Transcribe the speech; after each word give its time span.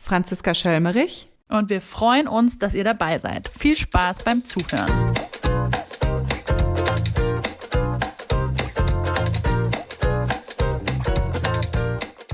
Franziska 0.00 0.54
Schölmerich. 0.54 1.28
Und 1.48 1.68
wir 1.68 1.80
freuen 1.80 2.26
uns, 2.26 2.58
dass 2.58 2.74
ihr 2.74 2.84
dabei 2.84 3.18
seid. 3.18 3.48
Viel 3.48 3.76
Spaß 3.76 4.24
beim 4.24 4.44
Zuhören. 4.44 5.12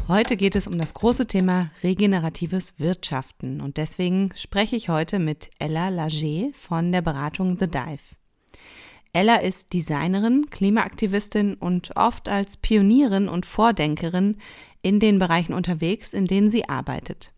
Heute 0.08 0.36
geht 0.36 0.54
es 0.54 0.68
um 0.68 0.78
das 0.78 0.94
große 0.94 1.26
Thema 1.26 1.70
regeneratives 1.82 2.78
Wirtschaften 2.78 3.60
und 3.60 3.76
deswegen 3.76 4.30
spreche 4.36 4.76
ich 4.76 4.88
heute 4.88 5.18
mit 5.18 5.50
Ella 5.58 5.88
Lager 5.88 6.50
von 6.52 6.92
der 6.92 7.02
Beratung 7.02 7.58
The 7.58 7.66
Dive. 7.66 7.98
Ella 9.12 9.36
ist 9.36 9.72
Designerin, 9.72 10.46
Klimaaktivistin 10.50 11.54
und 11.54 11.96
oft 11.96 12.28
als 12.28 12.56
Pionierin 12.56 13.28
und 13.28 13.46
Vordenkerin 13.46 14.36
in 14.82 15.00
den 15.00 15.18
Bereichen 15.18 15.54
unterwegs, 15.54 16.12
in 16.12 16.26
denen 16.26 16.50
sie 16.50 16.68
arbeitet. 16.68 17.32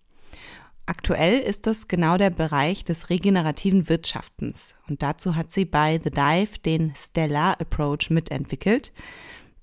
Aktuell 0.88 1.40
ist 1.40 1.66
das 1.66 1.86
genau 1.86 2.16
der 2.16 2.30
Bereich 2.30 2.82
des 2.82 3.10
regenerativen 3.10 3.90
Wirtschaftens 3.90 4.74
und 4.88 5.02
dazu 5.02 5.36
hat 5.36 5.50
sie 5.50 5.66
bei 5.66 6.00
The 6.02 6.10
Dive 6.10 6.60
den 6.64 6.94
Stellar 6.96 7.60
Approach 7.60 8.08
mitentwickelt, 8.08 8.94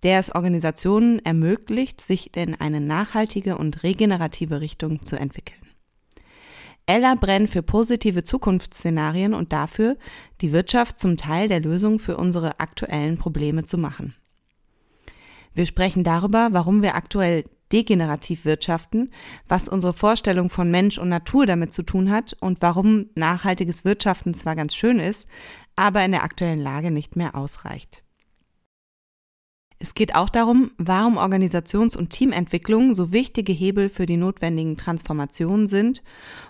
der 0.03 0.19
es 0.19 0.35
Organisationen 0.35 1.17
ermöglicht, 1.25 1.99
sich 1.99 2.37
in 2.37 2.53
eine 2.53 2.79
nachhaltige 2.79 3.57
und 3.57 3.81
regenerative 3.81 4.61
Richtung 4.61 5.03
zu 5.03 5.15
entwickeln. 5.15 5.65
Ella 6.85 7.15
brennt 7.15 7.49
für 7.49 7.63
positive 7.63 8.23
Zukunftsszenarien 8.23 9.33
und 9.33 9.51
dafür, 9.51 9.97
die 10.41 10.53
Wirtschaft 10.53 10.99
zum 10.99 11.17
Teil 11.17 11.47
der 11.47 11.59
Lösung 11.59 11.97
für 11.97 12.17
unsere 12.17 12.59
aktuellen 12.59 13.17
Probleme 13.17 13.65
zu 13.65 13.79
machen. 13.79 14.13
Wir 15.55 15.65
sprechen 15.65 16.03
darüber, 16.03 16.49
warum 16.51 16.83
wir 16.83 16.93
aktuell 16.93 17.45
degenerativ 17.71 18.45
wirtschaften, 18.45 19.11
was 19.47 19.67
unsere 19.67 19.94
Vorstellung 19.94 20.49
von 20.49 20.69
Mensch 20.69 20.97
und 20.97 21.09
Natur 21.09 21.45
damit 21.45 21.73
zu 21.73 21.83
tun 21.83 22.11
hat 22.11 22.35
und 22.39 22.61
warum 22.61 23.08
nachhaltiges 23.16 23.85
Wirtschaften 23.85 24.33
zwar 24.33 24.55
ganz 24.55 24.75
schön 24.75 24.99
ist, 24.99 25.27
aber 25.75 26.03
in 26.05 26.11
der 26.11 26.23
aktuellen 26.23 26.59
Lage 26.59 26.91
nicht 26.91 27.16
mehr 27.16 27.36
ausreicht. 27.36 28.03
Es 29.77 29.93
geht 29.93 30.16
auch 30.16 30.30
darum, 30.30 30.71
warum 30.77 31.17
Organisations- 31.17 31.97
und 31.97 32.09
Teamentwicklung 32.09 32.95
so 32.95 33.11
wichtige 33.11 33.52
Hebel 33.52 33.89
für 33.89 34.05
die 34.05 34.17
notwendigen 34.17 34.77
Transformationen 34.77 35.67
sind 35.67 36.02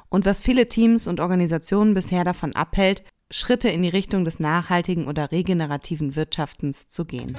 und 0.09 0.25
was 0.25 0.41
viele 0.41 0.67
Teams 0.67 1.07
und 1.07 1.19
Organisationen 1.19 1.95
bisher 1.95 2.23
davon 2.23 2.55
abhält, 2.55 3.03
Schritte 3.31 3.69
in 3.69 3.81
die 3.81 3.89
Richtung 3.89 4.23
des 4.23 4.39
nachhaltigen 4.39 5.07
oder 5.07 5.31
regenerativen 5.31 6.15
Wirtschaftens 6.15 6.87
zu 6.87 7.05
gehen. 7.05 7.35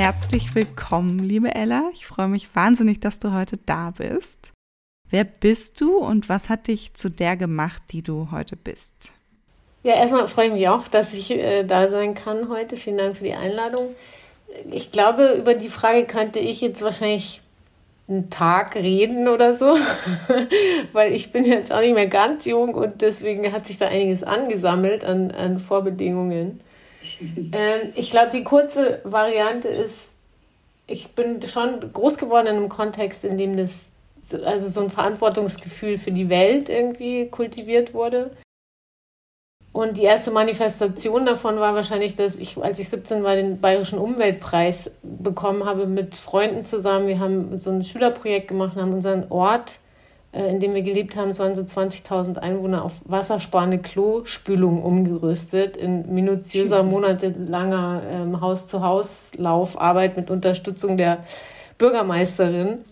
Herzlich 0.00 0.54
willkommen, 0.54 1.18
liebe 1.18 1.56
Ella. 1.56 1.90
Ich 1.92 2.06
freue 2.06 2.28
mich 2.28 2.54
wahnsinnig, 2.54 3.00
dass 3.00 3.18
du 3.18 3.32
heute 3.32 3.56
da 3.56 3.90
bist. 3.90 4.52
Wer 5.10 5.24
bist 5.24 5.80
du 5.80 5.96
und 5.96 6.28
was 6.28 6.48
hat 6.48 6.68
dich 6.68 6.94
zu 6.94 7.08
der 7.08 7.36
gemacht, 7.36 7.82
die 7.90 8.02
du 8.02 8.28
heute 8.30 8.54
bist? 8.54 8.92
Ja, 9.82 9.94
erstmal 9.94 10.28
freue 10.28 10.46
ich 10.46 10.52
mich 10.52 10.68
auch, 10.68 10.86
dass 10.86 11.14
ich 11.14 11.32
äh, 11.32 11.64
da 11.64 11.88
sein 11.88 12.14
kann 12.14 12.48
heute. 12.48 12.76
Vielen 12.76 12.98
Dank 12.98 13.16
für 13.16 13.24
die 13.24 13.34
Einladung. 13.34 13.96
Ich 14.70 14.92
glaube, 14.92 15.32
über 15.32 15.54
die 15.54 15.68
Frage 15.68 16.04
könnte 16.04 16.38
ich 16.38 16.60
jetzt 16.60 16.80
wahrscheinlich 16.80 17.42
einen 18.06 18.30
Tag 18.30 18.76
reden 18.76 19.26
oder 19.26 19.52
so, 19.52 19.76
weil 20.92 21.12
ich 21.12 21.32
bin 21.32 21.42
jetzt 21.42 21.72
auch 21.72 21.80
nicht 21.80 21.94
mehr 21.96 22.06
ganz 22.06 22.44
jung 22.44 22.72
und 22.72 23.00
deswegen 23.00 23.50
hat 23.50 23.66
sich 23.66 23.78
da 23.78 23.88
einiges 23.88 24.22
angesammelt 24.22 25.02
an, 25.02 25.32
an 25.32 25.58
Vorbedingungen. 25.58 26.60
Ähm, 27.20 27.92
ich 27.94 28.10
glaube, 28.10 28.30
die 28.32 28.44
kurze 28.44 29.00
Variante 29.04 29.68
ist, 29.68 30.14
ich 30.86 31.12
bin 31.12 31.40
schon 31.46 31.92
groß 31.92 32.16
geworden 32.18 32.46
in 32.46 32.56
einem 32.56 32.68
Kontext, 32.68 33.24
in 33.24 33.38
dem 33.38 33.56
das 33.56 33.84
also 34.44 34.68
so 34.68 34.80
ein 34.80 34.90
Verantwortungsgefühl 34.90 35.96
für 35.98 36.12
die 36.12 36.28
Welt 36.28 36.68
irgendwie 36.68 37.28
kultiviert 37.28 37.94
wurde. 37.94 38.30
Und 39.72 39.96
die 39.96 40.02
erste 40.02 40.30
Manifestation 40.30 41.24
davon 41.24 41.60
war 41.60 41.74
wahrscheinlich, 41.74 42.16
dass 42.16 42.38
ich, 42.38 42.56
als 42.56 42.78
ich 42.78 42.88
17 42.88 43.22
war, 43.22 43.36
den 43.36 43.60
Bayerischen 43.60 43.98
Umweltpreis 43.98 44.90
bekommen 45.02 45.64
habe 45.64 45.86
mit 45.86 46.16
Freunden 46.16 46.64
zusammen. 46.64 47.06
Wir 47.06 47.20
haben 47.20 47.56
so 47.58 47.70
ein 47.70 47.84
Schülerprojekt 47.84 48.48
gemacht 48.48 48.76
und 48.76 48.82
haben 48.82 48.94
unseren 48.94 49.30
Ort, 49.30 49.78
in 50.32 50.60
dem 50.60 50.74
wir 50.74 50.82
gelebt 50.82 51.16
haben, 51.16 51.30
es 51.30 51.38
waren 51.38 51.54
so 51.54 51.62
20.000 51.62 52.38
Einwohner, 52.38 52.84
auf 52.84 53.00
wassersparende 53.04 53.78
Klospülung 53.78 54.82
umgerüstet, 54.82 55.76
in 55.76 56.14
minutiöser, 56.14 56.82
monatelanger 56.82 58.02
ähm, 58.10 58.40
Haus-zu-Haus-Laufarbeit 58.40 60.16
mit 60.16 60.30
Unterstützung 60.30 60.96
der 60.96 61.24
Bürgermeisterin 61.78 62.84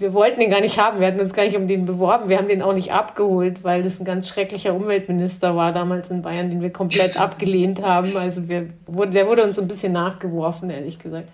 wir 0.00 0.14
wollten 0.14 0.40
den 0.40 0.50
gar 0.50 0.60
nicht 0.60 0.78
haben. 0.78 0.98
Wir 0.98 1.06
hatten 1.06 1.20
uns 1.20 1.34
gar 1.34 1.44
nicht 1.44 1.56
um 1.56 1.68
den 1.68 1.84
beworben. 1.84 2.28
Wir 2.28 2.38
haben 2.38 2.48
den 2.48 2.62
auch 2.62 2.72
nicht 2.72 2.92
abgeholt, 2.92 3.62
weil 3.64 3.82
das 3.82 4.00
ein 4.00 4.04
ganz 4.04 4.28
schrecklicher 4.28 4.74
Umweltminister 4.74 5.56
war 5.56 5.72
damals 5.72 6.10
in 6.10 6.22
Bayern, 6.22 6.48
den 6.48 6.62
wir 6.62 6.72
komplett 6.72 7.16
abgelehnt 7.20 7.82
haben. 7.82 8.16
Also 8.16 8.48
wir, 8.48 8.68
der 8.88 9.26
wurde 9.26 9.44
uns 9.44 9.58
ein 9.58 9.68
bisschen 9.68 9.92
nachgeworfen, 9.92 10.70
ehrlich 10.70 10.98
gesagt. 10.98 11.28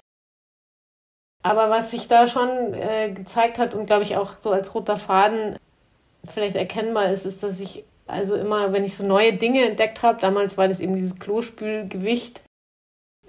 Aber 1.46 1.70
was 1.70 1.92
sich 1.92 2.08
da 2.08 2.26
schon 2.26 2.74
äh, 2.74 3.12
gezeigt 3.12 3.58
hat 3.58 3.72
und 3.72 3.86
glaube 3.86 4.02
ich 4.02 4.16
auch 4.16 4.32
so 4.32 4.50
als 4.50 4.74
roter 4.74 4.96
Faden 4.96 5.56
vielleicht 6.26 6.56
erkennbar 6.56 7.12
ist, 7.12 7.24
ist, 7.24 7.44
dass 7.44 7.60
ich 7.60 7.84
also 8.08 8.34
immer, 8.34 8.72
wenn 8.72 8.84
ich 8.84 8.96
so 8.96 9.04
neue 9.04 9.32
Dinge 9.32 9.64
entdeckt 9.64 10.02
habe, 10.02 10.20
damals 10.20 10.58
war 10.58 10.66
das 10.66 10.80
eben 10.80 10.96
dieses 10.96 11.20
Klospülgewicht, 11.20 12.42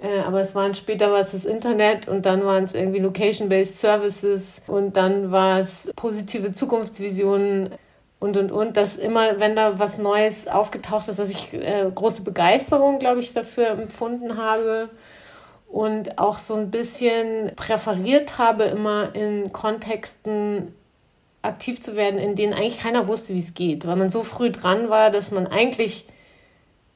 äh, 0.01 0.21
aber 0.21 0.41
es 0.41 0.55
waren 0.55 0.73
später 0.73 1.11
war 1.11 1.19
es 1.19 1.33
das 1.33 1.45
Internet 1.45 2.07
und 2.07 2.25
dann 2.25 2.43
waren 2.43 2.63
es 2.63 2.73
irgendwie 2.73 2.99
Location-Based 2.99 3.77
Services 3.77 4.63
und 4.65 4.97
dann 4.97 5.31
war 5.31 5.59
es 5.59 5.91
positive 5.95 6.51
Zukunftsvisionen 6.51 7.69
und 8.19 8.35
und 8.35 8.51
und, 8.51 8.77
dass 8.77 8.97
immer, 8.97 9.39
wenn 9.39 9.55
da 9.55 9.77
was 9.77 9.99
Neues 9.99 10.47
aufgetaucht 10.47 11.07
ist, 11.07 11.19
dass 11.19 11.29
ich 11.29 11.53
äh, 11.53 11.85
große 11.93 12.23
Begeisterung, 12.23 12.97
glaube 12.97 13.19
ich, 13.19 13.31
dafür 13.31 13.69
empfunden 13.69 14.37
habe 14.37 14.89
und 15.67 16.17
auch 16.17 16.39
so 16.39 16.55
ein 16.55 16.71
bisschen 16.71 17.51
präferiert 17.55 18.37
habe, 18.37 18.63
immer 18.63 19.13
in 19.15 19.51
Kontexten 19.51 20.73
aktiv 21.41 21.81
zu 21.81 21.95
werden, 21.95 22.19
in 22.19 22.35
denen 22.35 22.53
eigentlich 22.53 22.79
keiner 22.79 23.07
wusste, 23.07 23.33
wie 23.33 23.39
es 23.39 23.53
geht, 23.53 23.85
weil 23.85 23.95
man 23.95 24.09
so 24.09 24.23
früh 24.23 24.51
dran 24.51 24.89
war, 24.89 25.11
dass 25.11 25.31
man 25.31 25.47
eigentlich 25.47 26.07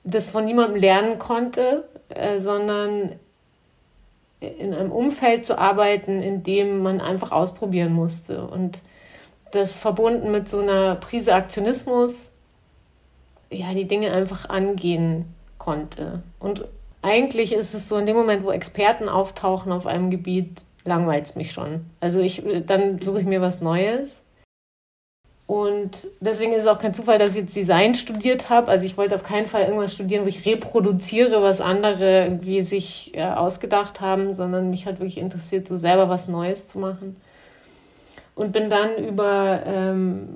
das 0.04 0.32
von 0.32 0.46
niemandem 0.46 0.82
lernen 0.82 1.20
konnte 1.20 1.86
äh, 2.16 2.40
sondern 2.40 3.14
in 4.40 4.74
einem 4.74 4.92
Umfeld 4.92 5.46
zu 5.46 5.58
arbeiten, 5.58 6.22
in 6.22 6.44
dem 6.44 6.80
man 6.82 7.00
einfach 7.00 7.32
ausprobieren 7.32 7.94
musste. 7.94 8.46
Und 8.48 8.82
das 9.52 9.78
verbunden 9.78 10.32
mit 10.32 10.50
so 10.50 10.60
einer 10.60 10.96
Prise 10.96 11.36
Aktionismus, 11.36 12.32
ja, 13.52 13.74
die 13.74 13.88
Dinge 13.88 14.12
einfach 14.12 14.50
angehen 14.50 15.26
konnte. 15.58 16.24
Und 16.40 16.66
eigentlich 17.02 17.54
ist 17.54 17.74
es 17.74 17.88
so, 17.88 17.98
in 17.98 18.06
dem 18.06 18.16
Moment, 18.16 18.44
wo 18.44 18.52
Experten 18.52 19.10
auftauchen 19.10 19.72
auf 19.72 19.88
einem 19.88 20.12
Gebiet, 20.12 20.64
langweilt 20.84 21.26
es 21.26 21.36
mich 21.36 21.52
schon. 21.52 21.86
Also 22.00 22.20
ich, 22.20 22.44
dann 22.66 23.02
suche 23.02 23.22
ich 23.22 23.26
mir 23.26 23.42
was 23.42 23.62
Neues. 23.62 24.24
Und 25.48 26.08
deswegen 26.22 26.54
ist 26.54 26.64
es 26.64 26.68
auch 26.68 26.80
kein 26.80 26.94
Zufall, 26.94 27.20
dass 27.20 27.36
ich 27.36 27.42
jetzt 27.42 27.56
Design 27.56 27.94
studiert 27.94 28.50
habe. 28.50 28.70
Also 28.70 28.86
ich 28.86 28.98
wollte 28.98 29.16
auf 29.16 29.24
keinen 29.24 29.48
Fall 29.48 29.64
irgendwas 29.64 29.94
studieren, 29.94 30.24
wo 30.24 30.30
ich 30.30 30.46
reproduziere, 30.46 31.44
was 31.44 31.60
andere 31.60 32.24
irgendwie 32.24 32.64
sich 32.64 33.12
äh, 33.16 33.24
ausgedacht 33.24 34.00
haben, 34.00 34.34
sondern 34.34 34.70
mich 34.70 34.86
hat 34.86 35.00
wirklich 35.00 35.18
interessiert, 35.18 35.68
so 35.68 35.76
selber 35.76 36.08
was 36.08 36.30
Neues 36.30 36.68
zu 36.68 36.80
machen. 36.80 37.18
Und 38.34 38.54
bin 38.54 38.70
dann 38.70 38.96
über 38.96 39.62
ähm, 39.66 40.30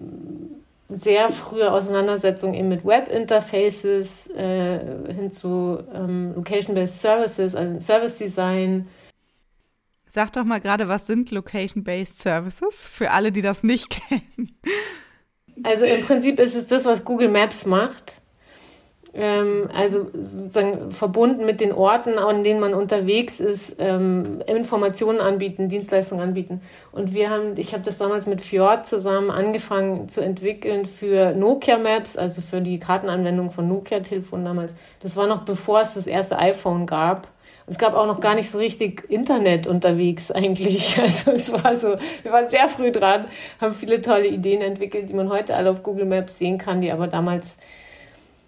sehr 0.89 1.29
frühe 1.29 1.71
Auseinandersetzungen 1.71 2.53
eben 2.53 2.69
mit 2.69 2.85
Web-Interfaces 2.85 4.29
äh, 4.31 5.13
hin 5.13 5.31
zu 5.31 5.83
ähm, 5.93 6.33
Location-Based 6.35 7.01
Services, 7.01 7.55
also 7.55 7.79
Service 7.79 8.17
Design. 8.17 8.87
Sag 10.07 10.31
doch 10.33 10.43
mal 10.43 10.61
gerade, 10.61 10.87
was 10.87 11.07
sind 11.07 11.31
Location-Based 11.31 12.19
Services 12.19 12.87
für 12.87 13.11
alle, 13.11 13.31
die 13.31 13.41
das 13.41 13.63
nicht 13.63 13.89
kennen? 14.09 14.57
Also 15.63 15.85
im 15.85 16.03
Prinzip 16.03 16.39
ist 16.39 16.55
es 16.55 16.67
das, 16.67 16.85
was 16.85 17.03
Google 17.03 17.29
Maps 17.29 17.65
macht. 17.65 18.21
Ähm, 19.15 19.69
also 19.73 20.07
sozusagen 20.13 20.91
verbunden 20.91 21.45
mit 21.45 21.61
den 21.61 21.71
Orten, 21.71 22.17
an 22.17 22.43
denen 22.43 22.59
man 22.59 22.73
unterwegs 22.73 23.39
ist, 23.39 23.77
ähm, 23.79 24.41
Informationen 24.45 25.21
anbieten, 25.21 25.69
Dienstleistungen 25.69 26.21
anbieten. 26.21 26.61
Und 26.91 27.13
wir 27.13 27.29
haben, 27.29 27.53
ich 27.55 27.73
habe 27.73 27.83
das 27.83 27.97
damals 27.97 28.27
mit 28.27 28.41
Fjord 28.41 28.85
zusammen 28.85 29.31
angefangen 29.31 30.09
zu 30.09 30.19
entwickeln 30.19 30.85
für 30.85 31.33
Nokia 31.33 31.77
Maps, 31.77 32.17
also 32.17 32.41
für 32.41 32.59
die 32.59 32.77
Kartenanwendung 32.77 33.51
von 33.51 33.67
Nokia-Telefonen 33.69 34.45
damals. 34.45 34.75
Das 35.01 35.15
war 35.15 35.27
noch 35.27 35.43
bevor 35.43 35.81
es 35.81 35.93
das 35.93 36.07
erste 36.07 36.37
iPhone 36.37 36.85
gab. 36.85 37.29
Es 37.67 37.79
gab 37.79 37.95
auch 37.95 38.05
noch 38.05 38.19
gar 38.19 38.35
nicht 38.35 38.51
so 38.51 38.57
richtig 38.59 39.09
Internet 39.09 39.65
unterwegs 39.65 40.29
eigentlich. 40.29 40.97
Also 41.01 41.31
es 41.31 41.51
war 41.51 41.75
so, 41.75 41.95
wir 42.23 42.31
waren 42.31 42.49
sehr 42.49 42.67
früh 42.67 42.91
dran, 42.91 43.25
haben 43.61 43.73
viele 43.73 44.01
tolle 44.01 44.27
Ideen 44.27 44.61
entwickelt, 44.61 45.09
die 45.09 45.13
man 45.13 45.29
heute 45.29 45.55
alle 45.55 45.69
auf 45.71 45.83
Google 45.83 46.05
Maps 46.05 46.37
sehen 46.37 46.57
kann, 46.57 46.81
die 46.81 46.91
aber 46.91 47.07
damals 47.07 47.57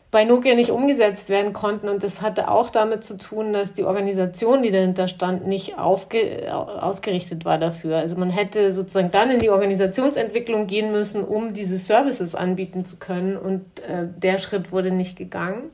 bei 0.09 0.23
Nokia 0.23 0.55
nicht 0.55 0.71
umgesetzt 0.71 1.29
werden 1.29 1.53
konnten. 1.53 1.89
Und 1.89 2.03
das 2.03 2.21
hatte 2.21 2.49
auch 2.49 2.69
damit 2.69 3.03
zu 3.03 3.17
tun, 3.17 3.51
dass 3.51 3.73
die 3.73 3.83
Organisation, 3.83 4.63
die 4.63 4.71
dahinter 4.71 5.07
stand, 5.07 5.47
nicht 5.47 5.77
aufge 5.77 6.53
ausgerichtet 6.53 7.43
war 7.43 7.57
dafür. 7.57 7.97
Also 7.97 8.15
man 8.15 8.29
hätte 8.29 8.71
sozusagen 8.71 9.11
dann 9.11 9.31
in 9.31 9.39
die 9.39 9.49
Organisationsentwicklung 9.49 10.67
gehen 10.67 10.91
müssen, 10.91 11.23
um 11.23 11.53
diese 11.53 11.77
Services 11.77 12.35
anbieten 12.35 12.85
zu 12.85 12.95
können. 12.95 13.37
Und 13.37 13.65
äh, 13.81 14.07
der 14.17 14.37
Schritt 14.37 14.71
wurde 14.71 14.91
nicht 14.91 15.17
gegangen. 15.17 15.71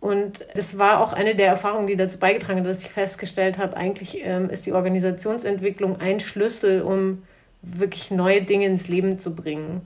Und 0.00 0.40
das 0.54 0.76
war 0.76 1.00
auch 1.00 1.14
eine 1.14 1.34
der 1.34 1.46
Erfahrungen, 1.46 1.86
die 1.86 1.96
dazu 1.96 2.18
beigetragen 2.18 2.60
hat, 2.60 2.66
dass 2.66 2.82
ich 2.82 2.90
festgestellt 2.90 3.56
habe, 3.56 3.74
eigentlich 3.74 4.20
ähm, 4.22 4.50
ist 4.50 4.66
die 4.66 4.72
Organisationsentwicklung 4.72 5.98
ein 5.98 6.20
Schlüssel, 6.20 6.82
um 6.82 7.22
wirklich 7.62 8.10
neue 8.10 8.42
Dinge 8.42 8.66
ins 8.66 8.88
Leben 8.88 9.18
zu 9.18 9.34
bringen. 9.34 9.80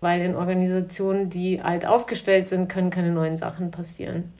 Weil 0.00 0.20
in 0.20 0.36
Organisationen, 0.36 1.28
die 1.28 1.60
alt 1.60 1.84
aufgestellt 1.84 2.48
sind, 2.48 2.68
können 2.68 2.90
keine 2.90 3.10
neuen 3.10 3.36
Sachen 3.36 3.70
passieren. 3.70 4.32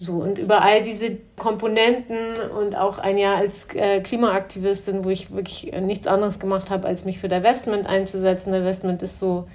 So, 0.00 0.14
und 0.14 0.38
über 0.38 0.62
all 0.62 0.82
diese 0.82 1.16
Komponenten 1.36 2.34
und 2.56 2.76
auch 2.76 2.98
ein 2.98 3.18
Jahr 3.18 3.36
als 3.36 3.68
äh, 3.74 4.00
Klimaaktivistin, 4.00 5.04
wo 5.04 5.10
ich 5.10 5.32
wirklich 5.32 5.72
äh, 5.72 5.80
nichts 5.80 6.06
anderes 6.06 6.38
gemacht 6.38 6.70
habe, 6.70 6.86
als 6.86 7.04
mich 7.04 7.18
für 7.18 7.28
Divestment 7.28 7.86
einzusetzen. 7.86 8.52
Divestment 8.52 9.02
ist 9.02 9.18
so 9.18 9.48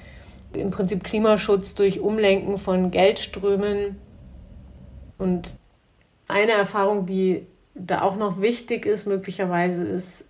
im 0.53 0.69
Prinzip 0.69 1.03
Klimaschutz 1.03 1.75
durch 1.75 2.01
Umlenken 2.01 2.57
von 2.57 2.91
Geldströmen 2.91 3.97
und 5.17 5.53
eine 6.27 6.51
Erfahrung, 6.51 7.06
die 7.06 7.47
da 7.73 8.01
auch 8.01 8.17
noch 8.17 8.41
wichtig 8.41 8.85
ist, 8.85 9.07
möglicherweise 9.07 9.83
ist, 9.83 10.27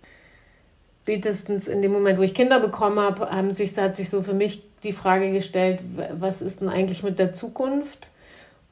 spätestens 1.04 1.68
in 1.68 1.82
dem 1.82 1.92
Moment, 1.92 2.18
wo 2.18 2.22
ich 2.22 2.32
Kinder 2.32 2.60
bekommen 2.60 2.98
habe, 2.98 3.28
haben 3.30 3.52
sich, 3.52 3.76
hat 3.76 3.94
sich 3.94 4.08
so 4.08 4.22
für 4.22 4.32
mich 4.32 4.62
die 4.82 4.94
Frage 4.94 5.32
gestellt, 5.32 5.80
was 6.18 6.40
ist 6.40 6.62
denn 6.62 6.70
eigentlich 6.70 7.02
mit 7.02 7.18
der 7.18 7.34
Zukunft? 7.34 8.08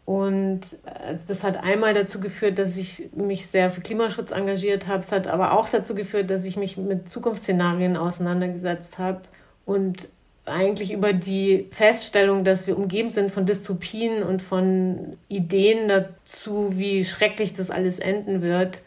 Und 0.07 0.61
also 0.85 1.25
das 1.29 1.45
hat 1.45 1.63
einmal 1.63 1.93
dazu 1.93 2.21
geführt, 2.21 2.59
dass 2.59 2.79
ich 2.79 3.11
mich 3.15 3.49
sehr 3.49 3.71
für 3.71 3.83
Klimaschutz 3.83 4.31
engagiert 4.31 4.87
habe. 4.87 5.03
Es 5.03 5.13
hat 5.13 5.27
aber 5.27 5.53
auch 5.53 5.69
dazu 5.69 5.95
geführt, 5.95 6.31
dass 6.31 6.47
ich 6.47 6.57
mich 6.57 6.79
mit 6.79 7.11
Zukunftsszenarien 7.11 7.99
auseinandergesetzt 7.99 8.99
habe 8.99 9.21
und 9.67 10.09
eigentlich 10.47 10.91
über 10.93 11.13
die 11.13 11.69
Feststellung, 11.71 12.45
dass 12.45 12.67
wir 12.67 12.79
umgeben 12.79 13.11
sind 13.11 13.31
von 13.31 13.45
Dystopien 13.45 14.23
und 14.23 14.41
von 14.41 15.19
Ideen 15.29 15.87
dazu, 15.87 16.79
wie 16.79 17.05
schrecklich 17.05 17.53
das 17.53 17.71
alles 17.71 17.99
enden 17.99 18.41
wird 18.41 18.81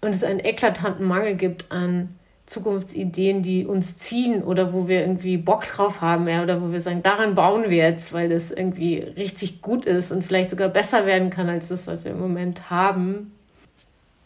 und 0.00 0.14
es 0.14 0.22
einen 0.22 0.40
eklatanten 0.40 1.04
Mangel 1.04 1.34
gibt 1.34 1.72
an 1.72 2.14
Zukunftsideen, 2.48 3.42
die 3.42 3.66
uns 3.66 3.98
ziehen 3.98 4.42
oder 4.42 4.72
wo 4.72 4.88
wir 4.88 5.02
irgendwie 5.02 5.36
Bock 5.36 5.66
drauf 5.66 6.00
haben, 6.00 6.26
ja, 6.28 6.42
oder 6.42 6.62
wo 6.62 6.72
wir 6.72 6.80
sagen, 6.80 7.02
daran 7.02 7.34
bauen 7.34 7.64
wir 7.68 7.76
jetzt, 7.76 8.14
weil 8.14 8.30
das 8.30 8.50
irgendwie 8.50 8.98
richtig 8.98 9.60
gut 9.60 9.84
ist 9.84 10.10
und 10.10 10.24
vielleicht 10.24 10.50
sogar 10.50 10.68
besser 10.68 11.04
werden 11.04 11.28
kann 11.28 11.48
als 11.48 11.68
das, 11.68 11.86
was 11.86 12.04
wir 12.04 12.12
im 12.12 12.20
Moment 12.20 12.70
haben, 12.70 13.32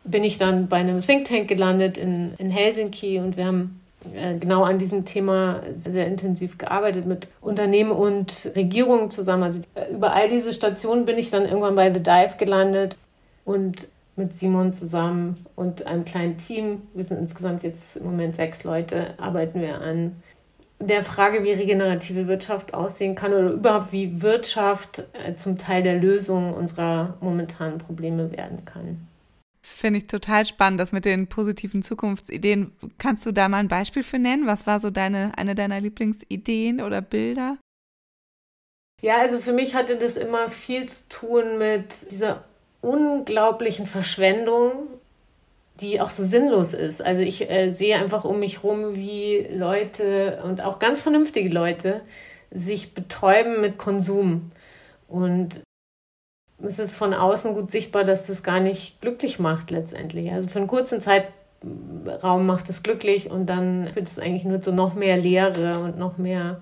bin 0.04 0.22
ich 0.22 0.38
dann 0.38 0.69
bei 0.69 0.76
einem 0.76 1.00
Think 1.00 1.26
Tank 1.26 1.48
gelandet 1.48 1.98
in, 1.98 2.34
in 2.38 2.50
Helsinki 2.50 3.19
und 3.19 3.36
wir 3.36 3.46
haben 3.46 3.80
äh, 4.14 4.36
genau 4.38 4.62
an 4.62 4.78
diesem 4.78 5.04
Thema 5.04 5.60
sehr 5.72 6.06
intensiv 6.06 6.58
gearbeitet 6.58 7.06
mit 7.06 7.26
Unternehmen 7.40 7.90
und 7.90 8.52
Regierungen 8.54 9.10
zusammen. 9.10 9.42
Also 9.42 9.60
äh, 9.75 9.92
über 9.92 10.12
all 10.12 10.28
diese 10.28 10.52
Stationen 10.52 11.06
bin 11.06 11.18
ich 11.18 11.30
dann 11.30 11.44
irgendwann 11.44 11.75
bei 11.75 11.92
The 11.92 12.02
Dive 12.02 12.36
gelandet 12.38 12.96
und 13.44 13.88
mit 14.17 14.37
Simon 14.37 14.75
zusammen 14.75 15.47
und 15.56 15.87
einem 15.87 16.05
kleinen 16.05 16.37
Team, 16.37 16.82
wir 16.94 17.05
sind 17.05 17.19
insgesamt 17.19 17.62
jetzt 17.62 17.97
im 17.97 18.05
Moment 18.05 18.37
sechs 18.37 18.64
Leute, 18.64 19.19
arbeiten 19.19 19.61
wir 19.61 19.81
an 19.81 20.23
der 20.79 21.05
Frage, 21.05 21.44
wie 21.44 21.53
regenerative 21.53 22.26
Wirtschaft 22.26 22.75
aussehen 22.75 23.14
kann 23.14 23.32
oder 23.32 23.50
überhaupt 23.53 23.93
wie 23.93 24.20
Wirtschaft 24.20 25.05
äh, 25.12 25.35
zum 25.35 25.56
Teil 25.56 25.82
der 25.82 25.99
Lösung 25.99 26.53
unserer 26.55 27.17
momentanen 27.20 27.79
Probleme 27.79 28.32
werden 28.32 28.64
kann. 28.64 29.06
Finde 29.64 30.00
ich 30.00 30.09
total 30.09 30.44
spannend, 30.44 30.81
das 30.81 30.91
mit 30.91 31.05
den 31.05 31.29
positiven 31.29 31.82
Zukunftsideen. 31.82 32.73
Kannst 32.99 33.25
du 33.25 33.31
da 33.31 33.49
mal 33.49 33.59
ein 33.59 33.69
Beispiel 33.69 34.03
für 34.03 34.19
nennen? 34.19 34.49
Was 34.49 34.67
war 34.67 34.81
so 34.81 34.91
deine, 34.91 35.32
eine 35.38 35.55
deiner 35.55 35.81
Lieblingsideen 35.81 36.81
oder 36.81 37.00
Bilder? 37.00 37.59
Ja, 39.03 39.19
also 39.19 39.38
für 39.38 39.53
mich 39.53 39.75
hatte 39.76 39.97
das 39.97 40.17
immer 40.17 40.50
viel 40.50 40.88
zu 40.88 41.09
tun 41.09 41.59
mit 41.59 42.11
dieser 42.11 42.44
unglaublichen 42.82 43.87
Verschwendung, 43.87 44.73
die 45.81 46.00
auch 46.00 46.11
so 46.11 46.25
sinnlos 46.25 46.75
ist. 46.75 47.00
Also 47.00 47.23
ich 47.23 47.50
äh, 47.50 47.73
sehe 47.73 47.96
einfach 47.96 48.25
um 48.25 48.40
mich 48.40 48.62
herum, 48.62 48.94
wie 48.94 49.46
Leute 49.50 50.43
und 50.44 50.62
auch 50.62 50.79
ganz 50.79 51.00
vernünftige 51.00 51.49
Leute 51.49 52.02
sich 52.50 52.93
betäuben 52.93 53.62
mit 53.62 53.79
Konsum. 53.79 54.50
Und 55.08 55.62
es 56.62 56.79
ist 56.79 56.96
von 56.96 57.14
außen 57.14 57.55
gut 57.55 57.70
sichtbar, 57.70 58.05
dass 58.05 58.26
das 58.26 58.43
gar 58.43 58.61
nicht 58.61 59.00
glücklich 59.00 59.38
macht 59.38 59.70
letztendlich. 59.70 60.31
Also 60.31 60.49
für 60.49 60.58
einen 60.58 60.69
kurzen 60.69 61.00
Zeitraum 61.00 62.46
macht 62.46 62.69
es 62.69 62.82
glücklich 62.82 63.31
und 63.31 63.46
dann 63.46 63.94
wird 63.94 64.08
es 64.08 64.19
eigentlich 64.19 64.44
nur 64.44 64.61
zu 64.61 64.73
noch 64.73 64.94
mehr 64.94 65.17
Leere 65.17 65.78
und 65.78 65.99
noch 65.99 66.19
mehr 66.19 66.61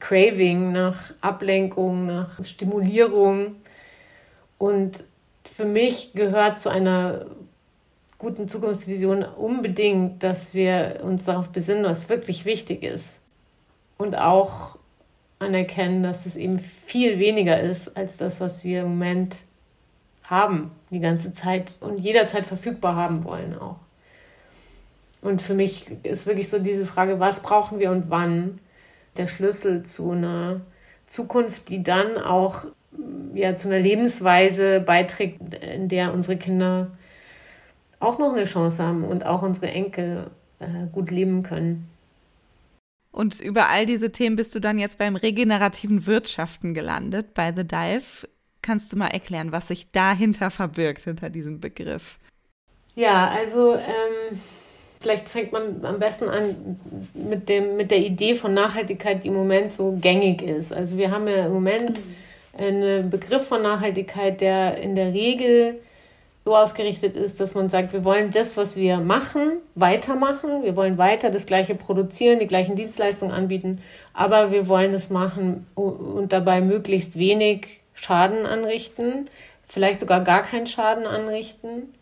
Craving 0.00 0.72
nach 0.72 1.14
Ablenkung, 1.20 2.06
nach 2.06 2.44
Stimulierung. 2.44 3.56
Und 4.58 5.04
für 5.54 5.64
mich 5.66 6.14
gehört 6.14 6.58
zu 6.58 6.68
einer 6.68 7.26
guten 8.18 8.48
Zukunftsvision 8.48 9.22
unbedingt, 9.22 10.20
dass 10.24 10.52
wir 10.52 11.00
uns 11.04 11.26
darauf 11.26 11.50
besinnen, 11.50 11.84
was 11.84 12.08
wirklich 12.08 12.44
wichtig 12.44 12.82
ist. 12.82 13.20
Und 13.96 14.18
auch 14.18 14.76
anerkennen, 15.38 16.02
dass 16.02 16.26
es 16.26 16.36
eben 16.36 16.58
viel 16.58 17.20
weniger 17.20 17.60
ist 17.60 17.96
als 17.96 18.16
das, 18.16 18.40
was 18.40 18.64
wir 18.64 18.80
im 18.80 18.88
Moment 18.88 19.44
haben, 20.24 20.72
die 20.90 20.98
ganze 20.98 21.34
Zeit 21.34 21.74
und 21.80 21.98
jederzeit 21.98 22.46
verfügbar 22.46 22.96
haben 22.96 23.22
wollen 23.22 23.56
auch. 23.56 23.76
Und 25.22 25.40
für 25.40 25.54
mich 25.54 25.86
ist 26.02 26.26
wirklich 26.26 26.48
so 26.48 26.58
diese 26.58 26.84
Frage, 26.84 27.20
was 27.20 27.42
brauchen 27.42 27.78
wir 27.78 27.92
und 27.92 28.10
wann, 28.10 28.58
der 29.16 29.28
Schlüssel 29.28 29.84
zu 29.84 30.10
einer 30.10 30.62
Zukunft, 31.06 31.68
die 31.68 31.84
dann 31.84 32.18
auch 32.18 32.64
ja, 33.34 33.56
zu 33.56 33.68
einer 33.68 33.80
Lebensweise 33.80 34.80
beiträgt, 34.80 35.40
in 35.54 35.88
der 35.88 36.12
unsere 36.12 36.36
Kinder 36.36 36.90
auch 38.00 38.18
noch 38.18 38.32
eine 38.32 38.44
Chance 38.44 38.82
haben 38.82 39.04
und 39.04 39.24
auch 39.24 39.42
unsere 39.42 39.68
Enkel 39.68 40.30
äh, 40.60 40.86
gut 40.92 41.10
leben 41.10 41.42
können. 41.42 41.88
Und 43.10 43.40
über 43.40 43.68
all 43.68 43.86
diese 43.86 44.10
Themen 44.10 44.36
bist 44.36 44.54
du 44.54 44.60
dann 44.60 44.78
jetzt 44.78 44.98
beim 44.98 45.14
regenerativen 45.14 46.06
Wirtschaften 46.06 46.74
gelandet, 46.74 47.32
bei 47.34 47.52
The 47.54 47.66
Dive. 47.66 48.28
Kannst 48.60 48.92
du 48.92 48.96
mal 48.96 49.08
erklären, 49.08 49.52
was 49.52 49.68
sich 49.68 49.90
dahinter 49.92 50.50
verbirgt, 50.50 51.04
hinter 51.04 51.30
diesem 51.30 51.60
Begriff? 51.60 52.18
Ja, 52.96 53.28
also 53.28 53.74
ähm, 53.74 54.38
vielleicht 55.00 55.28
fängt 55.28 55.52
man 55.52 55.84
am 55.84 55.98
besten 55.98 56.28
an 56.28 56.78
mit, 57.14 57.48
dem, 57.48 57.76
mit 57.76 57.90
der 57.90 57.98
Idee 57.98 58.34
von 58.34 58.52
Nachhaltigkeit, 58.52 59.22
die 59.22 59.28
im 59.28 59.34
Moment 59.34 59.72
so 59.72 59.96
gängig 60.00 60.42
ist. 60.42 60.72
Also 60.72 60.96
wir 60.96 61.10
haben 61.10 61.28
ja 61.28 61.46
im 61.46 61.52
Moment 61.52 62.02
einen 62.58 63.10
Begriff 63.10 63.46
von 63.46 63.62
Nachhaltigkeit, 63.62 64.40
der 64.40 64.78
in 64.78 64.94
der 64.94 65.12
Regel 65.12 65.80
so 66.44 66.54
ausgerichtet 66.54 67.16
ist, 67.16 67.40
dass 67.40 67.54
man 67.54 67.70
sagt, 67.70 67.92
wir 67.94 68.04
wollen 68.04 68.30
das, 68.30 68.56
was 68.56 68.76
wir 68.76 68.98
machen, 68.98 69.58
weitermachen. 69.74 70.62
Wir 70.62 70.76
wollen 70.76 70.98
weiter 70.98 71.30
das 71.30 71.46
Gleiche 71.46 71.74
produzieren, 71.74 72.38
die 72.38 72.46
gleichen 72.46 72.76
Dienstleistungen 72.76 73.34
anbieten, 73.34 73.80
aber 74.12 74.50
wir 74.50 74.68
wollen 74.68 74.92
es 74.92 75.08
machen 75.08 75.66
und 75.74 76.32
dabei 76.32 76.60
möglichst 76.60 77.18
wenig 77.18 77.80
Schaden 77.94 78.44
anrichten, 78.44 79.30
vielleicht 79.62 80.00
sogar 80.00 80.22
gar 80.22 80.42
keinen 80.42 80.66
Schaden 80.66 81.06
anrichten. 81.06 81.94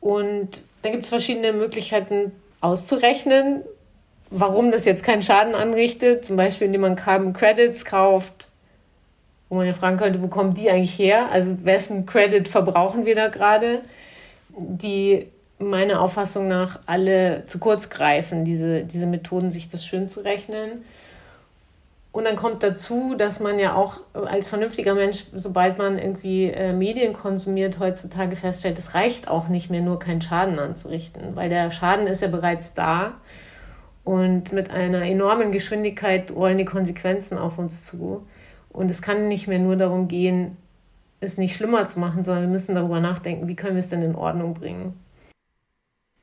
Und 0.00 0.62
da 0.82 0.90
gibt 0.90 1.04
es 1.04 1.08
verschiedene 1.08 1.52
Möglichkeiten 1.52 2.32
auszurechnen, 2.60 3.62
warum 4.30 4.70
das 4.70 4.84
jetzt 4.84 5.04
keinen 5.04 5.22
Schaden 5.22 5.54
anrichtet. 5.54 6.26
Zum 6.26 6.36
Beispiel, 6.36 6.66
indem 6.66 6.82
man 6.82 6.96
Carbon 6.96 7.32
Credits 7.32 7.86
kauft 7.86 8.49
wo 9.50 9.56
man 9.56 9.66
ja 9.66 9.74
fragen 9.74 9.98
könnte, 9.98 10.22
wo 10.22 10.28
kommen 10.28 10.54
die 10.54 10.70
eigentlich 10.70 10.98
her? 10.98 11.30
Also 11.30 11.64
wessen 11.64 12.06
Credit 12.06 12.48
verbrauchen 12.48 13.04
wir 13.04 13.16
da 13.16 13.28
gerade? 13.28 13.82
Die 14.48 15.26
meiner 15.58 16.00
Auffassung 16.00 16.48
nach 16.48 16.78
alle 16.86 17.44
zu 17.46 17.58
kurz 17.58 17.90
greifen, 17.90 18.44
diese, 18.44 18.84
diese 18.84 19.06
Methoden, 19.06 19.50
sich 19.50 19.68
das 19.68 19.84
schön 19.84 20.08
zu 20.08 20.20
rechnen. 20.20 20.84
Und 22.12 22.24
dann 22.24 22.36
kommt 22.36 22.62
dazu, 22.62 23.14
dass 23.16 23.38
man 23.38 23.58
ja 23.58 23.74
auch 23.74 24.00
als 24.14 24.48
vernünftiger 24.48 24.94
Mensch, 24.94 25.26
sobald 25.32 25.78
man 25.78 25.98
irgendwie 25.98 26.46
äh, 26.46 26.72
Medien 26.72 27.12
konsumiert, 27.12 27.78
heutzutage 27.78 28.34
feststellt, 28.36 28.78
es 28.78 28.94
reicht 28.94 29.28
auch 29.28 29.48
nicht 29.48 29.70
mehr, 29.70 29.82
nur 29.82 29.98
keinen 29.98 30.20
Schaden 30.20 30.58
anzurichten, 30.58 31.36
weil 31.36 31.50
der 31.50 31.70
Schaden 31.70 32.06
ist 32.06 32.22
ja 32.22 32.28
bereits 32.28 32.74
da. 32.74 33.12
Und 34.02 34.52
mit 34.52 34.70
einer 34.70 35.02
enormen 35.02 35.52
Geschwindigkeit 35.52 36.32
rollen 36.32 36.58
die 36.58 36.64
Konsequenzen 36.64 37.36
auf 37.38 37.58
uns 37.58 37.86
zu. 37.86 38.26
Und 38.70 38.90
es 38.90 39.02
kann 39.02 39.28
nicht 39.28 39.48
mehr 39.48 39.58
nur 39.58 39.76
darum 39.76 40.08
gehen, 40.08 40.56
es 41.20 41.36
nicht 41.36 41.56
schlimmer 41.56 41.88
zu 41.88 42.00
machen, 42.00 42.24
sondern 42.24 42.44
wir 42.44 42.50
müssen 42.50 42.74
darüber 42.74 43.00
nachdenken, 43.00 43.46
wie 43.48 43.56
können 43.56 43.74
wir 43.74 43.82
es 43.82 43.90
denn 43.90 44.02
in 44.02 44.14
Ordnung 44.14 44.54
bringen. 44.54 44.94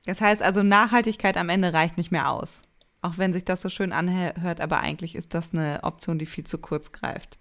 Das 0.06 0.22
heißt 0.22 0.42
also, 0.42 0.64
Nachhaltigkeit 0.64 1.38
am 1.38 1.50
Ende 1.50 1.74
reicht 1.74 1.98
nicht 1.98 2.12
mehr 2.12 2.32
aus. 2.32 2.62
Auch 3.02 3.18
wenn 3.18 3.34
sich 3.34 3.46
das 3.46 3.62
so 3.62 3.70
schön 3.70 3.92
anhört, 3.92 4.62
aber 4.62 4.80
eigentlich 4.80 5.16
ist 5.16 5.34
das 5.34 5.54
eine 5.54 5.80
Option, 5.84 6.18
die 6.18 6.26
viel 6.26 6.46
zu 6.46 6.58
kurz 6.58 6.92
greift. 6.92 7.38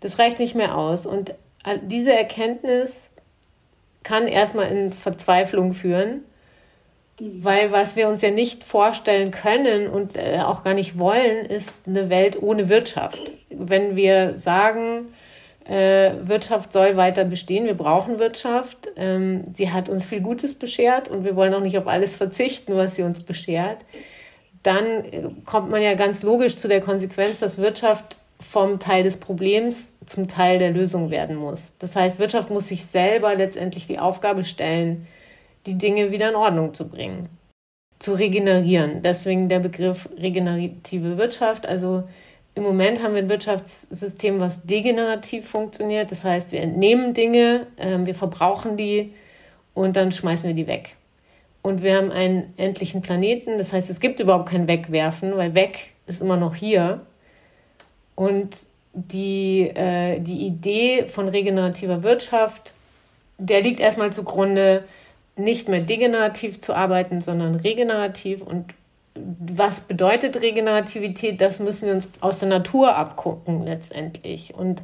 Das 0.00 0.18
reicht 0.18 0.38
nicht 0.38 0.54
mehr 0.54 0.76
aus. 0.76 1.04
Und 1.04 1.34
diese 1.82 2.14
Erkenntnis 2.14 3.10
kann 4.04 4.28
erstmal 4.28 4.68
in 4.68 4.92
Verzweiflung 4.92 5.74
führen, 5.74 6.20
weil 7.20 7.72
was 7.72 7.96
wir 7.96 8.08
uns 8.08 8.22
ja 8.22 8.30
nicht 8.30 8.64
vorstellen 8.64 9.30
können 9.30 9.88
und 9.88 10.16
äh, 10.16 10.40
auch 10.40 10.64
gar 10.64 10.74
nicht 10.74 10.98
wollen, 10.98 11.46
ist 11.46 11.74
eine 11.86 12.10
Welt 12.10 12.42
ohne 12.42 12.68
Wirtschaft. 12.68 13.32
Wenn 13.50 13.96
wir 13.96 14.36
sagen, 14.36 15.08
äh, 15.68 16.12
Wirtschaft 16.22 16.72
soll 16.72 16.96
weiter 16.96 17.24
bestehen. 17.24 17.64
Wir 17.64 17.74
brauchen 17.74 18.18
Wirtschaft. 18.18 18.88
Ähm, 18.96 19.44
sie 19.54 19.72
hat 19.72 19.88
uns 19.88 20.04
viel 20.04 20.20
Gutes 20.20 20.54
beschert 20.54 21.08
und 21.08 21.24
wir 21.24 21.34
wollen 21.36 21.54
auch 21.54 21.60
nicht 21.60 21.78
auf 21.78 21.88
alles 21.88 22.16
verzichten, 22.16 22.76
was 22.76 22.94
sie 22.94 23.02
uns 23.02 23.24
beschert. 23.24 23.78
Dann 24.62 24.84
äh, 25.04 25.28
kommt 25.44 25.70
man 25.70 25.82
ja 25.82 25.94
ganz 25.94 26.22
logisch 26.22 26.56
zu 26.56 26.68
der 26.68 26.80
Konsequenz, 26.80 27.40
dass 27.40 27.58
Wirtschaft 27.58 28.16
vom 28.38 28.78
Teil 28.78 29.02
des 29.02 29.18
Problems 29.18 29.94
zum 30.04 30.28
Teil 30.28 30.58
der 30.58 30.70
Lösung 30.70 31.10
werden 31.10 31.36
muss. 31.36 31.72
Das 31.78 31.96
heißt, 31.96 32.18
Wirtschaft 32.18 32.50
muss 32.50 32.68
sich 32.68 32.84
selber 32.84 33.34
letztendlich 33.34 33.86
die 33.86 33.98
Aufgabe 33.98 34.44
stellen, 34.44 35.06
die 35.66 35.78
Dinge 35.78 36.10
wieder 36.10 36.28
in 36.28 36.36
Ordnung 36.36 36.74
zu 36.74 36.88
bringen, 36.88 37.28
zu 37.98 38.14
regenerieren. 38.14 39.02
Deswegen 39.02 39.48
der 39.48 39.60
Begriff 39.60 40.08
regenerative 40.16 41.18
Wirtschaft. 41.18 41.66
Also 41.66 42.04
im 42.54 42.62
Moment 42.62 43.02
haben 43.02 43.14
wir 43.14 43.22
ein 43.22 43.28
Wirtschaftssystem, 43.28 44.40
was 44.40 44.64
degenerativ 44.64 45.48
funktioniert. 45.48 46.10
Das 46.10 46.24
heißt, 46.24 46.52
wir 46.52 46.62
entnehmen 46.62 47.12
Dinge, 47.12 47.66
äh, 47.76 47.98
wir 47.98 48.14
verbrauchen 48.14 48.76
die 48.76 49.12
und 49.74 49.96
dann 49.96 50.10
schmeißen 50.10 50.48
wir 50.48 50.54
die 50.54 50.66
weg. 50.66 50.96
Und 51.60 51.82
wir 51.82 51.96
haben 51.96 52.12
einen 52.12 52.54
endlichen 52.56 53.02
Planeten. 53.02 53.58
Das 53.58 53.72
heißt, 53.72 53.90
es 53.90 54.00
gibt 54.00 54.20
überhaupt 54.20 54.48
kein 54.48 54.68
Wegwerfen, 54.68 55.36
weil 55.36 55.54
weg 55.54 55.90
ist 56.06 56.22
immer 56.22 56.36
noch 56.36 56.54
hier. 56.54 57.00
Und 58.14 58.56
die, 58.94 59.68
äh, 59.74 60.18
die 60.20 60.46
Idee 60.46 61.04
von 61.06 61.28
regenerativer 61.28 62.02
Wirtschaft, 62.02 62.72
der 63.36 63.60
liegt 63.60 63.80
erstmal 63.80 64.12
zugrunde, 64.12 64.84
nicht 65.36 65.68
mehr 65.68 65.80
degenerativ 65.80 66.60
zu 66.60 66.74
arbeiten, 66.74 67.20
sondern 67.20 67.56
regenerativ 67.56 68.42
und 68.42 68.74
was 69.14 69.80
bedeutet 69.80 70.40
Regenerativität? 70.40 71.40
Das 71.40 71.60
müssen 71.60 71.86
wir 71.86 71.94
uns 71.94 72.10
aus 72.20 72.40
der 72.40 72.48
Natur 72.48 72.96
abgucken 72.96 73.64
letztendlich. 73.64 74.54
Und 74.54 74.82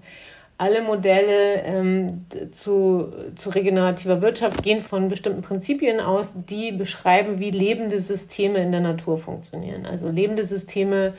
alle 0.58 0.82
Modelle 0.82 1.62
ähm, 1.64 2.24
zu, 2.52 3.12
zu 3.34 3.50
regenerativer 3.50 4.22
Wirtschaft 4.22 4.62
gehen 4.62 4.80
von 4.80 5.08
bestimmten 5.08 5.42
Prinzipien 5.42 6.00
aus, 6.00 6.32
die 6.34 6.72
beschreiben, 6.72 7.40
wie 7.40 7.50
lebende 7.50 8.00
Systeme 8.00 8.58
in 8.58 8.72
der 8.72 8.80
Natur 8.80 9.18
funktionieren. 9.18 9.86
Also 9.86 10.08
lebende 10.08 10.44
Systeme 10.44 11.14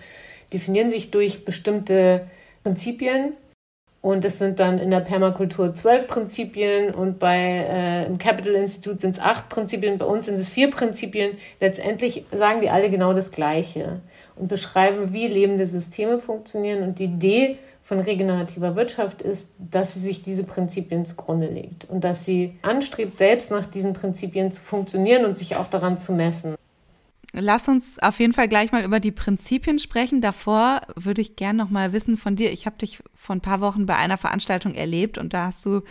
definieren 0.53 0.89
sich 0.89 1.11
durch 1.11 1.45
bestimmte 1.45 2.27
Prinzipien 2.63 3.33
und 4.03 4.25
es 4.25 4.37
sind 4.37 4.59
dann 4.59 4.79
in 4.79 4.91
der 4.91 4.99
Permakultur 4.99 5.73
zwölf 5.73 6.07
Prinzipien 6.07 6.93
und 6.93 7.19
bei, 7.19 7.37
äh, 7.37 8.05
im 8.05 8.17
Capital 8.17 8.53
Institute 8.55 8.99
sind 8.99 9.11
es 9.11 9.19
acht 9.21 9.47
Prinzipien, 9.47 9.97
bei 9.97 10.05
uns 10.05 10.25
sind 10.25 10.35
es 10.35 10.49
vier 10.49 10.69
Prinzipien. 10.69 11.37
Letztendlich 11.61 12.25
sagen 12.33 12.59
die 12.59 12.69
alle 12.69 12.89
genau 12.89 13.13
das 13.13 13.31
Gleiche 13.31 14.01
und 14.35 14.49
beschreiben, 14.49 15.13
wie 15.13 15.27
lebende 15.27 15.65
Systeme 15.65 16.17
funktionieren. 16.17 16.83
Und 16.83 16.99
die 16.99 17.05
Idee 17.05 17.59
von 17.81 18.01
regenerativer 18.01 18.75
Wirtschaft 18.75 19.21
ist, 19.21 19.53
dass 19.57 19.93
sie 19.93 20.01
sich 20.01 20.21
diese 20.21 20.43
Prinzipien 20.43 21.05
zugrunde 21.05 21.47
legt 21.47 21.85
und 21.89 22.03
dass 22.03 22.25
sie 22.25 22.55
anstrebt, 22.61 23.15
selbst 23.15 23.51
nach 23.51 23.67
diesen 23.67 23.93
Prinzipien 23.93 24.51
zu 24.51 24.59
funktionieren 24.59 25.23
und 25.23 25.37
sich 25.37 25.55
auch 25.55 25.67
daran 25.67 25.97
zu 25.97 26.11
messen. 26.11 26.55
Lass 27.35 27.67
uns 27.67 27.97
auf 27.97 28.19
jeden 28.19 28.33
Fall 28.33 28.47
gleich 28.47 28.71
mal 28.71 28.83
über 28.83 28.99
die 28.99 29.11
Prinzipien 29.11 29.79
sprechen. 29.79 30.21
Davor 30.21 30.81
würde 30.95 31.21
ich 31.21 31.35
gerne 31.35 31.57
noch 31.63 31.71
mal 31.71 31.91
wissen 31.91 32.15
von 32.15 32.35
dir. 32.35 32.51
Ich 32.51 32.67
habe 32.67 32.77
dich 32.77 32.99
vor 33.15 33.35
ein 33.35 33.41
paar 33.41 33.59
Wochen 33.59 33.87
bei 33.87 33.95
einer 33.95 34.17
Veranstaltung 34.17 34.75
erlebt 34.75 35.17
und 35.17 35.33
da 35.33 35.47
hast 35.47 35.65
du 35.65 35.81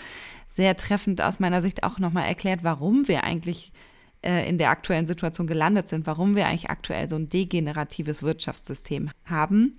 sehr 0.49 0.77
treffend 0.77 1.21
aus 1.21 1.41
meiner 1.41 1.61
Sicht 1.61 1.83
auch 1.83 1.99
noch 1.99 2.13
mal 2.13 2.25
erklärt, 2.25 2.63
warum 2.63 3.09
wir 3.09 3.25
eigentlich 3.25 3.73
äh, 4.23 4.49
in 4.49 4.57
der 4.57 4.71
aktuellen 4.71 5.09
Situation 5.09 5.49
gelandet 5.49 5.89
sind, 5.89 6.07
warum 6.07 6.37
wir 6.37 6.47
eigentlich 6.47 6.71
aktuell 6.71 7.09
so 7.09 7.17
ein 7.17 7.29
degeneratives 7.29 8.23
Wirtschaftssystem 8.23 9.11
haben, 9.25 9.73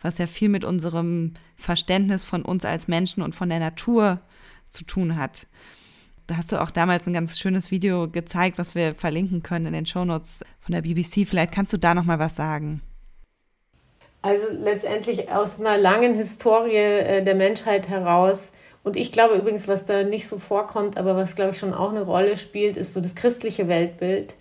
was 0.00 0.18
ja 0.18 0.28
viel 0.28 0.48
mit 0.48 0.62
unserem 0.62 1.34
Verständnis 1.56 2.24
von 2.24 2.42
uns 2.42 2.64
als 2.64 2.86
Menschen 2.86 3.24
und 3.24 3.34
von 3.34 3.48
der 3.48 3.58
Natur 3.58 4.20
zu 4.68 4.84
tun 4.84 5.16
hat. 5.16 5.48
Da 6.28 6.36
hast 6.36 6.52
du 6.52 6.60
auch 6.60 6.70
damals 6.70 7.06
ein 7.06 7.14
ganz 7.14 7.38
schönes 7.38 7.70
Video 7.70 8.06
gezeigt, 8.06 8.58
was 8.58 8.74
wir 8.74 8.94
verlinken 8.94 9.42
können 9.42 9.66
in 9.66 9.72
den 9.72 9.86
Shownotes 9.86 10.44
von 10.60 10.74
der 10.74 10.82
BBC. 10.82 11.26
Vielleicht 11.26 11.52
kannst 11.52 11.72
du 11.72 11.78
da 11.78 11.94
noch 11.94 12.04
mal 12.04 12.18
was 12.18 12.36
sagen. 12.36 12.82
Also 14.20 14.44
letztendlich 14.50 15.30
aus 15.30 15.58
einer 15.58 15.78
langen 15.78 16.14
Historie 16.14 16.76
äh, 16.76 17.24
der 17.24 17.34
Menschheit 17.34 17.88
heraus 17.88 18.52
und 18.84 18.96
ich 18.96 19.10
glaube 19.10 19.36
übrigens, 19.36 19.68
was 19.68 19.86
da 19.86 20.02
nicht 20.02 20.28
so 20.28 20.38
vorkommt, 20.38 20.98
aber 20.98 21.16
was 21.16 21.34
glaube 21.34 21.52
ich 21.52 21.58
schon 21.58 21.72
auch 21.72 21.90
eine 21.90 22.02
Rolle 22.02 22.36
spielt, 22.36 22.76
ist 22.76 22.92
so 22.92 23.00
das 23.00 23.14
christliche 23.14 23.68
Weltbild. 23.68 24.34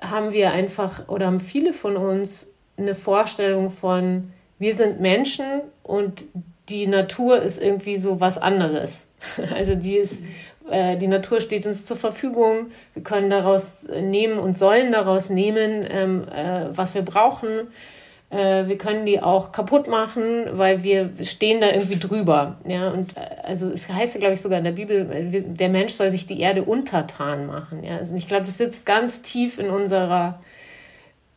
Haben 0.00 0.32
wir 0.32 0.52
einfach 0.52 1.08
oder 1.08 1.26
haben 1.26 1.40
viele 1.40 1.74
von 1.74 1.96
uns 1.98 2.48
eine 2.78 2.94
Vorstellung 2.94 3.70
von, 3.70 4.32
wir 4.58 4.74
sind 4.74 5.00
Menschen 5.00 5.44
und 5.82 6.24
die 6.70 6.86
Natur 6.86 7.42
ist 7.42 7.62
irgendwie 7.62 7.96
so 7.96 8.20
was 8.20 8.38
anderes. 8.38 9.08
Also 9.54 9.74
die 9.74 9.96
ist 9.96 10.24
äh, 10.70 10.96
die 10.96 11.08
Natur 11.08 11.40
steht 11.40 11.66
uns 11.66 11.84
zur 11.84 11.96
Verfügung. 11.96 12.70
Wir 12.94 13.02
können 13.02 13.30
daraus 13.30 13.84
nehmen 14.00 14.38
und 14.38 14.58
sollen 14.58 14.92
daraus 14.92 15.30
nehmen, 15.30 15.86
ähm, 15.88 16.28
äh, 16.28 16.66
was 16.70 16.94
wir 16.94 17.02
brauchen. 17.02 17.68
Äh, 18.30 18.68
wir 18.68 18.78
können 18.78 19.06
die 19.06 19.20
auch 19.20 19.50
kaputt 19.50 19.88
machen, 19.88 20.46
weil 20.52 20.82
wir 20.84 21.10
stehen 21.22 21.60
da 21.60 21.70
irgendwie 21.70 21.98
drüber. 21.98 22.58
Ja, 22.66 22.90
und 22.90 23.16
äh, 23.16 23.20
also 23.42 23.68
es 23.68 23.88
heißt 23.88 24.14
ja, 24.14 24.20
glaube 24.20 24.34
ich, 24.34 24.40
sogar 24.40 24.58
in 24.58 24.64
der 24.64 24.72
Bibel, 24.72 25.04
der 25.44 25.68
Mensch 25.68 25.94
soll 25.94 26.10
sich 26.10 26.26
die 26.26 26.40
Erde 26.40 26.62
untertan 26.62 27.46
machen. 27.46 27.82
Ja, 27.82 27.96
also 27.96 28.14
ich 28.14 28.28
glaube, 28.28 28.46
das 28.46 28.58
sitzt 28.58 28.86
ganz 28.86 29.22
tief 29.22 29.58
in 29.58 29.68
unserer, 29.68 30.40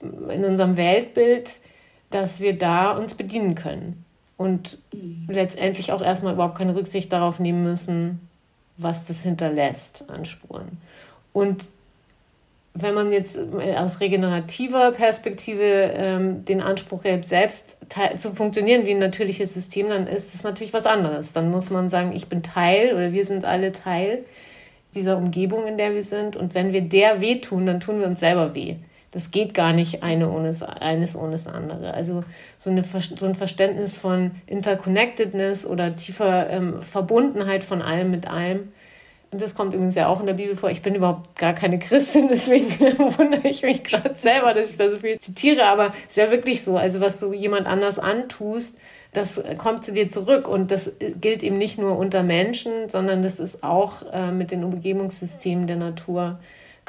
in 0.02 0.46
unserem 0.46 0.78
Weltbild, 0.78 1.60
dass 2.12 2.40
wir 2.40 2.56
da 2.56 2.96
uns 2.96 3.16
bedienen 3.16 3.56
können 3.56 4.06
und 4.38 4.78
letztendlich 5.28 5.92
auch 5.92 6.02
erstmal 6.02 6.34
überhaupt 6.34 6.58
keine 6.58 6.76
Rücksicht 6.76 7.12
darauf 7.12 7.40
nehmen 7.40 7.64
müssen, 7.64 8.20
was 8.78 9.06
das 9.06 9.22
hinterlässt 9.22 10.10
an 10.10 10.26
Spuren. 10.26 10.78
Und 11.32 11.66
wenn 12.76 12.96
man 12.96 13.12
jetzt 13.12 13.38
äh, 13.38 13.76
aus 13.76 14.00
regenerativer 14.00 14.92
Perspektive 14.92 15.94
ähm, 15.96 16.44
den 16.46 16.62
Anspruch 16.62 17.06
hat, 17.06 17.28
selbst 17.28 17.78
zu 18.18 18.34
funktionieren 18.34 18.86
wie 18.86 18.92
ein 18.92 19.00
natürliches 19.00 19.54
System, 19.54 19.90
dann 19.90 20.08
ist 20.08 20.34
das 20.34 20.44
natürlich 20.44 20.74
was 20.74 20.88
anderes. 20.88 21.34
Dann 21.34 21.52
muss 21.52 21.70
man 21.70 21.90
sagen, 21.90 22.14
ich 22.16 22.28
bin 22.28 22.42
Teil 22.42 22.94
oder 22.94 23.12
wir 23.12 23.26
sind 23.26 23.46
alle 23.46 23.72
Teil 23.72 24.26
dieser 24.96 25.18
Umgebung, 25.18 25.68
in 25.68 25.78
der 25.78 25.94
wir 25.94 26.04
sind. 26.04 26.36
Und 26.36 26.56
wenn 26.56 26.74
wir 26.74 26.82
der 26.82 27.22
wehtun, 27.22 27.66
dann 27.66 27.80
tun 27.80 28.00
wir 28.00 28.08
uns 28.08 28.20
selber 28.20 28.56
weh. 28.56 28.76
Das 29.14 29.30
geht 29.30 29.54
gar 29.54 29.74
nicht 29.74 30.02
eine 30.02 30.32
ohne, 30.32 30.52
eines 30.82 31.16
ohne 31.16 31.34
das 31.34 31.46
andere. 31.46 31.94
Also 31.94 32.24
so, 32.58 32.72
eine, 32.72 32.84
so 32.84 33.26
ein 33.28 33.36
Verständnis 33.36 33.96
von 33.96 34.32
Interconnectedness 34.48 35.68
oder 35.68 35.96
tiefer 35.96 36.50
ähm, 36.50 36.82
Verbundenheit 36.82 37.64
von 37.64 37.84
allem 37.84 38.10
mit 38.10 38.28
allem. 38.28 38.74
Und 39.30 39.40
das 39.40 39.54
kommt 39.54 39.76
übrigens 39.76 39.94
ja 39.94 40.08
auch 40.08 40.20
in 40.20 40.26
der 40.26 40.34
Bibel 40.34 40.56
vor. 40.56 40.72
Ich 40.72 40.82
bin 40.82 40.96
überhaupt 40.96 41.38
gar 41.38 41.54
keine 41.54 41.78
Christin, 41.78 42.28
deswegen 42.30 42.70
wundere 43.18 43.48
ich 43.48 43.62
mich 43.62 43.84
gerade 43.84 44.16
selber, 44.16 44.56
dass 44.56 44.72
ich 44.72 44.78
da 44.78 44.90
so 44.90 44.98
viel 44.98 45.20
zitiere. 45.20 45.66
Aber 45.66 45.94
es 46.08 46.12
ist 46.12 46.18
ja 46.18 46.32
wirklich 46.32 46.64
so. 46.64 46.76
Also 46.76 47.00
was 47.00 47.20
du 47.20 47.34
jemand 47.34 47.68
anders 47.68 48.00
antust, 48.00 48.76
das 49.12 49.44
kommt 49.60 49.86
zu 49.86 49.94
dir 49.94 50.10
zurück. 50.10 50.48
Und 50.48 50.72
das 50.72 50.92
gilt 51.22 51.44
eben 51.44 51.60
nicht 51.60 51.78
nur 51.78 52.00
unter 52.00 52.24
Menschen, 52.24 52.90
sondern 52.90 53.22
das 53.22 53.40
ist 53.40 53.64
auch 53.64 54.02
äh, 54.12 54.32
mit 54.32 54.50
den 54.50 54.64
Umgebungssystemen 54.64 55.68
der 55.68 55.78
Natur, 55.78 56.40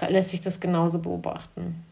lässt 0.09 0.31
sich 0.31 0.41
das 0.41 0.59
genauso 0.59 1.01
beobachten. 1.01 1.85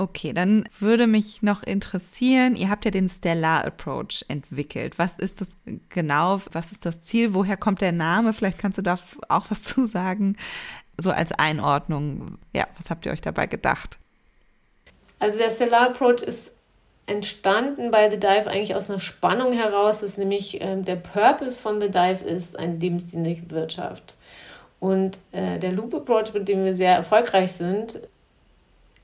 Okay, 0.00 0.32
dann 0.32 0.66
würde 0.78 1.06
mich 1.06 1.42
noch 1.42 1.62
interessieren, 1.62 2.56
ihr 2.56 2.70
habt 2.70 2.86
ja 2.86 2.90
den 2.90 3.06
Stellar 3.06 3.66
Approach 3.66 4.24
entwickelt. 4.28 4.98
Was 4.98 5.18
ist 5.18 5.42
das 5.42 5.58
genau? 5.90 6.40
Was 6.52 6.72
ist 6.72 6.86
das 6.86 7.02
Ziel? 7.02 7.34
Woher 7.34 7.58
kommt 7.58 7.82
der 7.82 7.92
Name? 7.92 8.32
Vielleicht 8.32 8.58
kannst 8.58 8.78
du 8.78 8.82
da 8.82 8.98
auch 9.28 9.50
was 9.50 9.62
zu 9.62 9.84
sagen, 9.86 10.38
so 10.96 11.10
als 11.10 11.32
Einordnung. 11.32 12.38
Ja, 12.54 12.66
was 12.78 12.88
habt 12.88 13.04
ihr 13.04 13.12
euch 13.12 13.20
dabei 13.20 13.46
gedacht? 13.46 13.98
Also 15.18 15.36
der 15.36 15.50
Stellar 15.50 15.90
Approach 15.90 16.22
ist 16.22 16.52
entstanden 17.04 17.90
bei 17.90 18.08
The 18.08 18.18
Dive 18.18 18.46
eigentlich 18.46 18.74
aus 18.74 18.88
einer 18.88 19.00
Spannung 19.00 19.52
heraus, 19.52 20.00
dass 20.00 20.16
nämlich 20.16 20.62
äh, 20.62 20.80
der 20.80 20.96
Purpose 20.96 21.60
von 21.60 21.78
The 21.78 21.90
Dive 21.90 22.24
ist 22.24 22.58
eine 22.58 22.76
lebensdienliche 22.76 23.50
Wirtschaft. 23.50 24.16
Und 24.78 25.18
äh, 25.32 25.58
der 25.58 25.72
Loop 25.72 25.92
Approach, 25.92 26.32
mit 26.32 26.48
dem 26.48 26.64
wir 26.64 26.74
sehr 26.74 26.94
erfolgreich 26.94 27.52
sind, 27.52 28.00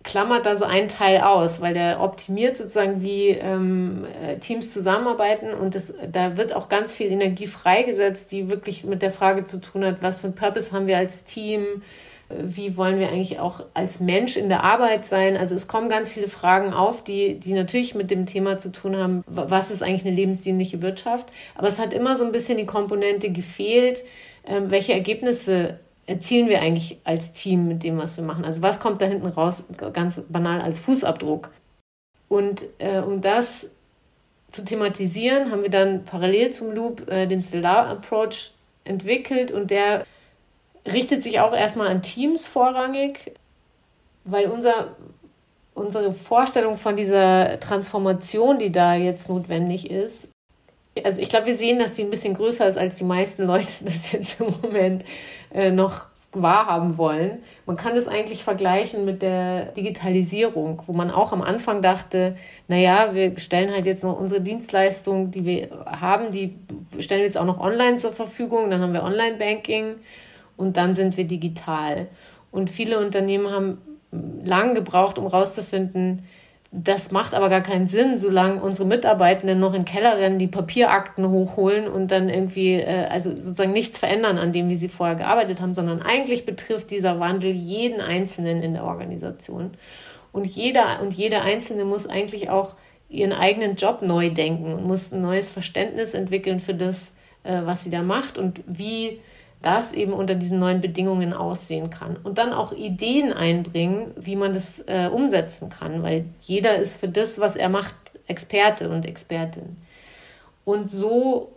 klammert 0.06 0.46
da 0.46 0.56
so 0.56 0.64
einen 0.64 0.88
Teil 0.88 1.20
aus, 1.20 1.60
weil 1.60 1.74
der 1.74 2.00
optimiert 2.00 2.56
sozusagen, 2.56 3.02
wie 3.02 3.30
ähm, 3.30 4.06
äh, 4.22 4.38
Teams 4.38 4.72
zusammenarbeiten 4.72 5.52
und 5.52 5.74
das, 5.74 5.92
da 6.10 6.36
wird 6.36 6.54
auch 6.54 6.68
ganz 6.68 6.94
viel 6.94 7.10
Energie 7.10 7.48
freigesetzt, 7.48 8.30
die 8.32 8.48
wirklich 8.48 8.84
mit 8.84 9.02
der 9.02 9.12
Frage 9.12 9.44
zu 9.44 9.60
tun 9.60 9.84
hat, 9.84 9.96
was 10.00 10.20
für 10.20 10.28
ein 10.28 10.34
Purpose 10.34 10.72
haben 10.72 10.86
wir 10.86 10.96
als 10.96 11.24
Team, 11.24 11.82
wie 12.28 12.76
wollen 12.76 12.98
wir 12.98 13.08
eigentlich 13.08 13.40
auch 13.40 13.64
als 13.74 14.00
Mensch 14.00 14.36
in 14.36 14.48
der 14.48 14.62
Arbeit 14.62 15.06
sein. 15.06 15.36
Also 15.36 15.54
es 15.54 15.68
kommen 15.68 15.88
ganz 15.88 16.10
viele 16.10 16.28
Fragen 16.28 16.72
auf, 16.72 17.02
die, 17.02 17.38
die 17.38 17.52
natürlich 17.52 17.94
mit 17.94 18.10
dem 18.10 18.26
Thema 18.26 18.58
zu 18.58 18.72
tun 18.72 18.96
haben, 18.96 19.24
was 19.26 19.70
ist 19.70 19.82
eigentlich 19.82 20.06
eine 20.06 20.14
lebensdienliche 20.14 20.82
Wirtschaft. 20.82 21.26
Aber 21.56 21.68
es 21.68 21.78
hat 21.78 21.92
immer 21.92 22.16
so 22.16 22.24
ein 22.24 22.32
bisschen 22.32 22.58
die 22.58 22.66
Komponente 22.66 23.30
gefehlt, 23.30 24.02
ähm, 24.44 24.70
welche 24.70 24.92
Ergebnisse 24.92 25.78
erzielen 26.06 26.48
wir 26.48 26.60
eigentlich 26.60 26.98
als 27.04 27.32
Team 27.32 27.68
mit 27.68 27.82
dem, 27.82 27.98
was 27.98 28.16
wir 28.16 28.24
machen. 28.24 28.44
Also 28.44 28.62
was 28.62 28.80
kommt 28.80 29.00
da 29.00 29.06
hinten 29.06 29.26
raus, 29.26 29.68
ganz 29.92 30.20
banal 30.28 30.60
als 30.60 30.78
Fußabdruck. 30.80 31.50
Und 32.28 32.62
äh, 32.78 32.98
um 32.98 33.20
das 33.20 33.70
zu 34.52 34.64
thematisieren, 34.64 35.50
haben 35.50 35.62
wir 35.62 35.70
dann 35.70 36.04
parallel 36.04 36.50
zum 36.50 36.72
Loop 36.72 37.08
äh, 37.08 37.26
den 37.26 37.42
Stellar 37.42 37.88
Approach 37.88 38.52
entwickelt 38.84 39.50
und 39.50 39.70
der 39.70 40.06
richtet 40.86 41.22
sich 41.22 41.40
auch 41.40 41.52
erstmal 41.52 41.88
an 41.88 42.02
Teams 42.02 42.46
vorrangig, 42.46 43.32
weil 44.24 44.46
unser, 44.46 44.96
unsere 45.74 46.14
Vorstellung 46.14 46.78
von 46.78 46.96
dieser 46.96 47.58
Transformation, 47.58 48.58
die 48.58 48.70
da 48.70 48.94
jetzt 48.94 49.28
notwendig 49.28 49.90
ist, 49.90 50.30
also 51.04 51.20
ich 51.20 51.28
glaube, 51.28 51.46
wir 51.46 51.54
sehen, 51.54 51.78
dass 51.78 51.94
die 51.94 52.02
ein 52.02 52.10
bisschen 52.10 52.34
größer 52.34 52.66
ist, 52.66 52.78
als 52.78 52.98
die 52.98 53.04
meisten 53.04 53.44
Leute 53.44 53.66
das 53.84 54.12
jetzt 54.12 54.40
im 54.40 54.48
Moment 54.62 55.04
äh, 55.52 55.70
noch 55.70 56.06
wahrhaben 56.32 56.98
wollen. 56.98 57.38
Man 57.64 57.76
kann 57.76 57.94
das 57.94 58.08
eigentlich 58.08 58.44
vergleichen 58.44 59.04
mit 59.04 59.22
der 59.22 59.66
Digitalisierung, 59.72 60.82
wo 60.86 60.92
man 60.92 61.10
auch 61.10 61.32
am 61.32 61.42
Anfang 61.42 61.82
dachte, 61.82 62.36
naja, 62.68 63.14
wir 63.14 63.38
stellen 63.38 63.72
halt 63.72 63.86
jetzt 63.86 64.04
noch 64.04 64.18
unsere 64.18 64.40
Dienstleistung, 64.40 65.30
die 65.30 65.44
wir 65.46 65.68
haben, 65.86 66.32
die 66.32 66.54
stellen 66.98 67.20
wir 67.20 67.26
jetzt 67.26 67.38
auch 67.38 67.46
noch 67.46 67.58
online 67.58 67.96
zur 67.96 68.12
Verfügung, 68.12 68.70
dann 68.70 68.82
haben 68.82 68.92
wir 68.92 69.02
Online-Banking 69.02 69.94
und 70.56 70.76
dann 70.76 70.94
sind 70.94 71.16
wir 71.16 71.24
digital. 71.24 72.06
Und 72.50 72.70
viele 72.70 72.98
Unternehmen 73.00 73.50
haben 73.50 73.78
lang 74.44 74.74
gebraucht, 74.74 75.18
um 75.18 75.24
herauszufinden, 75.24 76.24
das 76.78 77.10
macht 77.10 77.32
aber 77.32 77.48
gar 77.48 77.62
keinen 77.62 77.88
Sinn, 77.88 78.18
solange 78.18 78.60
unsere 78.60 78.86
Mitarbeitenden 78.86 79.58
noch 79.58 79.72
in 79.72 79.86
Keller 79.86 80.18
rennen, 80.18 80.38
die 80.38 80.46
Papierakten 80.46 81.30
hochholen 81.30 81.88
und 81.88 82.10
dann 82.10 82.28
irgendwie, 82.28 82.74
äh, 82.74 83.06
also 83.08 83.30
sozusagen 83.30 83.72
nichts 83.72 83.98
verändern 83.98 84.36
an 84.36 84.52
dem, 84.52 84.68
wie 84.68 84.76
sie 84.76 84.90
vorher 84.90 85.16
gearbeitet 85.16 85.62
haben, 85.62 85.72
sondern 85.72 86.02
eigentlich 86.02 86.44
betrifft 86.44 86.90
dieser 86.90 87.18
Wandel 87.18 87.50
jeden 87.50 88.02
Einzelnen 88.02 88.62
in 88.62 88.74
der 88.74 88.84
Organisation. 88.84 89.70
Und 90.32 90.46
jeder 90.46 91.00
und 91.00 91.14
jede 91.14 91.40
Einzelne 91.40 91.86
muss 91.86 92.06
eigentlich 92.06 92.50
auch 92.50 92.74
ihren 93.08 93.32
eigenen 93.32 93.76
Job 93.76 94.02
neu 94.02 94.28
denken 94.28 94.74
und 94.74 94.84
muss 94.84 95.12
ein 95.12 95.22
neues 95.22 95.48
Verständnis 95.48 96.12
entwickeln 96.12 96.60
für 96.60 96.74
das, 96.74 97.16
äh, 97.44 97.62
was 97.64 97.84
sie 97.84 97.90
da 97.90 98.02
macht 98.02 98.36
und 98.36 98.60
wie 98.66 99.20
das 99.66 99.92
eben 99.92 100.12
unter 100.12 100.36
diesen 100.36 100.60
neuen 100.60 100.80
Bedingungen 100.80 101.32
aussehen 101.32 101.90
kann. 101.90 102.16
Und 102.22 102.38
dann 102.38 102.52
auch 102.52 102.72
Ideen 102.72 103.32
einbringen, 103.32 104.12
wie 104.14 104.36
man 104.36 104.54
das 104.54 104.84
äh, 104.86 105.08
umsetzen 105.12 105.70
kann, 105.70 106.04
weil 106.04 106.24
jeder 106.40 106.76
ist 106.76 107.00
für 107.00 107.08
das, 107.08 107.40
was 107.40 107.56
er 107.56 107.68
macht, 107.68 107.94
Experte 108.28 108.88
und 108.88 109.04
Expertin. 109.04 109.76
Und 110.64 110.92
so 110.92 111.50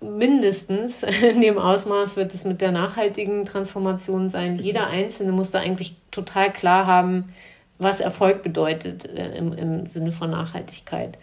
mindestens 0.00 1.02
in 1.22 1.40
dem 1.40 1.58
Ausmaß 1.58 2.16
wird 2.16 2.34
es 2.34 2.44
mit 2.44 2.60
der 2.60 2.72
nachhaltigen 2.72 3.44
Transformation 3.44 4.30
sein. 4.30 4.58
Jeder 4.58 4.88
Einzelne 4.88 5.30
muss 5.30 5.52
da 5.52 5.60
eigentlich 5.60 5.94
total 6.10 6.52
klar 6.52 6.88
haben, 6.88 7.32
was 7.78 8.00
Erfolg 8.00 8.42
bedeutet 8.42 9.06
äh, 9.06 9.36
im, 9.36 9.52
im 9.52 9.86
Sinne 9.86 10.10
von 10.10 10.30
Nachhaltigkeit. 10.30 11.18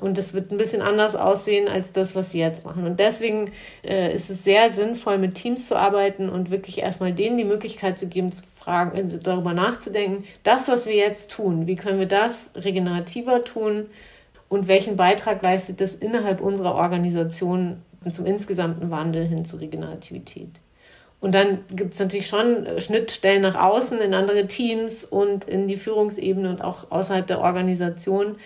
Und 0.00 0.16
es 0.18 0.34
wird 0.34 0.50
ein 0.50 0.58
bisschen 0.58 0.82
anders 0.82 1.16
aussehen 1.16 1.68
als 1.68 1.92
das, 1.92 2.14
was 2.14 2.30
sie 2.30 2.38
jetzt 2.38 2.64
machen. 2.64 2.86
Und 2.86 3.00
deswegen 3.00 3.50
äh, 3.82 4.14
ist 4.14 4.30
es 4.30 4.44
sehr 4.44 4.70
sinnvoll, 4.70 5.18
mit 5.18 5.34
Teams 5.34 5.66
zu 5.66 5.76
arbeiten 5.76 6.28
und 6.28 6.50
wirklich 6.50 6.78
erstmal 6.78 7.12
denen 7.12 7.38
die 7.38 7.44
Möglichkeit 7.44 7.98
zu 7.98 8.08
geben, 8.08 8.32
zu 8.32 8.42
fragen, 8.42 8.96
äh, 8.96 9.18
darüber 9.22 9.54
nachzudenken, 9.54 10.24
das, 10.42 10.68
was 10.68 10.86
wir 10.86 10.94
jetzt 10.94 11.30
tun, 11.30 11.66
wie 11.66 11.76
können 11.76 11.98
wir 11.98 12.08
das 12.08 12.52
regenerativer 12.56 13.42
tun 13.42 13.86
und 14.48 14.68
welchen 14.68 14.96
Beitrag 14.96 15.42
leistet 15.42 15.80
das 15.80 15.94
innerhalb 15.94 16.40
unserer 16.40 16.74
Organisation 16.74 17.82
zum 18.12 18.26
insgesamten 18.26 18.90
Wandel 18.90 19.26
hin 19.26 19.44
zur 19.44 19.60
Regenerativität. 19.60 20.50
Und 21.20 21.34
dann 21.34 21.64
gibt 21.74 21.94
es 21.94 22.00
natürlich 22.00 22.28
schon 22.28 22.64
äh, 22.64 22.80
Schnittstellen 22.80 23.42
nach 23.42 23.56
außen 23.56 24.00
in 24.00 24.14
andere 24.14 24.46
Teams 24.46 25.04
und 25.04 25.44
in 25.44 25.66
die 25.66 25.76
Führungsebene 25.76 26.48
und 26.48 26.62
auch 26.62 26.90
außerhalb 26.90 27.26
der 27.26 27.40
Organisation 27.40 28.36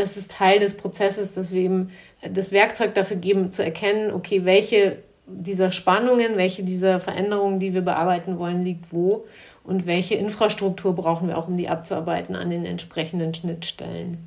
das 0.00 0.16
ist 0.16 0.32
Teil 0.32 0.58
des 0.58 0.74
Prozesses, 0.76 1.34
dass 1.34 1.52
wir 1.52 1.62
eben 1.62 1.90
das 2.22 2.52
Werkzeug 2.52 2.94
dafür 2.94 3.16
geben, 3.16 3.52
zu 3.52 3.62
erkennen, 3.62 4.12
okay, 4.12 4.44
welche 4.44 4.98
dieser 5.26 5.70
Spannungen, 5.70 6.36
welche 6.36 6.64
dieser 6.64 7.00
Veränderungen, 7.00 7.60
die 7.60 7.72
wir 7.72 7.82
bearbeiten 7.82 8.38
wollen, 8.38 8.64
liegt 8.64 8.92
wo 8.92 9.24
und 9.62 9.86
welche 9.86 10.16
Infrastruktur 10.16 10.94
brauchen 10.94 11.28
wir 11.28 11.38
auch, 11.38 11.48
um 11.48 11.56
die 11.56 11.68
abzuarbeiten 11.68 12.34
an 12.34 12.50
den 12.50 12.64
entsprechenden 12.64 13.32
Schnittstellen. 13.32 14.18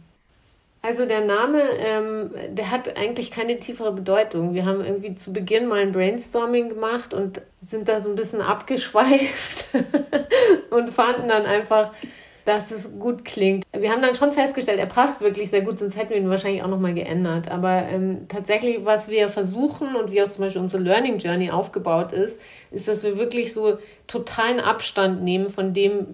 Also 0.81 1.05
der 1.05 1.21
Name, 1.21 1.61
ähm, 1.79 2.31
der 2.49 2.69
hat 2.69 2.97
eigentlich 2.97 3.31
keine 3.31 3.57
tiefere 3.57 3.93
Bedeutung. 3.93 4.53
Wir 4.53 4.65
haben 4.65 4.83
irgendwie 4.83 5.15
zu 5.15 5.31
Beginn 5.31 5.67
mal 5.67 5.79
ein 5.79 5.93
Brainstorming 5.93 6.67
gemacht 6.69 7.13
und 7.13 7.41
sind 7.61 7.87
da 7.87 8.01
so 8.01 8.09
ein 8.09 8.15
bisschen 8.15 8.41
abgeschweift 8.41 9.67
und 10.71 10.89
fanden 10.89 11.29
dann 11.29 11.45
einfach, 11.45 11.93
dass 12.45 12.71
es 12.71 12.99
gut 12.99 13.23
klingt. 13.23 13.65
Wir 13.71 13.91
haben 13.91 14.01
dann 14.01 14.15
schon 14.15 14.33
festgestellt, 14.33 14.79
er 14.79 14.85
passt 14.85 15.21
wirklich 15.21 15.49
sehr 15.49 15.61
gut, 15.61 15.79
sonst 15.79 15.95
hätten 15.95 16.09
wir 16.09 16.17
ihn 16.17 16.29
wahrscheinlich 16.29 16.61
auch 16.61 16.67
nochmal 16.67 16.93
geändert. 16.93 17.49
Aber 17.49 17.83
ähm, 17.83 18.27
tatsächlich, 18.27 18.83
was 18.83 19.09
wir 19.09 19.29
versuchen 19.29 19.95
und 19.95 20.11
wie 20.11 20.21
auch 20.21 20.29
zum 20.29 20.43
Beispiel 20.43 20.61
unsere 20.61 20.83
Learning 20.83 21.19
Journey 21.19 21.51
aufgebaut 21.51 22.11
ist, 22.11 22.41
ist, 22.71 22.87
dass 22.87 23.03
wir 23.03 23.17
wirklich 23.17 23.53
so 23.53 23.77
totalen 24.07 24.59
Abstand 24.59 25.23
nehmen 25.23 25.47
von 25.47 25.73
dem, 25.73 26.07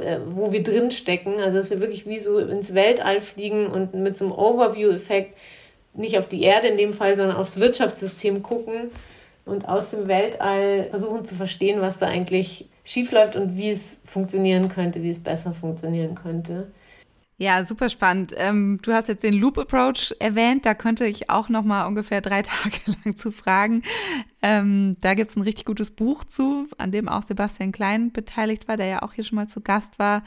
äh, 0.00 0.18
wo 0.26 0.52
wir 0.52 0.62
drin 0.62 0.90
stecken. 0.90 1.40
Also, 1.40 1.56
dass 1.56 1.70
wir 1.70 1.80
wirklich 1.80 2.06
wie 2.06 2.18
so 2.18 2.38
ins 2.38 2.74
Weltall 2.74 3.20
fliegen 3.20 3.66
und 3.66 3.94
mit 3.94 4.18
so 4.18 4.26
einem 4.26 4.34
Overview-Effekt 4.34 5.38
nicht 5.94 6.18
auf 6.18 6.28
die 6.28 6.42
Erde 6.42 6.68
in 6.68 6.76
dem 6.76 6.92
Fall, 6.92 7.16
sondern 7.16 7.36
aufs 7.36 7.60
Wirtschaftssystem 7.60 8.42
gucken 8.42 8.90
und 9.44 9.68
aus 9.68 9.90
dem 9.90 10.06
Weltall 10.08 10.88
versuchen 10.90 11.24
zu 11.24 11.34
verstehen, 11.34 11.80
was 11.80 11.98
da 11.98 12.06
eigentlich 12.06 12.66
schiefläuft 12.84 13.36
und 13.36 13.56
wie 13.56 13.70
es 13.70 14.00
funktionieren 14.04 14.68
könnte, 14.68 15.02
wie 15.02 15.10
es 15.10 15.22
besser 15.22 15.52
funktionieren 15.52 16.14
könnte. 16.14 16.72
Ja, 17.42 17.64
super 17.64 17.88
spannend. 17.88 18.32
Ähm, 18.36 18.78
du 18.82 18.92
hast 18.92 19.08
jetzt 19.08 19.24
den 19.24 19.32
Loop 19.34 19.58
Approach 19.58 20.14
erwähnt. 20.20 20.64
Da 20.64 20.74
könnte 20.74 21.06
ich 21.06 21.28
auch 21.28 21.48
noch 21.48 21.64
mal 21.64 21.86
ungefähr 21.86 22.20
drei 22.20 22.42
Tage 22.42 22.78
lang 22.86 23.16
zu 23.16 23.32
fragen. 23.32 23.82
Ähm, 24.42 24.96
da 25.00 25.14
gibt 25.14 25.30
es 25.30 25.36
ein 25.36 25.42
richtig 25.42 25.64
gutes 25.64 25.90
Buch 25.90 26.22
zu, 26.22 26.68
an 26.78 26.92
dem 26.92 27.08
auch 27.08 27.24
Sebastian 27.24 27.72
Klein 27.72 28.12
beteiligt 28.12 28.68
war, 28.68 28.76
der 28.76 28.86
ja 28.86 29.02
auch 29.02 29.14
hier 29.14 29.24
schon 29.24 29.36
mal 29.36 29.48
zu 29.48 29.60
Gast 29.60 29.98
war. 29.98 30.22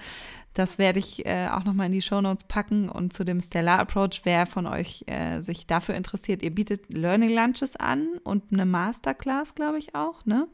Das 0.54 0.78
werde 0.78 1.00
ich 1.00 1.26
äh, 1.26 1.48
auch 1.48 1.64
noch 1.64 1.74
mal 1.74 1.86
in 1.86 1.94
die 1.94 2.02
Show 2.02 2.20
Notes 2.20 2.46
packen. 2.50 2.90
Und 2.90 3.14
zu 3.14 3.24
dem 3.24 3.40
Stellar 3.40 3.80
Approach, 3.80 4.22
wer 4.26 4.46
von 4.46 4.68
euch 4.68 5.06
äh, 5.08 5.40
sich 5.40 5.68
dafür 5.68 5.96
interessiert, 5.96 6.44
ihr 6.44 6.54
bietet 6.54 6.94
Learning 6.94 7.34
Lunches 7.34 7.78
an 7.78 8.08
und 8.26 8.52
eine 8.52 8.66
Masterclass, 8.66 9.56
glaube 9.56 9.78
ich 9.78 9.96
auch, 9.96 10.26
ne? 10.26 10.48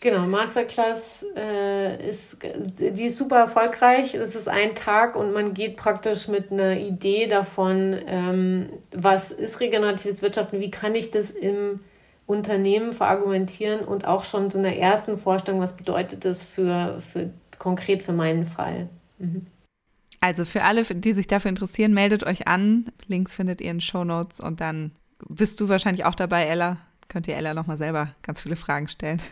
Genau, 0.00 0.26
Masterclass 0.26 1.24
äh, 1.36 2.08
ist, 2.08 2.36
die 2.78 3.06
ist 3.06 3.16
super 3.16 3.38
erfolgreich. 3.38 4.14
Es 4.14 4.34
ist 4.34 4.46
ein 4.46 4.74
Tag 4.74 5.16
und 5.16 5.32
man 5.32 5.54
geht 5.54 5.76
praktisch 5.76 6.28
mit 6.28 6.52
einer 6.52 6.78
Idee 6.78 7.26
davon, 7.26 7.96
ähm, 8.06 8.68
was 8.92 9.30
ist 9.30 9.60
regeneratives 9.60 10.20
Wirtschaften, 10.20 10.60
wie 10.60 10.70
kann 10.70 10.94
ich 10.94 11.10
das 11.12 11.30
im 11.30 11.80
Unternehmen 12.26 12.92
verargumentieren 12.92 13.80
und 13.80 14.04
auch 14.06 14.24
schon 14.24 14.50
so 14.50 14.58
einer 14.58 14.76
ersten 14.76 15.16
Vorstellung, 15.16 15.60
was 15.60 15.76
bedeutet 15.76 16.24
das 16.24 16.42
für, 16.42 17.00
für 17.12 17.30
konkret 17.58 18.02
für 18.02 18.12
meinen 18.12 18.44
Fall. 18.44 18.88
Mhm. 19.18 19.46
Also 20.20 20.44
für 20.44 20.62
alle, 20.62 20.82
die 20.82 21.12
sich 21.12 21.26
dafür 21.26 21.48
interessieren, 21.48 21.94
meldet 21.94 22.24
euch 22.24 22.48
an. 22.48 22.86
Links 23.06 23.34
findet 23.34 23.60
ihr 23.60 23.70
in 23.70 23.80
Show 23.80 24.04
Notes 24.04 24.40
und 24.40 24.60
dann 24.60 24.90
bist 25.28 25.60
du 25.60 25.68
wahrscheinlich 25.68 26.04
auch 26.04 26.14
dabei, 26.14 26.44
Ella. 26.44 26.78
Könnt 27.08 27.28
ihr 27.28 27.36
Ella 27.36 27.54
nochmal 27.54 27.76
selber 27.78 28.10
ganz 28.22 28.40
viele 28.40 28.56
Fragen 28.56 28.88
stellen. 28.88 29.22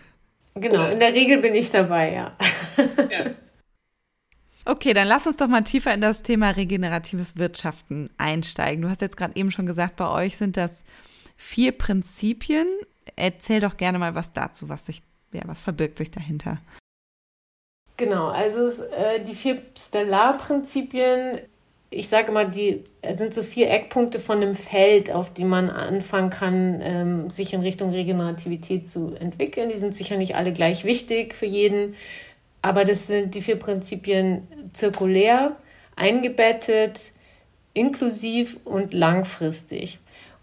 Genau, 0.54 0.88
in 0.88 1.00
der 1.00 1.12
Regel 1.12 1.40
bin 1.40 1.54
ich 1.54 1.70
dabei, 1.70 2.12
ja. 2.12 2.36
ja. 3.10 3.30
Okay, 4.64 4.94
dann 4.94 5.08
lass 5.08 5.26
uns 5.26 5.36
doch 5.36 5.48
mal 5.48 5.62
tiefer 5.62 5.92
in 5.92 6.00
das 6.00 6.22
Thema 6.22 6.50
regeneratives 6.50 7.36
Wirtschaften 7.36 8.08
einsteigen. 8.16 8.82
Du 8.82 8.88
hast 8.88 9.02
jetzt 9.02 9.16
gerade 9.16 9.36
eben 9.36 9.50
schon 9.50 9.66
gesagt, 9.66 9.96
bei 9.96 10.08
euch 10.08 10.36
sind 10.36 10.56
das 10.56 10.84
vier 11.36 11.72
Prinzipien. 11.72 12.66
Erzähl 13.16 13.60
doch 13.60 13.76
gerne 13.76 13.98
mal 13.98 14.14
was 14.14 14.32
dazu, 14.32 14.68
was 14.68 14.86
sich, 14.86 15.02
ja, 15.32 15.42
was 15.46 15.60
verbirgt 15.60 15.98
sich 15.98 16.10
dahinter. 16.10 16.58
Genau, 17.96 18.28
also 18.28 18.68
äh, 18.92 19.20
die 19.24 19.34
vier 19.34 19.62
Stellar-Prinzipien 19.78 21.40
ich 21.94 22.08
sage 22.08 22.28
immer, 22.28 22.44
die 22.44 22.82
sind 23.12 23.34
so 23.34 23.42
vier 23.42 23.70
Eckpunkte 23.70 24.18
von 24.18 24.38
einem 24.38 24.54
Feld, 24.54 25.12
auf 25.12 25.32
die 25.32 25.44
man 25.44 25.70
anfangen 25.70 26.30
kann, 26.30 26.80
ähm, 26.82 27.30
sich 27.30 27.54
in 27.54 27.60
Richtung 27.60 27.90
Regenerativität 27.90 28.88
zu 28.88 29.14
entwickeln. 29.14 29.68
Die 29.68 29.76
sind 29.76 29.94
sicher 29.94 30.16
nicht 30.16 30.34
alle 30.34 30.52
gleich 30.52 30.84
wichtig 30.84 31.34
für 31.34 31.46
jeden, 31.46 31.94
aber 32.62 32.84
das 32.84 33.06
sind 33.06 33.34
die 33.34 33.42
vier 33.42 33.56
Prinzipien 33.56 34.48
zirkulär, 34.72 35.56
eingebettet, 35.96 37.12
inklusiv 37.74 38.58
und 38.64 38.92
langfristig. 38.92 39.98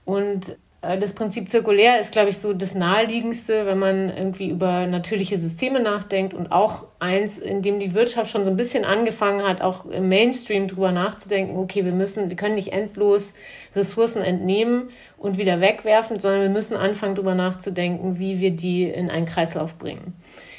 Und 0.05 0.49
äh, 0.49 0.55
das 0.81 1.13
Prinzip 1.13 1.51
zirkulär 1.51 1.99
ist, 1.99 2.11
glaube 2.11 2.29
ich, 2.29 2.39
so 2.39 2.53
das 2.53 2.73
naheliegendste, 2.73 3.67
wenn 3.67 3.77
man 3.77 4.09
irgendwie 4.09 4.49
über 4.49 4.87
natürliche 4.87 5.37
Systeme 5.37 5.79
nachdenkt 5.79 6.33
und 6.33 6.51
auch 6.51 6.85
eins, 6.97 7.37
in 7.37 7.61
dem 7.61 7.79
die 7.79 7.93
Wirtschaft 7.93 8.31
schon 8.31 8.45
so 8.45 8.51
ein 8.51 8.57
bisschen 8.57 8.83
angefangen 8.83 9.47
hat, 9.47 9.61
auch 9.61 9.85
im 9.85 10.09
Mainstream 10.09 10.67
drüber 10.67 10.91
nachzudenken, 10.91 11.55
okay, 11.55 11.85
wir 11.85 11.91
müssen, 11.91 12.31
wir 12.31 12.35
können 12.35 12.55
nicht 12.55 12.73
endlos 12.73 13.35
Ressourcen 13.75 14.23
entnehmen 14.23 14.89
und 15.19 15.37
wieder 15.37 15.61
wegwerfen, 15.61 16.19
sondern 16.19 16.41
wir 16.41 16.49
müssen 16.49 16.75
anfangen, 16.75 17.13
drüber 17.13 17.35
nachzudenken, 17.35 18.17
wie 18.17 18.39
wir 18.39 18.49
die 18.49 18.85
in 18.85 19.11
einen 19.11 19.27
Kreislauf 19.27 19.77
bringen. 19.77 20.15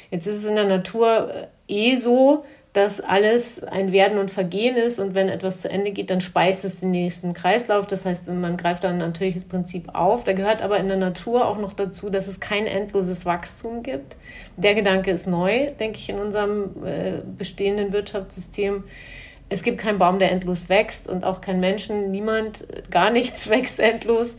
Jetzt 0.09 0.25
ist 0.25 0.37
es 0.37 0.45
in 0.45 0.55
der 0.55 0.67
Natur 0.67 1.49
äh, 1.67 1.91
eh 1.91 1.95
so, 1.95 2.45
dass 2.73 3.01
alles 3.01 3.63
ein 3.63 3.91
Werden 3.91 4.17
und 4.17 4.31
Vergehen 4.31 4.75
ist 4.75 4.97
und 4.97 5.13
wenn 5.13 5.29
etwas 5.29 5.61
zu 5.61 5.69
Ende 5.69 5.91
geht, 5.91 6.09
dann 6.09 6.21
speist 6.21 6.65
es 6.65 6.79
den 6.79 6.89
nächsten 6.89 7.33
Kreislauf. 7.33 7.85
Das 7.85 8.05
heißt, 8.05 8.27
man 8.29 8.57
greift 8.57 8.83
dann 8.83 8.97
natürlich 8.97 9.35
das 9.35 9.43
Prinzip 9.43 9.93
auf. 9.93 10.23
Da 10.23 10.33
gehört 10.33 10.63
aber 10.63 10.77
in 10.77 10.87
der 10.87 10.97
Natur 10.97 11.47
auch 11.47 11.59
noch 11.59 11.73
dazu, 11.73 12.09
dass 12.09 12.27
es 12.27 12.39
kein 12.39 12.65
endloses 12.65 13.27
Wachstum 13.27 13.83
gibt. 13.83 14.17
Der 14.57 14.73
Gedanke 14.73 15.11
ist 15.11 15.27
neu, 15.27 15.71
denke 15.79 15.99
ich, 15.99 16.09
in 16.09 16.17
unserem 16.17 16.83
äh, 16.83 17.21
bestehenden 17.37 17.93
Wirtschaftssystem. 17.93 18.83
Es 19.49 19.61
gibt 19.61 19.77
keinen 19.77 19.99
Baum, 19.99 20.17
der 20.17 20.31
endlos 20.31 20.67
wächst 20.67 21.07
und 21.07 21.23
auch 21.23 21.41
kein 21.41 21.59
Menschen, 21.59 22.09
niemand, 22.09 22.65
gar 22.89 23.11
nichts 23.11 23.49
wächst 23.51 23.79
endlos. 23.79 24.37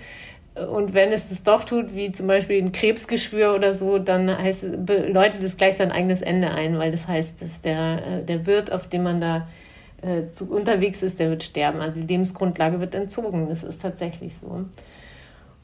Und 0.54 0.94
wenn 0.94 1.10
es 1.10 1.28
das 1.28 1.42
doch 1.42 1.64
tut, 1.64 1.96
wie 1.96 2.12
zum 2.12 2.28
Beispiel 2.28 2.62
ein 2.62 2.70
Krebsgeschwür 2.70 3.54
oder 3.54 3.74
so, 3.74 3.98
dann 3.98 4.36
heißt, 4.36 4.76
läutet 4.86 5.42
es 5.42 5.56
gleich 5.56 5.76
sein 5.76 5.90
eigenes 5.90 6.22
Ende 6.22 6.50
ein, 6.50 6.78
weil 6.78 6.92
das 6.92 7.08
heißt, 7.08 7.42
dass 7.42 7.60
der, 7.60 8.06
äh, 8.06 8.24
der 8.24 8.46
Wirt, 8.46 8.70
auf 8.70 8.88
dem 8.88 9.02
man 9.02 9.20
da 9.20 9.48
äh, 10.02 10.30
zu, 10.32 10.44
unterwegs 10.44 11.02
ist, 11.02 11.18
der 11.18 11.30
wird 11.30 11.42
sterben. 11.42 11.80
Also 11.80 12.00
die 12.00 12.06
Lebensgrundlage 12.06 12.80
wird 12.80 12.94
entzogen. 12.94 13.48
Das 13.48 13.64
ist 13.64 13.82
tatsächlich 13.82 14.36
so. 14.36 14.64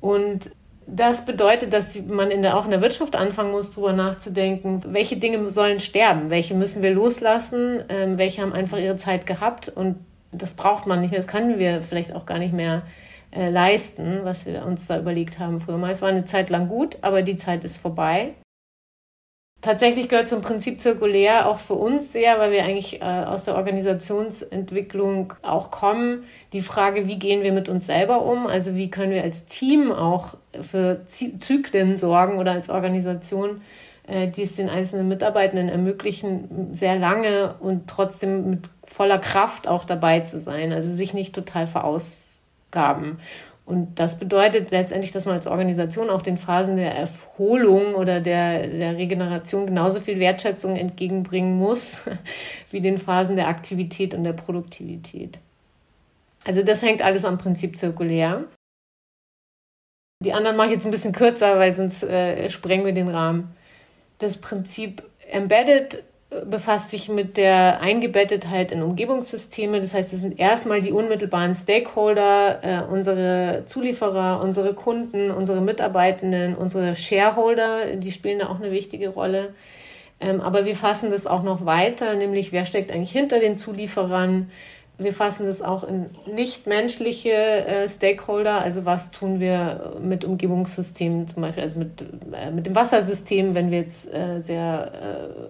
Und 0.00 0.50
das 0.88 1.24
bedeutet, 1.24 1.72
dass 1.72 2.00
man 2.06 2.32
in 2.32 2.42
der, 2.42 2.56
auch 2.56 2.64
in 2.64 2.72
der 2.72 2.80
Wirtschaft 2.80 3.14
anfangen 3.14 3.52
muss, 3.52 3.70
darüber 3.70 3.92
nachzudenken, 3.92 4.82
welche 4.88 5.16
Dinge 5.16 5.50
sollen 5.50 5.78
sterben, 5.78 6.30
welche 6.30 6.54
müssen 6.54 6.82
wir 6.82 6.92
loslassen, 6.92 7.84
ähm, 7.88 8.18
welche 8.18 8.42
haben 8.42 8.52
einfach 8.52 8.78
ihre 8.78 8.96
Zeit 8.96 9.24
gehabt 9.24 9.68
und 9.68 9.96
das 10.32 10.54
braucht 10.54 10.86
man 10.86 11.00
nicht 11.00 11.10
mehr, 11.10 11.20
das 11.20 11.28
können 11.28 11.58
wir 11.58 11.82
vielleicht 11.82 12.14
auch 12.14 12.26
gar 12.26 12.38
nicht 12.38 12.52
mehr 12.52 12.82
äh, 13.32 13.50
leisten, 13.50 14.20
was 14.24 14.46
wir 14.46 14.64
uns 14.64 14.86
da 14.86 14.98
überlegt 14.98 15.38
haben 15.38 15.60
früher 15.60 15.78
mal. 15.78 15.90
Es 15.90 16.02
war 16.02 16.08
eine 16.08 16.24
Zeit 16.24 16.50
lang 16.50 16.68
gut, 16.68 16.98
aber 17.02 17.22
die 17.22 17.36
Zeit 17.36 17.64
ist 17.64 17.76
vorbei. 17.76 18.34
Tatsächlich 19.60 20.08
gehört 20.08 20.30
zum 20.30 20.40
Prinzip 20.40 20.80
zirkulär 20.80 21.46
auch 21.46 21.58
für 21.58 21.74
uns 21.74 22.14
sehr, 22.14 22.38
weil 22.38 22.50
wir 22.50 22.64
eigentlich 22.64 23.02
äh, 23.02 23.04
aus 23.04 23.44
der 23.44 23.56
Organisationsentwicklung 23.56 25.34
auch 25.42 25.70
kommen. 25.70 26.24
Die 26.54 26.62
Frage, 26.62 27.06
wie 27.06 27.18
gehen 27.18 27.42
wir 27.42 27.52
mit 27.52 27.68
uns 27.68 27.84
selber 27.84 28.24
um? 28.24 28.46
Also 28.46 28.74
wie 28.74 28.90
können 28.90 29.12
wir 29.12 29.22
als 29.22 29.44
Team 29.44 29.92
auch 29.92 30.38
für 30.58 31.02
Zyklen 31.04 31.98
sorgen 31.98 32.38
oder 32.38 32.52
als 32.52 32.70
Organisation, 32.70 33.60
äh, 34.06 34.28
die 34.28 34.42
es 34.42 34.56
den 34.56 34.70
einzelnen 34.70 35.08
Mitarbeitenden 35.08 35.68
ermöglichen, 35.68 36.74
sehr 36.74 36.98
lange 36.98 37.56
und 37.60 37.86
trotzdem 37.86 38.48
mit 38.48 38.70
voller 38.82 39.18
Kraft 39.18 39.68
auch 39.68 39.84
dabei 39.84 40.20
zu 40.20 40.40
sein. 40.40 40.72
Also 40.72 40.90
sich 40.90 41.12
nicht 41.12 41.34
total 41.34 41.66
veraus 41.66 42.10
Aufgaben. 42.70 43.18
Und 43.64 44.00
das 44.00 44.18
bedeutet 44.18 44.72
letztendlich, 44.72 45.12
dass 45.12 45.26
man 45.26 45.36
als 45.36 45.46
Organisation 45.46 46.10
auch 46.10 46.22
den 46.22 46.38
Phasen 46.38 46.76
der 46.76 46.92
Erholung 46.94 47.94
oder 47.94 48.20
der, 48.20 48.66
der 48.66 48.96
Regeneration 48.96 49.66
genauso 49.66 50.00
viel 50.00 50.18
Wertschätzung 50.18 50.74
entgegenbringen 50.74 51.56
muss, 51.56 52.08
wie 52.70 52.80
den 52.80 52.98
Phasen 52.98 53.36
der 53.36 53.46
Aktivität 53.46 54.14
und 54.14 54.24
der 54.24 54.32
Produktivität. 54.32 55.38
Also 56.44 56.62
das 56.62 56.82
hängt 56.82 57.02
alles 57.02 57.24
am 57.24 57.38
Prinzip 57.38 57.76
zirkulär. 57.76 58.44
Die 60.24 60.32
anderen 60.32 60.56
mache 60.56 60.68
ich 60.68 60.74
jetzt 60.74 60.84
ein 60.84 60.90
bisschen 60.90 61.12
kürzer, 61.12 61.58
weil 61.58 61.74
sonst 61.74 62.02
äh, 62.02 62.50
sprengen 62.50 62.84
wir 62.84 62.92
den 62.92 63.08
Rahmen. 63.08 63.54
Das 64.18 64.36
Prinzip 64.36 65.02
Embedded 65.30 66.02
befasst 66.48 66.90
sich 66.90 67.08
mit 67.08 67.36
der 67.36 67.80
Eingebettetheit 67.80 68.70
in 68.70 68.82
Umgebungssysteme. 68.82 69.80
Das 69.80 69.94
heißt, 69.94 70.12
es 70.12 70.20
sind 70.20 70.38
erstmal 70.38 70.80
die 70.80 70.92
unmittelbaren 70.92 71.54
Stakeholder, 71.54 72.60
äh, 72.62 72.92
unsere 72.92 73.64
Zulieferer, 73.66 74.40
unsere 74.42 74.74
Kunden, 74.74 75.32
unsere 75.32 75.60
Mitarbeitenden, 75.60 76.54
unsere 76.54 76.94
Shareholder, 76.94 77.96
die 77.96 78.12
spielen 78.12 78.38
da 78.38 78.48
auch 78.48 78.60
eine 78.60 78.70
wichtige 78.70 79.08
Rolle. 79.08 79.54
Ähm, 80.20 80.40
aber 80.40 80.64
wir 80.66 80.76
fassen 80.76 81.10
das 81.10 81.26
auch 81.26 81.42
noch 81.42 81.66
weiter, 81.66 82.14
nämlich 82.14 82.52
wer 82.52 82.64
steckt 82.64 82.92
eigentlich 82.92 83.12
hinter 83.12 83.40
den 83.40 83.56
Zulieferern, 83.56 84.50
wir 85.02 85.12
fassen 85.14 85.46
das 85.46 85.62
auch 85.62 85.82
in 85.82 86.06
nichtmenschliche 86.26 87.30
äh, 87.30 87.88
Stakeholder. 87.88 88.60
Also 88.60 88.84
was 88.84 89.10
tun 89.10 89.40
wir 89.40 89.94
mit 90.00 90.24
Umgebungssystemen, 90.24 91.26
zum 91.26 91.42
Beispiel 91.42 91.62
also 91.62 91.78
mit, 91.78 92.04
äh, 92.32 92.50
mit 92.50 92.66
dem 92.66 92.74
Wassersystem, 92.74 93.54
wenn 93.54 93.70
wir 93.70 93.78
jetzt 93.78 94.12
äh, 94.12 94.40
sehr 94.42 94.92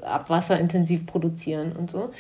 äh, 0.03 0.05
abwasserintensiv 0.05 1.07
produzieren 1.07 1.73
und 1.73 1.91
so. 1.91 2.11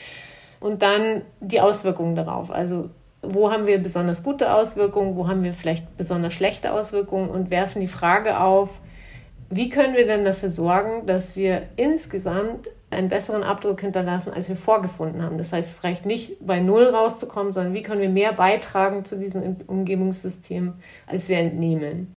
Und 0.58 0.82
dann 0.82 1.22
die 1.40 1.60
Auswirkungen 1.60 2.16
darauf. 2.16 2.50
Also 2.50 2.90
wo 3.22 3.52
haben 3.52 3.66
wir 3.66 3.78
besonders 3.78 4.22
gute 4.22 4.52
Auswirkungen, 4.52 5.16
wo 5.16 5.28
haben 5.28 5.44
wir 5.44 5.52
vielleicht 5.52 5.96
besonders 5.96 6.34
schlechte 6.34 6.72
Auswirkungen 6.72 7.28
und 7.28 7.50
werfen 7.50 7.80
die 7.80 7.86
Frage 7.88 8.40
auf, 8.40 8.80
wie 9.50 9.68
können 9.68 9.94
wir 9.94 10.06
denn 10.06 10.24
dafür 10.24 10.48
sorgen, 10.48 11.06
dass 11.06 11.36
wir 11.36 11.62
insgesamt 11.76 12.68
einen 12.90 13.08
besseren 13.08 13.42
Abdruck 13.42 13.80
hinterlassen, 13.80 14.32
als 14.32 14.48
wir 14.48 14.56
vorgefunden 14.56 15.22
haben. 15.22 15.38
Das 15.38 15.52
heißt, 15.52 15.78
es 15.78 15.84
reicht 15.84 16.06
nicht, 16.06 16.44
bei 16.44 16.60
Null 16.60 16.84
rauszukommen, 16.84 17.52
sondern 17.52 17.74
wie 17.74 17.82
können 17.82 18.00
wir 18.00 18.08
mehr 18.08 18.32
beitragen 18.32 19.04
zu 19.04 19.16
diesem 19.16 19.56
Umgebungssystem, 19.66 20.74
als 21.06 21.28
wir 21.28 21.38
entnehmen. 21.38 22.14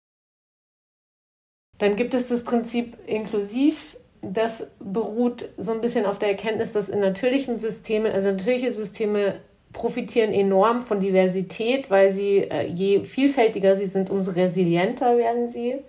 Dann 1.77 1.95
gibt 1.95 2.13
es 2.13 2.29
das 2.29 2.43
Prinzip 2.43 2.97
inklusiv. 3.07 3.97
Das 4.21 4.71
beruht 4.79 5.49
so 5.57 5.71
ein 5.71 5.81
bisschen 5.81 6.05
auf 6.05 6.19
der 6.19 6.29
Erkenntnis, 6.29 6.73
dass 6.73 6.89
in 6.89 6.99
natürlichen 6.99 7.59
Systemen, 7.59 8.11
also 8.11 8.31
natürliche 8.31 8.71
Systeme 8.71 9.41
profitieren 9.73 10.31
enorm 10.31 10.81
von 10.81 10.99
Diversität, 10.99 11.89
weil 11.89 12.09
sie, 12.09 12.39
äh, 12.39 12.67
je 12.67 13.03
vielfältiger 13.03 13.75
sie 13.75 13.85
sind, 13.85 14.09
umso 14.09 14.31
resilienter 14.31 15.17
werden 15.17 15.47
sie. 15.47 15.79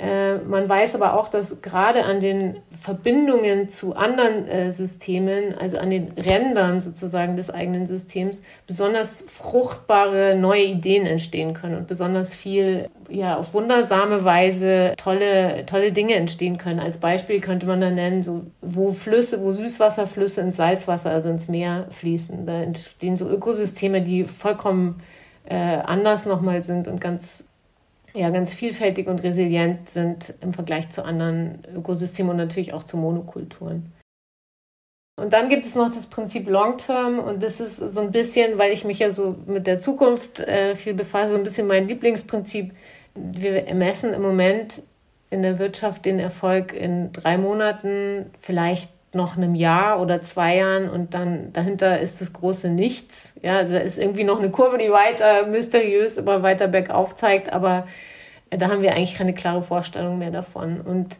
Äh, 0.00 0.38
man 0.38 0.68
weiß 0.68 0.94
aber 0.94 1.18
auch, 1.18 1.28
dass 1.28 1.60
gerade 1.60 2.04
an 2.04 2.20
den 2.20 2.56
Verbindungen 2.80 3.68
zu 3.68 3.94
anderen 3.94 4.48
äh, 4.48 4.72
Systemen, 4.72 5.54
also 5.58 5.76
an 5.76 5.90
den 5.90 6.12
Rändern 6.12 6.80
sozusagen 6.80 7.36
des 7.36 7.50
eigenen 7.50 7.86
Systems, 7.86 8.40
besonders 8.66 9.22
fruchtbare 9.28 10.36
neue 10.36 10.64
Ideen 10.64 11.04
entstehen 11.04 11.52
können 11.52 11.76
und 11.76 11.86
besonders 11.86 12.34
viel, 12.34 12.88
ja, 13.10 13.36
auf 13.36 13.52
wundersame 13.52 14.24
Weise 14.24 14.94
tolle, 14.96 15.66
tolle 15.66 15.92
Dinge 15.92 16.14
entstehen 16.14 16.56
können. 16.56 16.80
Als 16.80 16.98
Beispiel 16.98 17.40
könnte 17.40 17.66
man 17.66 17.82
dann 17.82 17.96
nennen, 17.96 18.22
so, 18.22 18.46
wo 18.62 18.92
Flüsse, 18.92 19.42
wo 19.42 19.52
Süßwasserflüsse 19.52 20.40
ins 20.40 20.56
Salzwasser, 20.56 21.10
also 21.10 21.28
ins 21.28 21.48
Meer 21.48 21.88
fließen. 21.90 22.46
Da 22.46 22.62
entstehen 22.62 23.18
so 23.18 23.28
Ökosysteme, 23.28 24.00
die 24.00 24.24
vollkommen 24.24 25.02
äh, 25.44 25.56
anders 25.56 26.24
nochmal 26.24 26.62
sind 26.62 26.88
und 26.88 27.02
ganz 27.02 27.44
ja, 28.14 28.30
ganz 28.30 28.54
vielfältig 28.54 29.06
und 29.06 29.22
resilient 29.22 29.90
sind 29.90 30.34
im 30.40 30.52
Vergleich 30.52 30.90
zu 30.90 31.04
anderen 31.04 31.62
Ökosystemen 31.74 32.30
und 32.30 32.36
natürlich 32.36 32.72
auch 32.72 32.84
zu 32.84 32.96
Monokulturen. 32.96 33.92
Und 35.20 35.34
dann 35.34 35.50
gibt 35.50 35.66
es 35.66 35.74
noch 35.74 35.92
das 35.92 36.06
Prinzip 36.06 36.48
Long 36.48 36.78
Term 36.78 37.18
und 37.18 37.42
das 37.42 37.60
ist 37.60 37.76
so 37.76 38.00
ein 38.00 38.10
bisschen, 38.10 38.58
weil 38.58 38.72
ich 38.72 38.84
mich 38.84 39.00
ja 39.00 39.10
so 39.10 39.36
mit 39.46 39.66
der 39.66 39.78
Zukunft 39.78 40.40
äh, 40.40 40.74
viel 40.74 40.94
befasse, 40.94 41.32
so 41.32 41.38
ein 41.38 41.44
bisschen 41.44 41.66
mein 41.66 41.86
Lieblingsprinzip. 41.86 42.72
Wir 43.14 43.74
messen 43.74 44.14
im 44.14 44.22
Moment 44.22 44.82
in 45.28 45.42
der 45.42 45.58
Wirtschaft 45.58 46.06
den 46.06 46.18
Erfolg 46.18 46.72
in 46.72 47.12
drei 47.12 47.36
Monaten, 47.36 48.30
vielleicht 48.40 48.88
noch 49.12 49.36
einem 49.36 49.54
Jahr 49.54 50.00
oder 50.00 50.20
zwei 50.20 50.56
Jahren 50.56 50.88
und 50.88 51.14
dann 51.14 51.52
dahinter 51.52 52.00
ist 52.00 52.20
das 52.20 52.32
große 52.32 52.68
Nichts. 52.68 53.34
Ja, 53.42 53.56
also 53.56 53.74
da 53.74 53.80
ist 53.80 53.98
irgendwie 53.98 54.24
noch 54.24 54.38
eine 54.38 54.50
Kurve, 54.50 54.78
die 54.78 54.90
weiter 54.90 55.46
mysteriös 55.46 56.16
immer 56.16 56.42
weiter 56.42 56.68
bergauf 56.68 57.14
zeigt, 57.16 57.52
aber 57.52 57.86
da 58.50 58.68
haben 58.68 58.82
wir 58.82 58.92
eigentlich 58.94 59.16
keine 59.16 59.34
klare 59.34 59.62
Vorstellung 59.62 60.18
mehr 60.18 60.30
davon. 60.30 60.80
Und 60.80 61.18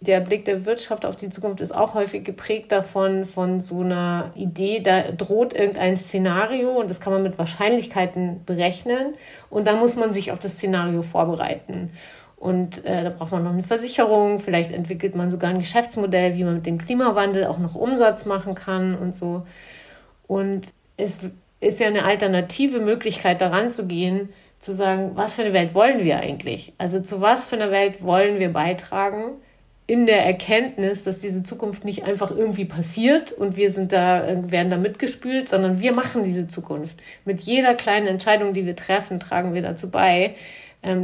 der 0.00 0.20
Blick 0.20 0.44
der 0.44 0.66
Wirtschaft 0.66 1.06
auf 1.06 1.16
die 1.16 1.30
Zukunft 1.30 1.60
ist 1.60 1.74
auch 1.74 1.94
häufig 1.94 2.24
geprägt 2.24 2.70
davon, 2.70 3.24
von 3.24 3.60
so 3.60 3.80
einer 3.80 4.30
Idee, 4.34 4.80
da 4.80 5.10
droht 5.10 5.54
irgendein 5.54 5.96
Szenario 5.96 6.70
und 6.70 6.88
das 6.88 7.00
kann 7.00 7.12
man 7.12 7.22
mit 7.22 7.38
Wahrscheinlichkeiten 7.38 8.44
berechnen 8.44 9.14
und 9.48 9.66
dann 9.66 9.78
muss 9.78 9.96
man 9.96 10.12
sich 10.12 10.32
auf 10.32 10.38
das 10.38 10.52
Szenario 10.52 11.02
vorbereiten. 11.02 11.92
Und 12.46 12.84
äh, 12.84 13.02
da 13.02 13.10
braucht 13.10 13.32
man 13.32 13.42
noch 13.42 13.50
eine 13.50 13.64
Versicherung, 13.64 14.38
vielleicht 14.38 14.70
entwickelt 14.70 15.16
man 15.16 15.32
sogar 15.32 15.50
ein 15.50 15.58
Geschäftsmodell, 15.58 16.36
wie 16.36 16.44
man 16.44 16.54
mit 16.54 16.66
dem 16.66 16.78
Klimawandel 16.78 17.44
auch 17.46 17.58
noch 17.58 17.74
Umsatz 17.74 18.24
machen 18.24 18.54
kann 18.54 18.96
und 18.96 19.16
so. 19.16 19.44
Und 20.28 20.72
es 20.96 21.18
ist 21.58 21.80
ja 21.80 21.88
eine 21.88 22.04
alternative 22.04 22.78
Möglichkeit 22.78 23.40
daran 23.40 23.72
zu 23.72 23.88
gehen, 23.88 24.28
zu 24.60 24.74
sagen, 24.74 25.10
was 25.14 25.34
für 25.34 25.42
eine 25.42 25.54
Welt 25.54 25.74
wollen 25.74 26.04
wir 26.04 26.20
eigentlich? 26.20 26.72
Also 26.78 27.00
zu 27.00 27.20
was 27.20 27.44
für 27.44 27.56
einer 27.56 27.72
Welt 27.72 28.00
wollen 28.04 28.38
wir 28.38 28.52
beitragen? 28.52 29.32
in 29.88 30.04
der 30.04 30.26
Erkenntnis, 30.26 31.04
dass 31.04 31.20
diese 31.20 31.44
Zukunft 31.44 31.84
nicht 31.84 32.02
einfach 32.02 32.32
irgendwie 32.32 32.64
passiert 32.64 33.30
und 33.32 33.56
wir 33.56 33.70
sind 33.70 33.92
da, 33.92 34.42
werden 34.50 34.68
da 34.68 34.78
mitgespült, 34.78 35.48
sondern 35.48 35.80
wir 35.80 35.92
machen 35.92 36.24
diese 36.24 36.48
Zukunft. 36.48 36.98
Mit 37.24 37.42
jeder 37.42 37.74
kleinen 37.74 38.08
Entscheidung, 38.08 38.52
die 38.52 38.66
wir 38.66 38.74
treffen, 38.74 39.20
tragen 39.20 39.54
wir 39.54 39.62
dazu 39.62 39.88
bei, 39.88 40.34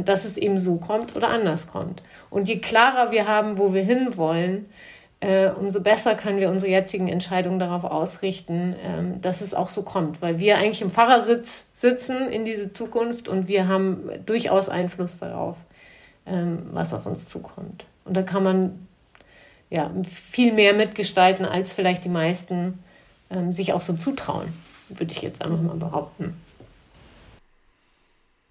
dass 0.05 0.25
es 0.25 0.37
eben 0.37 0.57
so 0.57 0.77
kommt 0.77 1.15
oder 1.15 1.29
anders 1.29 1.67
kommt. 1.67 2.01
Und 2.29 2.47
je 2.47 2.59
klarer 2.59 3.11
wir 3.11 3.27
haben, 3.27 3.57
wo 3.57 3.73
wir 3.73 3.83
hinwollen, 3.83 4.65
äh, 5.23 5.51
umso 5.51 5.79
besser 5.79 6.15
können 6.15 6.39
wir 6.39 6.49
unsere 6.49 6.69
jetzigen 6.69 7.07
Entscheidungen 7.07 7.57
darauf 7.57 7.85
ausrichten, 7.85 8.75
ähm, 8.83 9.21
dass 9.21 9.39
es 9.39 9.53
auch 9.53 9.69
so 9.69 9.81
kommt. 9.81 10.21
Weil 10.21 10.39
wir 10.39 10.57
eigentlich 10.57 10.81
im 10.81 10.91
Fahrersitz 10.91 11.71
sitzen 11.73 12.27
in 12.27 12.43
diese 12.43 12.73
Zukunft 12.73 13.29
und 13.29 13.47
wir 13.47 13.67
haben 13.67 14.09
durchaus 14.25 14.67
Einfluss 14.67 15.19
darauf, 15.19 15.57
ähm, 16.25 16.63
was 16.71 16.93
auf 16.93 17.05
uns 17.05 17.29
zukommt. 17.29 17.85
Und 18.03 18.17
da 18.17 18.21
kann 18.21 18.43
man 18.43 18.87
ja, 19.69 19.89
viel 20.03 20.53
mehr 20.53 20.73
mitgestalten, 20.73 21.45
als 21.45 21.71
vielleicht 21.71 22.03
die 22.03 22.09
meisten 22.09 22.79
ähm, 23.29 23.51
sich 23.51 23.71
auch 23.73 23.81
so 23.81 23.93
zutrauen, 23.93 24.53
würde 24.89 25.13
ich 25.13 25.21
jetzt 25.21 25.41
einfach 25.41 25.61
mal 25.61 25.75
behaupten. 25.75 26.35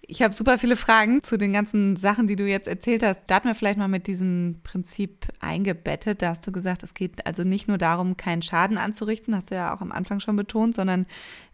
Ich 0.05 0.21
habe 0.21 0.33
super 0.33 0.57
viele 0.57 0.75
Fragen 0.75 1.23
zu 1.23 1.37
den 1.37 1.53
ganzen 1.53 1.95
Sachen, 1.95 2.27
die 2.27 2.35
du 2.35 2.45
jetzt 2.45 2.67
erzählt 2.67 3.03
hast. 3.03 3.21
Da 3.27 3.35
hatten 3.35 3.47
wir 3.47 3.55
vielleicht 3.55 3.77
mal 3.77 3.87
mit 3.87 4.05
diesem 4.05 4.59
Prinzip 4.63 5.27
eingebettet. 5.39 6.21
Da 6.21 6.29
hast 6.29 6.45
du 6.45 6.51
gesagt, 6.51 6.83
es 6.83 6.93
geht 6.93 7.25
also 7.25 7.43
nicht 7.43 7.69
nur 7.69 7.77
darum, 7.77 8.17
keinen 8.17 8.41
Schaden 8.41 8.77
anzurichten, 8.77 9.33
hast 9.33 9.51
du 9.51 9.55
ja 9.55 9.73
auch 9.73 9.79
am 9.79 9.93
Anfang 9.93 10.19
schon 10.19 10.35
betont, 10.35 10.75
sondern 10.75 11.05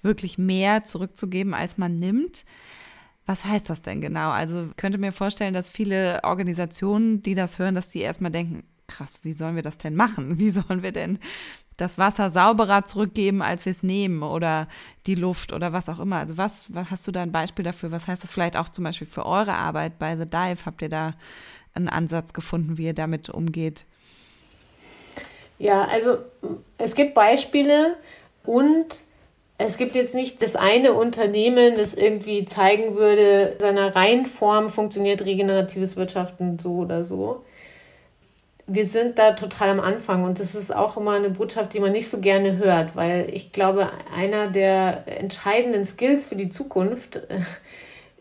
wirklich 0.01 0.39
mehr 0.39 0.83
zurückzugeben, 0.83 1.53
als 1.53 1.77
man 1.77 1.99
nimmt. 1.99 2.43
Was 3.27 3.45
heißt 3.45 3.69
das 3.69 3.83
denn 3.83 4.01
genau? 4.01 4.31
Also 4.31 4.69
könnte 4.75 4.97
mir 4.97 5.11
vorstellen, 5.11 5.53
dass 5.53 5.69
viele 5.69 6.23
Organisationen, 6.23 7.21
die 7.21 7.35
das 7.35 7.59
hören, 7.59 7.75
dass 7.75 7.89
die 7.89 7.99
erstmal 7.99 8.31
denken, 8.31 8.63
krass, 8.87 9.19
wie 9.21 9.33
sollen 9.33 9.55
wir 9.55 9.63
das 9.63 9.77
denn 9.77 9.95
machen? 9.95 10.39
Wie 10.39 10.49
sollen 10.49 10.81
wir 10.81 10.91
denn 10.91 11.19
das 11.79 11.97
Wasser 11.97 12.29
sauberer 12.29 12.85
zurückgeben, 12.85 13.41
als 13.41 13.65
wir 13.65 13.71
es 13.71 13.83
nehmen 13.83 14.23
oder 14.23 14.67
die 15.05 15.15
Luft 15.15 15.53
oder 15.53 15.73
was 15.73 15.89
auch 15.89 15.99
immer. 15.99 16.17
Also 16.17 16.37
was, 16.37 16.63
was 16.67 16.91
hast 16.91 17.07
du 17.07 17.11
da 17.11 17.21
ein 17.21 17.31
Beispiel 17.31 17.63
dafür? 17.63 17.91
Was 17.91 18.07
heißt 18.07 18.23
das 18.23 18.31
vielleicht 18.31 18.57
auch 18.57 18.69
zum 18.69 18.83
Beispiel 18.83 19.07
für 19.07 19.25
eure 19.25 19.53
Arbeit 19.53 19.99
bei 19.99 20.17
The 20.17 20.25
Dive? 20.25 20.65
Habt 20.65 20.81
ihr 20.81 20.89
da 20.89 21.13
einen 21.73 21.89
Ansatz 21.89 22.33
gefunden, 22.33 22.77
wie 22.77 22.85
ihr 22.85 22.93
damit 22.93 23.29
umgeht? 23.29 23.85
Ja, 25.57 25.85
also 25.85 26.17
es 26.77 26.95
gibt 26.95 27.13
Beispiele 27.13 27.95
und 28.45 29.03
es 29.57 29.77
gibt 29.77 29.95
jetzt 29.95 30.15
nicht 30.15 30.41
das 30.41 30.55
eine 30.55 30.93
Unternehmen, 30.93 31.75
das 31.75 31.93
irgendwie 31.93 32.45
zeigen 32.45 32.95
würde, 32.95 33.57
seiner 33.59 33.93
Reihenform 33.93 34.69
funktioniert 34.69 35.25
regeneratives 35.25 35.97
Wirtschaften 35.97 36.57
so 36.59 36.77
oder 36.77 37.03
so 37.03 37.43
wir 38.71 38.85
sind 38.85 39.17
da 39.17 39.33
total 39.33 39.69
am 39.69 39.79
Anfang 39.79 40.23
und 40.23 40.39
das 40.39 40.53
ist 40.53 40.73
auch 40.73 40.95
immer 40.95 41.11
eine 41.11 41.31
Botschaft, 41.31 41.73
die 41.73 41.79
man 41.79 41.91
nicht 41.91 42.09
so 42.09 42.19
gerne 42.19 42.57
hört, 42.57 42.95
weil 42.95 43.29
ich 43.33 43.51
glaube, 43.51 43.89
einer 44.15 44.47
der 44.47 45.03
entscheidenden 45.07 45.85
Skills 45.85 46.25
für 46.25 46.35
die 46.35 46.49
Zukunft 46.49 47.15
äh, 47.15 47.41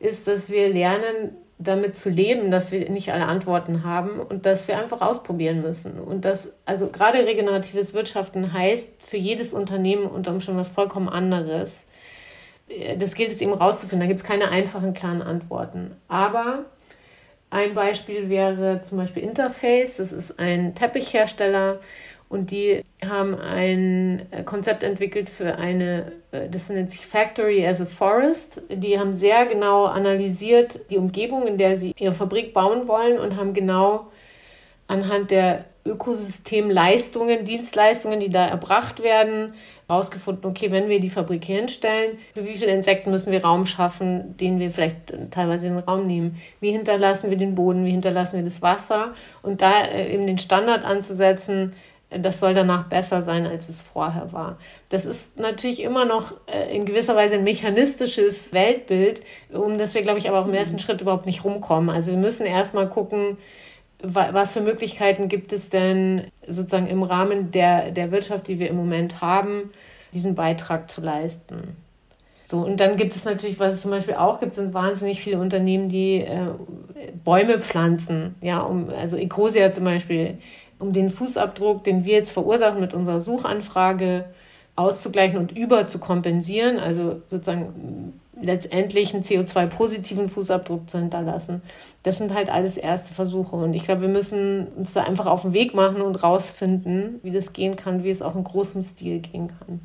ist, 0.00 0.26
dass 0.26 0.50
wir 0.50 0.68
lernen, 0.68 1.36
damit 1.58 1.96
zu 1.96 2.08
leben, 2.08 2.50
dass 2.50 2.70
wir 2.70 2.88
nicht 2.88 3.12
alle 3.12 3.26
Antworten 3.26 3.82
haben 3.82 4.20
und 4.20 4.46
dass 4.46 4.68
wir 4.68 4.78
einfach 4.78 5.00
ausprobieren 5.00 5.60
müssen. 5.60 5.98
Und 5.98 6.24
das, 6.24 6.60
also 6.64 6.86
gerade 6.86 7.18
regeneratives 7.26 7.94
Wirtschaften 7.94 8.52
heißt 8.52 9.02
für 9.02 9.16
jedes 9.16 9.52
Unternehmen 9.52 10.06
unter 10.06 10.30
Umständen 10.30 10.60
was 10.60 10.68
vollkommen 10.68 11.08
anderes. 11.08 11.86
Äh, 12.68 12.96
das 12.96 13.14
gilt 13.14 13.30
es 13.30 13.42
eben 13.42 13.52
rauszufinden. 13.52 14.00
Da 14.00 14.06
gibt 14.06 14.20
es 14.20 14.26
keine 14.26 14.48
einfachen, 14.50 14.94
klaren 14.94 15.20
Antworten. 15.20 15.96
Aber 16.06 16.64
ein 17.50 17.74
Beispiel 17.74 18.28
wäre 18.28 18.82
zum 18.82 18.98
Beispiel 18.98 19.22
Interface. 19.22 19.96
Das 19.96 20.12
ist 20.12 20.38
ein 20.38 20.74
Teppichhersteller 20.74 21.80
und 22.28 22.50
die 22.50 22.82
haben 23.04 23.34
ein 23.34 24.26
Konzept 24.44 24.82
entwickelt 24.82 25.30
für 25.30 25.56
eine, 25.56 26.12
äh, 26.30 26.48
das 26.50 26.68
nennt 26.68 26.90
sich 26.90 27.06
Factory 27.06 27.66
as 27.66 27.80
a 27.80 27.86
Forest. 27.86 28.62
Die 28.68 28.98
haben 28.98 29.14
sehr 29.14 29.46
genau 29.46 29.86
analysiert 29.86 30.90
die 30.90 30.98
Umgebung, 30.98 31.46
in 31.46 31.56
der 31.56 31.76
sie 31.76 31.94
ihre 31.98 32.14
Fabrik 32.14 32.52
bauen 32.52 32.86
wollen 32.86 33.18
und 33.18 33.36
haben 33.36 33.54
genau 33.54 34.08
anhand 34.88 35.30
der 35.30 35.64
Ökosystemleistungen, 35.88 37.44
Dienstleistungen, 37.44 38.20
die 38.20 38.30
da 38.30 38.46
erbracht 38.46 39.02
werden, 39.02 39.54
herausgefunden, 39.88 40.48
okay, 40.48 40.70
wenn 40.70 40.88
wir 40.88 41.00
die 41.00 41.10
Fabrik 41.10 41.44
hinstellen, 41.44 42.18
für 42.34 42.46
wie 42.46 42.54
viele 42.54 42.72
Insekten 42.72 43.10
müssen 43.10 43.32
wir 43.32 43.42
Raum 43.42 43.66
schaffen, 43.66 44.36
den 44.36 44.60
wir 44.60 44.70
vielleicht 44.70 45.14
teilweise 45.30 45.66
in 45.66 45.74
den 45.74 45.82
Raum 45.82 46.06
nehmen? 46.06 46.40
Wie 46.60 46.72
hinterlassen 46.72 47.30
wir 47.30 47.38
den 47.38 47.54
Boden? 47.54 47.84
Wie 47.84 47.90
hinterlassen 47.90 48.36
wir 48.36 48.44
das 48.44 48.60
Wasser? 48.62 49.14
Und 49.42 49.62
da 49.62 49.82
äh, 49.82 50.12
eben 50.12 50.26
den 50.26 50.38
Standard 50.38 50.84
anzusetzen, 50.84 51.72
das 52.10 52.40
soll 52.40 52.54
danach 52.54 52.84
besser 52.84 53.20
sein, 53.20 53.46
als 53.46 53.68
es 53.68 53.82
vorher 53.82 54.32
war. 54.32 54.58
Das 54.88 55.04
ist 55.04 55.38
natürlich 55.38 55.82
immer 55.82 56.06
noch 56.06 56.32
äh, 56.46 56.74
in 56.74 56.86
gewisser 56.86 57.14
Weise 57.16 57.34
ein 57.34 57.44
mechanistisches 57.44 58.52
Weltbild, 58.52 59.22
um 59.52 59.76
das 59.78 59.94
wir, 59.94 60.02
glaube 60.02 60.18
ich, 60.18 60.28
aber 60.28 60.40
auch 60.40 60.46
im 60.46 60.54
ersten 60.54 60.78
Schritt 60.78 61.02
überhaupt 61.02 61.26
nicht 61.26 61.44
rumkommen. 61.44 61.90
Also 61.90 62.10
wir 62.10 62.18
müssen 62.18 62.46
erstmal 62.46 62.88
gucken, 62.88 63.36
was 64.02 64.52
für 64.52 64.60
Möglichkeiten 64.60 65.28
gibt 65.28 65.52
es 65.52 65.70
denn 65.70 66.30
sozusagen 66.46 66.86
im 66.86 67.02
Rahmen 67.02 67.50
der, 67.50 67.90
der 67.90 68.12
Wirtschaft, 68.12 68.48
die 68.48 68.58
wir 68.58 68.68
im 68.68 68.76
Moment 68.76 69.20
haben, 69.20 69.70
diesen 70.12 70.34
Beitrag 70.34 70.90
zu 70.90 71.00
leisten? 71.00 71.76
So, 72.46 72.60
und 72.60 72.80
dann 72.80 72.96
gibt 72.96 73.14
es 73.14 73.24
natürlich, 73.24 73.60
was 73.60 73.74
es 73.74 73.82
zum 73.82 73.90
Beispiel 73.90 74.14
auch 74.14 74.40
gibt, 74.40 74.54
sind 74.54 74.72
wahnsinnig 74.72 75.20
viele 75.20 75.38
Unternehmen, 75.38 75.90
die 75.90 76.20
äh, 76.20 76.46
Bäume 77.22 77.60
pflanzen. 77.60 78.36
Ja, 78.40 78.60
um, 78.60 78.88
also 78.88 79.16
Ecosia 79.16 79.70
zum 79.72 79.84
Beispiel, 79.84 80.38
um 80.78 80.94
den 80.94 81.10
Fußabdruck, 81.10 81.84
den 81.84 82.06
wir 82.06 82.14
jetzt 82.14 82.30
verursachen 82.30 82.80
mit 82.80 82.94
unserer 82.94 83.20
Suchanfrage, 83.20 84.24
auszugleichen 84.76 85.38
und 85.38 85.52
über 85.52 85.88
zu 85.88 85.98
kompensieren, 85.98 86.78
also 86.78 87.20
sozusagen 87.26 88.18
letztendlich 88.40 89.14
einen 89.14 89.24
CO2-positiven 89.24 90.28
Fußabdruck 90.28 90.88
zu 90.88 90.98
hinterlassen. 90.98 91.62
Das 92.02 92.18
sind 92.18 92.34
halt 92.34 92.50
alles 92.50 92.76
erste 92.76 93.14
Versuche. 93.14 93.56
Und 93.56 93.74
ich 93.74 93.84
glaube, 93.84 94.02
wir 94.02 94.08
müssen 94.08 94.66
uns 94.76 94.92
da 94.92 95.04
einfach 95.04 95.26
auf 95.26 95.42
den 95.42 95.52
Weg 95.52 95.74
machen 95.74 96.00
und 96.02 96.22
rausfinden, 96.22 97.20
wie 97.22 97.30
das 97.30 97.52
gehen 97.52 97.76
kann, 97.76 98.04
wie 98.04 98.10
es 98.10 98.22
auch 98.22 98.36
in 98.36 98.44
großem 98.44 98.82
Stil 98.82 99.20
gehen 99.20 99.48
kann. 99.48 99.80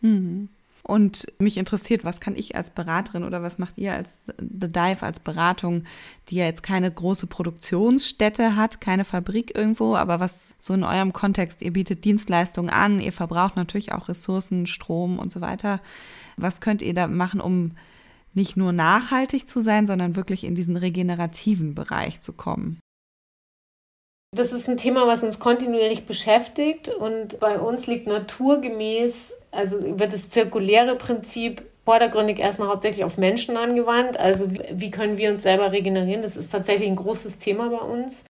Mhm. 0.00 0.48
Und 0.82 1.26
mich 1.38 1.58
interessiert, 1.58 2.04
was 2.04 2.20
kann 2.20 2.34
ich 2.34 2.56
als 2.56 2.70
Beraterin 2.70 3.24
oder 3.24 3.42
was 3.42 3.58
macht 3.58 3.76
ihr 3.76 3.92
als 3.92 4.20
The 4.26 4.68
Dive 4.68 5.02
als 5.02 5.20
Beratung, 5.20 5.84
die 6.28 6.36
ja 6.36 6.46
jetzt 6.46 6.62
keine 6.62 6.90
große 6.90 7.26
Produktionsstätte 7.26 8.56
hat, 8.56 8.80
keine 8.80 9.04
Fabrik 9.04 9.56
irgendwo, 9.56 9.94
aber 9.94 10.20
was 10.20 10.56
so 10.58 10.74
in 10.74 10.82
eurem 10.82 11.12
Kontext, 11.12 11.62
ihr 11.62 11.72
bietet 11.72 12.04
Dienstleistungen 12.04 12.70
an, 12.70 12.98
ihr 12.98 13.12
verbraucht 13.12 13.56
natürlich 13.56 13.92
auch 13.92 14.08
Ressourcen, 14.08 14.66
Strom 14.66 15.18
und 15.18 15.30
so 15.30 15.40
weiter. 15.40 15.80
Was 16.42 16.60
könnt 16.60 16.82
ihr 16.82 16.94
da 16.94 17.06
machen, 17.06 17.40
um 17.40 17.72
nicht 18.34 18.56
nur 18.56 18.72
nachhaltig 18.72 19.48
zu 19.48 19.60
sein, 19.60 19.86
sondern 19.86 20.16
wirklich 20.16 20.44
in 20.44 20.54
diesen 20.54 20.76
regenerativen 20.76 21.74
Bereich 21.74 22.20
zu 22.20 22.32
kommen? 22.32 22.78
Das 24.32 24.52
ist 24.52 24.68
ein 24.68 24.76
Thema, 24.76 25.08
was 25.08 25.24
uns 25.24 25.40
kontinuierlich 25.40 26.06
beschäftigt 26.06 26.88
und 26.88 27.40
bei 27.40 27.58
uns 27.58 27.88
liegt 27.88 28.06
naturgemäß, 28.06 29.34
also 29.50 29.98
wird 29.98 30.12
das 30.12 30.30
zirkuläre 30.30 30.94
Prinzip 30.94 31.62
vordergründig 31.84 32.38
erstmal 32.38 32.68
hauptsächlich 32.68 33.02
auf 33.04 33.18
Menschen 33.18 33.56
angewandt. 33.56 34.16
Also 34.16 34.48
wie 34.70 34.92
können 34.92 35.18
wir 35.18 35.32
uns 35.32 35.42
selber 35.42 35.72
regenerieren? 35.72 36.22
Das 36.22 36.36
ist 36.36 36.52
tatsächlich 36.52 36.88
ein 36.88 36.94
großes 36.94 37.38
Thema 37.38 37.70
bei 37.70 37.78
uns, 37.84 38.24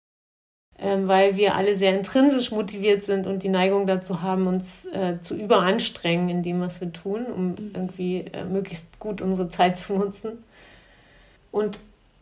weil 0.81 1.35
wir 1.35 1.55
alle 1.55 1.75
sehr 1.75 1.95
intrinsisch 1.95 2.51
motiviert 2.51 3.03
sind 3.03 3.27
und 3.27 3.43
die 3.43 3.49
Neigung 3.49 3.85
dazu 3.85 4.21
haben, 4.21 4.47
uns 4.47 4.85
äh, 4.85 5.19
zu 5.21 5.35
überanstrengen 5.35 6.29
in 6.29 6.43
dem, 6.43 6.61
was 6.61 6.79
wir 6.79 6.93
tun, 6.93 7.25
um 7.25 7.55
irgendwie 7.73 8.25
äh, 8.31 8.45
möglichst 8.45 8.99
gut 8.99 9.21
unsere 9.21 9.49
Zeit 9.49 9.77
zu 9.77 9.93
nutzen. 9.93 10.43
Und 11.51 11.79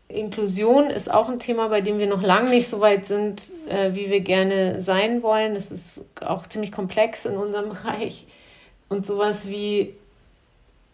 Inklusion 0.09 0.89
ist 0.89 1.13
auch 1.13 1.29
ein 1.29 1.39
Thema, 1.39 1.67
bei 1.67 1.81
dem 1.81 1.99
wir 1.99 2.07
noch 2.07 2.21
lange 2.21 2.49
nicht 2.49 2.67
so 2.67 2.79
weit 2.79 3.05
sind, 3.05 3.51
äh, 3.69 3.93
wie 3.93 4.09
wir 4.09 4.21
gerne 4.21 4.79
sein 4.79 5.21
wollen. 5.21 5.53
Das 5.53 5.69
ist 5.69 6.01
auch 6.21 6.47
ziemlich 6.47 6.71
komplex 6.71 7.25
in 7.25 7.35
unserem 7.37 7.69
Bereich. 7.69 8.25
Und 8.89 9.05
sowas 9.05 9.49
wie 9.49 9.93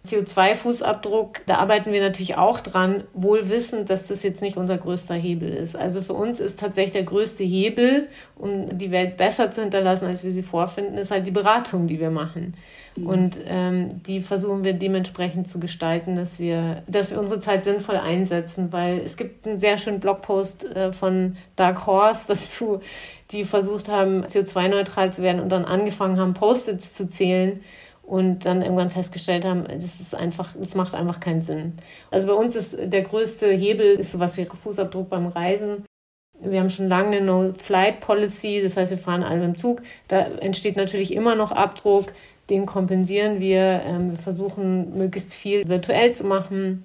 CO2-Fußabdruck, 0.06 1.42
da 1.46 1.56
arbeiten 1.56 1.94
wir 1.94 2.02
natürlich 2.02 2.36
auch 2.36 2.60
dran, 2.60 3.06
wohl 3.14 3.48
wissend, 3.48 3.90
dass 3.90 4.08
das 4.08 4.22
jetzt 4.24 4.42
nicht 4.42 4.58
unser 4.58 4.78
größter 4.78 5.16
Hebel 5.16 5.50
ist. 5.50 5.78
Also 5.78 6.02
für 6.02 6.14
uns 6.14 6.42
ist 6.42 6.60
tatsächlich 6.60 6.92
der 6.92 7.04
größte 7.04 7.46
Hebel, 7.46 8.10
um 8.36 8.78
die 8.78 8.92
Welt 8.92 9.16
besser 9.16 9.52
zu 9.52 9.62
hinterlassen, 9.62 10.06
als 10.06 10.26
wir 10.26 10.32
sie 10.32 10.44
vorfinden, 10.44 10.98
ist 10.98 11.12
halt 11.12 11.26
die 11.26 11.32
Beratung, 11.32 11.88
die 11.88 12.02
wir 12.02 12.12
machen. 12.12 12.54
Mhm. 12.98 13.08
Und 13.08 13.38
ähm, 13.46 14.04
die 14.04 14.20
versuchen 14.20 14.66
wir 14.66 14.74
dementsprechend 14.74 15.48
zu 15.48 15.62
gestalten, 15.62 16.18
dass 16.18 16.38
wir, 16.38 16.84
dass 16.88 17.12
wir 17.12 17.20
unsere 17.20 17.40
Zeit 17.40 17.64
sinnvoll 17.64 17.96
einsetzen, 17.96 18.74
weil 18.74 19.00
es 19.00 19.16
gibt 19.16 19.48
einen 19.48 19.60
sehr 19.60 19.78
schönen 19.78 20.02
Blogpost 20.02 20.66
äh, 20.76 20.92
von 20.92 21.38
Dark 21.56 21.86
Horse 21.88 22.26
dazu, 22.28 22.82
die 23.32 23.46
versucht 23.46 23.88
haben, 23.88 24.26
CO2-neutral 24.26 25.14
zu 25.14 25.24
werden 25.24 25.42
und 25.42 25.50
dann 25.50 25.64
angefangen 25.64 26.20
haben, 26.20 26.34
Post-its 26.34 26.94
zu 26.94 27.10
zählen 27.10 27.62
und 28.14 28.46
dann 28.46 28.62
irgendwann 28.62 28.92
festgestellt 28.92 29.44
haben, 29.44 29.64
das 29.64 30.00
ist 30.00 30.14
einfach, 30.14 30.54
das 30.56 30.76
macht 30.76 30.94
einfach 30.94 31.20
keinen 31.20 31.42
Sinn. 31.42 31.74
Also 32.12 32.28
bei 32.28 32.34
uns 32.34 32.56
ist 32.56 32.78
der 32.80 33.02
größte 33.02 33.50
Hebel 33.50 33.96
ist 33.96 34.12
sowas 34.12 34.38
wie 34.38 34.46
Fußabdruck 34.46 35.10
beim 35.10 35.26
Reisen. 35.26 35.84
Wir 36.40 36.60
haben 36.60 36.70
schon 36.70 36.90
lange 36.90 37.18
eine 37.18 37.26
No-Flight-Policy, 37.26 38.62
das 38.62 38.78
heißt, 38.78 38.92
wir 38.92 39.00
fahren 39.00 39.24
alle 39.24 39.44
im 39.44 39.58
Zug. 39.58 39.82
Da 40.10 40.28
entsteht 40.28 40.76
natürlich 40.76 41.12
immer 41.12 41.34
noch 41.34 41.52
Abdruck, 41.52 42.14
den 42.52 42.68
kompensieren 42.68 43.40
wir. 43.40 43.82
Ähm, 43.84 44.12
wir 44.12 44.20
versuchen, 44.20 44.96
möglichst 44.96 45.34
viel 45.34 45.68
virtuell 45.68 46.14
zu 46.14 46.24
machen. 46.24 46.84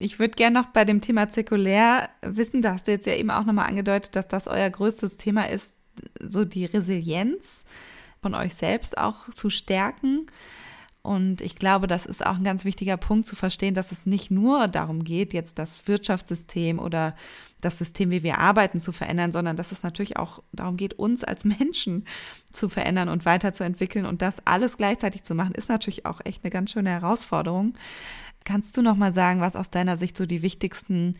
Ich 0.00 0.18
würde 0.18 0.34
gerne 0.34 0.58
noch 0.58 0.70
bei 0.70 0.84
dem 0.84 1.00
Thema 1.00 1.30
zirkulär 1.30 2.08
wissen, 2.22 2.60
da 2.60 2.74
hast 2.74 2.88
du 2.88 2.90
jetzt 2.90 3.06
ja 3.06 3.14
eben 3.14 3.30
auch 3.30 3.44
nochmal 3.44 3.68
angedeutet, 3.68 4.16
dass 4.16 4.26
das 4.26 4.48
euer 4.48 4.68
größtes 4.68 5.16
Thema 5.16 5.48
ist, 5.48 5.76
so 6.18 6.44
die 6.44 6.64
Resilienz 6.64 7.64
von 8.26 8.34
euch 8.34 8.56
selbst 8.56 8.98
auch 8.98 9.30
zu 9.34 9.50
stärken. 9.50 10.26
Und 11.00 11.40
ich 11.42 11.54
glaube, 11.54 11.86
das 11.86 12.04
ist 12.04 12.26
auch 12.26 12.34
ein 12.34 12.42
ganz 12.42 12.64
wichtiger 12.64 12.96
Punkt 12.96 13.24
zu 13.24 13.36
verstehen, 13.36 13.74
dass 13.74 13.92
es 13.92 14.04
nicht 14.04 14.32
nur 14.32 14.66
darum 14.66 15.04
geht, 15.04 15.32
jetzt 15.32 15.60
das 15.60 15.86
Wirtschaftssystem 15.86 16.80
oder 16.80 17.14
das 17.60 17.78
System, 17.78 18.10
wie 18.10 18.24
wir 18.24 18.38
arbeiten, 18.38 18.80
zu 18.80 18.90
verändern, 18.90 19.30
sondern 19.30 19.56
dass 19.56 19.70
es 19.70 19.84
natürlich 19.84 20.16
auch 20.16 20.42
darum 20.50 20.76
geht, 20.76 20.94
uns 20.94 21.22
als 21.22 21.44
Menschen 21.60 22.04
zu 22.50 22.68
verändern 22.68 23.08
und 23.08 23.24
weiterzuentwickeln. 23.24 24.06
Und 24.06 24.22
das 24.22 24.44
alles 24.44 24.76
gleichzeitig 24.76 25.22
zu 25.22 25.36
machen, 25.36 25.54
ist 25.54 25.68
natürlich 25.68 26.04
auch 26.04 26.20
echt 26.24 26.42
eine 26.42 26.50
ganz 26.50 26.72
schöne 26.72 26.90
Herausforderung. 26.90 27.74
Kannst 28.42 28.76
du 28.76 28.82
noch 28.82 28.96
mal 28.96 29.12
sagen, 29.12 29.40
was 29.40 29.54
aus 29.54 29.70
deiner 29.70 29.98
Sicht 29.98 30.16
so 30.16 30.26
die 30.26 30.42
wichtigsten 30.42 31.14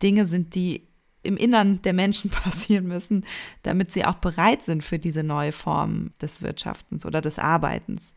Dinge 0.00 0.24
sind, 0.24 0.54
die 0.54 0.86
im 1.24 1.36
Innern 1.36 1.82
der 1.82 1.92
Menschen 1.92 2.30
passieren 2.44 2.86
müssen, 2.86 3.24
damit 3.62 3.92
sie 3.92 4.04
auch 4.04 4.16
bereit 4.16 4.62
sind 4.62 4.84
für 4.84 4.98
diese 4.98 5.22
neue 5.22 5.52
Form 5.52 6.12
des 6.20 6.42
Wirtschaftens 6.42 7.04
oder 7.04 7.20
des 7.20 7.38
Arbeitens? 7.38 8.14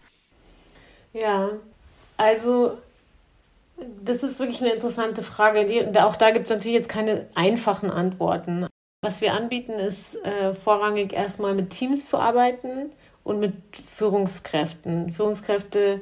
Ja, 1.14 1.50
also 2.18 2.78
das 4.04 4.24
ist 4.24 4.40
wirklich 4.40 4.62
eine 4.62 4.74
interessante 4.74 5.24
Frage. 5.24 5.92
Auch 6.04 6.16
da 6.16 6.32
gibt 6.32 6.46
es 6.46 6.52
natürlich 6.52 6.76
jetzt 6.76 6.90
keine 6.90 7.28
einfachen 7.36 7.90
Antworten. 7.90 8.68
Was 9.02 9.22
wir 9.22 9.34
anbieten, 9.34 9.74
ist 9.74 10.24
äh, 10.26 10.54
vorrangig 10.54 11.14
erstmal 11.14 11.54
mit 11.54 11.70
Teams 11.70 12.10
zu 12.10 12.18
arbeiten 12.18 12.92
und 13.28 13.42
mit 13.42 13.54
Führungskräften. 13.84 15.12
Führungskräfte 15.12 16.02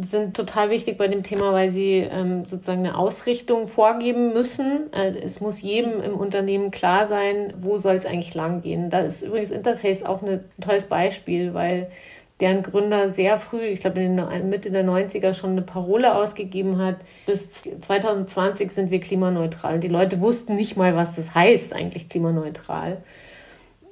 sind 0.00 0.36
total 0.36 0.70
wichtig 0.70 0.98
bei 0.98 1.06
dem 1.06 1.22
Thema, 1.22 1.52
weil 1.52 1.70
sie 1.70 1.98
ähm, 1.98 2.44
sozusagen 2.44 2.80
eine 2.80 2.98
Ausrichtung 2.98 3.68
vorgeben 3.68 4.32
müssen. 4.32 4.92
Äh, 4.92 5.16
es 5.18 5.40
muss 5.40 5.62
jedem 5.62 6.02
im 6.02 6.16
Unternehmen 6.16 6.72
klar 6.72 7.06
sein, 7.06 7.54
wo 7.60 7.78
soll 7.78 7.94
es 7.94 8.06
eigentlich 8.06 8.34
lang 8.34 8.62
gehen. 8.62 8.90
Da 8.90 9.00
ist 9.00 9.22
übrigens 9.22 9.52
Interface 9.52 10.02
auch 10.02 10.20
eine, 10.22 10.44
ein 10.58 10.62
tolles 10.62 10.86
Beispiel, 10.86 11.54
weil 11.54 11.92
deren 12.40 12.64
Gründer 12.64 13.08
sehr 13.08 13.38
früh, 13.38 13.62
ich 13.62 13.78
glaube 13.78 14.02
in 14.02 14.16
den 14.16 14.48
Mitte 14.48 14.72
der 14.72 14.84
90er 14.84 15.32
schon 15.32 15.50
eine 15.50 15.62
Parole 15.62 16.16
ausgegeben 16.16 16.78
hat, 16.78 16.96
bis 17.26 17.50
2020 17.82 18.72
sind 18.72 18.90
wir 18.90 19.00
klimaneutral. 19.00 19.74
Und 19.74 19.84
die 19.84 19.88
Leute 19.88 20.20
wussten 20.20 20.56
nicht 20.56 20.76
mal, 20.76 20.96
was 20.96 21.14
das 21.14 21.36
heißt, 21.36 21.72
eigentlich 21.72 22.08
klimaneutral. 22.08 22.98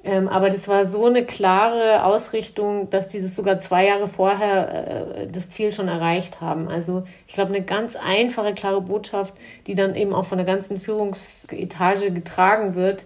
Ähm, 0.05 0.27
aber 0.27 0.49
das 0.49 0.67
war 0.67 0.83
so 0.83 1.05
eine 1.05 1.23
klare 1.23 2.03
Ausrichtung, 2.03 2.89
dass 2.89 3.07
die 3.07 3.21
das 3.21 3.35
sogar 3.35 3.61
zwei 3.61 3.87
Jahre 3.87 4.09
vorher 4.09 5.15
äh, 5.15 5.27
das 5.27 5.49
Ziel 5.49 5.71
schon 5.71 5.87
erreicht 5.87 6.41
haben. 6.41 6.67
Also 6.67 7.03
ich 7.25 7.35
glaube, 7.35 7.53
eine 7.53 7.63
ganz 7.63 7.95
einfache, 7.95 8.53
klare 8.53 8.81
Botschaft, 8.81 9.33
die 9.65 9.75
dann 9.75 9.95
eben 9.95 10.13
auch 10.13 10.25
von 10.25 10.37
der 10.37 10.45
ganzen 10.45 10.77
Führungsetage 10.77 12.11
getragen 12.11 12.75
wird, 12.75 13.05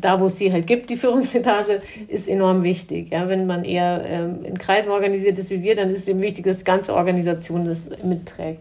da 0.00 0.20
wo 0.20 0.26
es 0.26 0.38
sie 0.38 0.50
halt 0.50 0.66
gibt, 0.66 0.88
die 0.88 0.96
Führungsetage, 1.02 1.82
ist 2.08 2.28
enorm 2.28 2.64
wichtig. 2.64 3.10
Ja, 3.12 3.28
wenn 3.28 3.46
man 3.46 3.64
eher 3.64 4.02
ähm, 4.06 4.42
in 4.42 4.56
Kreisen 4.56 4.90
organisiert 4.90 5.38
ist 5.38 5.50
wie 5.50 5.62
wir, 5.62 5.76
dann 5.76 5.90
ist 5.90 6.00
es 6.00 6.08
eben 6.08 6.22
wichtig, 6.22 6.44
dass 6.44 6.58
die 6.58 6.64
ganze 6.64 6.94
Organisation 6.94 7.66
das 7.66 7.90
mitträgt. 8.02 8.60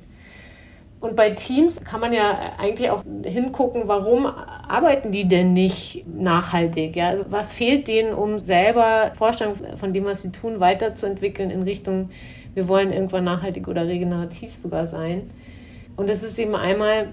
Und 1.02 1.16
bei 1.16 1.32
Teams 1.32 1.82
kann 1.84 2.00
man 2.00 2.14
ja 2.14 2.54
eigentlich 2.60 2.92
auch 2.92 3.04
hingucken, 3.24 3.84
warum 3.88 4.28
arbeiten 4.28 5.12
die 5.12 5.28
denn 5.28 5.52
nicht 5.52 6.06
nachhaltig? 6.08 6.96
Ja? 6.96 7.10
Also 7.10 7.26
was 7.30 7.54
fehlt 7.54 7.88
denen, 7.88 8.14
um 8.14 8.38
selber 8.38 9.12
Vorstellungen 9.16 9.78
von 9.78 9.94
dem, 9.94 10.06
was 10.06 10.22
sie 10.22 10.32
tun, 10.32 10.60
weiterzuentwickeln 10.60 11.50
in 11.50 11.64
Richtung, 11.64 12.12
wir 12.54 12.68
wollen 12.68 12.94
irgendwann 12.94 13.24
nachhaltig 13.24 13.68
oder 13.68 13.88
regenerativ 13.88 14.54
sogar 14.54 14.88
sein. 14.88 15.32
Und 15.98 16.08
das 16.08 16.22
ist 16.22 16.38
eben 16.38 16.54
einmal, 16.54 17.10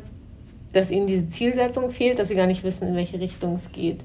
dass 0.75 0.91
ihnen 0.91 1.07
diese 1.07 1.29
Zielsetzung 1.29 1.91
fehlt, 1.91 2.19
dass 2.19 2.29
sie 2.29 2.35
gar 2.35 2.47
nicht 2.47 2.65
wissen, 2.65 2.89
in 2.89 2.95
welche 2.95 3.19
Richtung 3.19 3.55
es 3.55 3.73
geht 3.73 4.05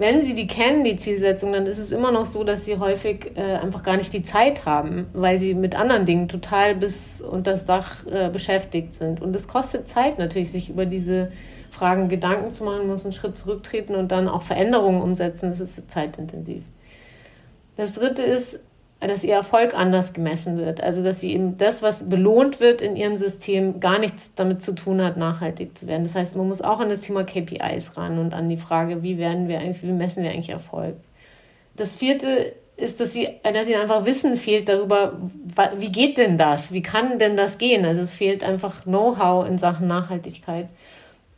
wenn 0.00 0.22
sie 0.22 0.34
die 0.34 0.46
kennen, 0.46 0.82
die 0.82 0.96
Zielsetzung, 0.96 1.52
dann 1.52 1.66
ist 1.66 1.76
es 1.76 1.92
immer 1.92 2.10
noch 2.10 2.24
so, 2.24 2.42
dass 2.42 2.64
sie 2.64 2.78
häufig 2.78 3.32
äh, 3.36 3.56
einfach 3.56 3.82
gar 3.82 3.98
nicht 3.98 4.14
die 4.14 4.22
Zeit 4.22 4.64
haben, 4.64 5.06
weil 5.12 5.38
sie 5.38 5.52
mit 5.52 5.74
anderen 5.74 6.06
Dingen 6.06 6.26
total 6.26 6.74
bis 6.74 7.20
unter 7.20 7.52
das 7.52 7.66
Dach 7.66 8.06
äh, 8.06 8.30
beschäftigt 8.30 8.94
sind. 8.94 9.20
Und 9.20 9.36
es 9.36 9.46
kostet 9.46 9.88
Zeit 9.88 10.18
natürlich, 10.18 10.52
sich 10.52 10.70
über 10.70 10.86
diese 10.86 11.32
Fragen 11.70 12.08
Gedanken 12.08 12.54
zu 12.54 12.64
machen, 12.64 12.86
muss 12.86 13.04
einen 13.04 13.12
Schritt 13.12 13.36
zurücktreten 13.36 13.94
und 13.94 14.10
dann 14.10 14.26
auch 14.26 14.40
Veränderungen 14.40 15.02
umsetzen. 15.02 15.50
Das 15.50 15.60
ist 15.60 15.90
zeitintensiv. 15.90 16.62
Das 17.76 17.92
dritte 17.92 18.22
ist, 18.22 18.64
dass 19.08 19.24
ihr 19.24 19.34
Erfolg 19.34 19.74
anders 19.74 20.12
gemessen 20.12 20.58
wird. 20.58 20.82
Also 20.82 21.02
dass 21.02 21.20
sie 21.20 21.32
eben 21.32 21.56
das, 21.56 21.82
was 21.82 22.08
belohnt 22.10 22.60
wird 22.60 22.82
in 22.82 22.96
ihrem 22.96 23.16
System, 23.16 23.80
gar 23.80 23.98
nichts 23.98 24.34
damit 24.34 24.62
zu 24.62 24.72
tun 24.72 25.02
hat, 25.02 25.16
nachhaltig 25.16 25.76
zu 25.76 25.86
werden. 25.86 26.02
Das 26.02 26.14
heißt, 26.14 26.36
man 26.36 26.48
muss 26.48 26.60
auch 26.60 26.80
an 26.80 26.90
das 26.90 27.00
Thema 27.00 27.24
KPIs 27.24 27.96
ran 27.96 28.18
und 28.18 28.34
an 28.34 28.48
die 28.48 28.58
Frage, 28.58 29.02
wie 29.02 29.16
werden 29.16 29.48
wir 29.48 29.58
eigentlich, 29.58 29.82
wie 29.82 29.92
messen 29.92 30.22
wir 30.22 30.30
eigentlich 30.30 30.50
Erfolg. 30.50 30.96
Das 31.76 31.96
vierte 31.96 32.52
ist, 32.76 33.00
dass 33.00 33.12
sie, 33.12 33.28
dass 33.42 33.68
ihnen 33.68 33.80
einfach 33.80 34.04
Wissen 34.04 34.36
fehlt 34.36 34.68
darüber, 34.68 35.18
wie 35.78 35.92
geht 35.92 36.18
denn 36.18 36.38
das? 36.38 36.72
Wie 36.72 36.82
kann 36.82 37.18
denn 37.18 37.36
das 37.36 37.58
gehen? 37.58 37.84
Also 37.84 38.02
es 38.02 38.12
fehlt 38.12 38.44
einfach 38.44 38.84
Know-how 38.84 39.46
in 39.48 39.58
Sachen 39.58 39.86
Nachhaltigkeit. 39.88 40.68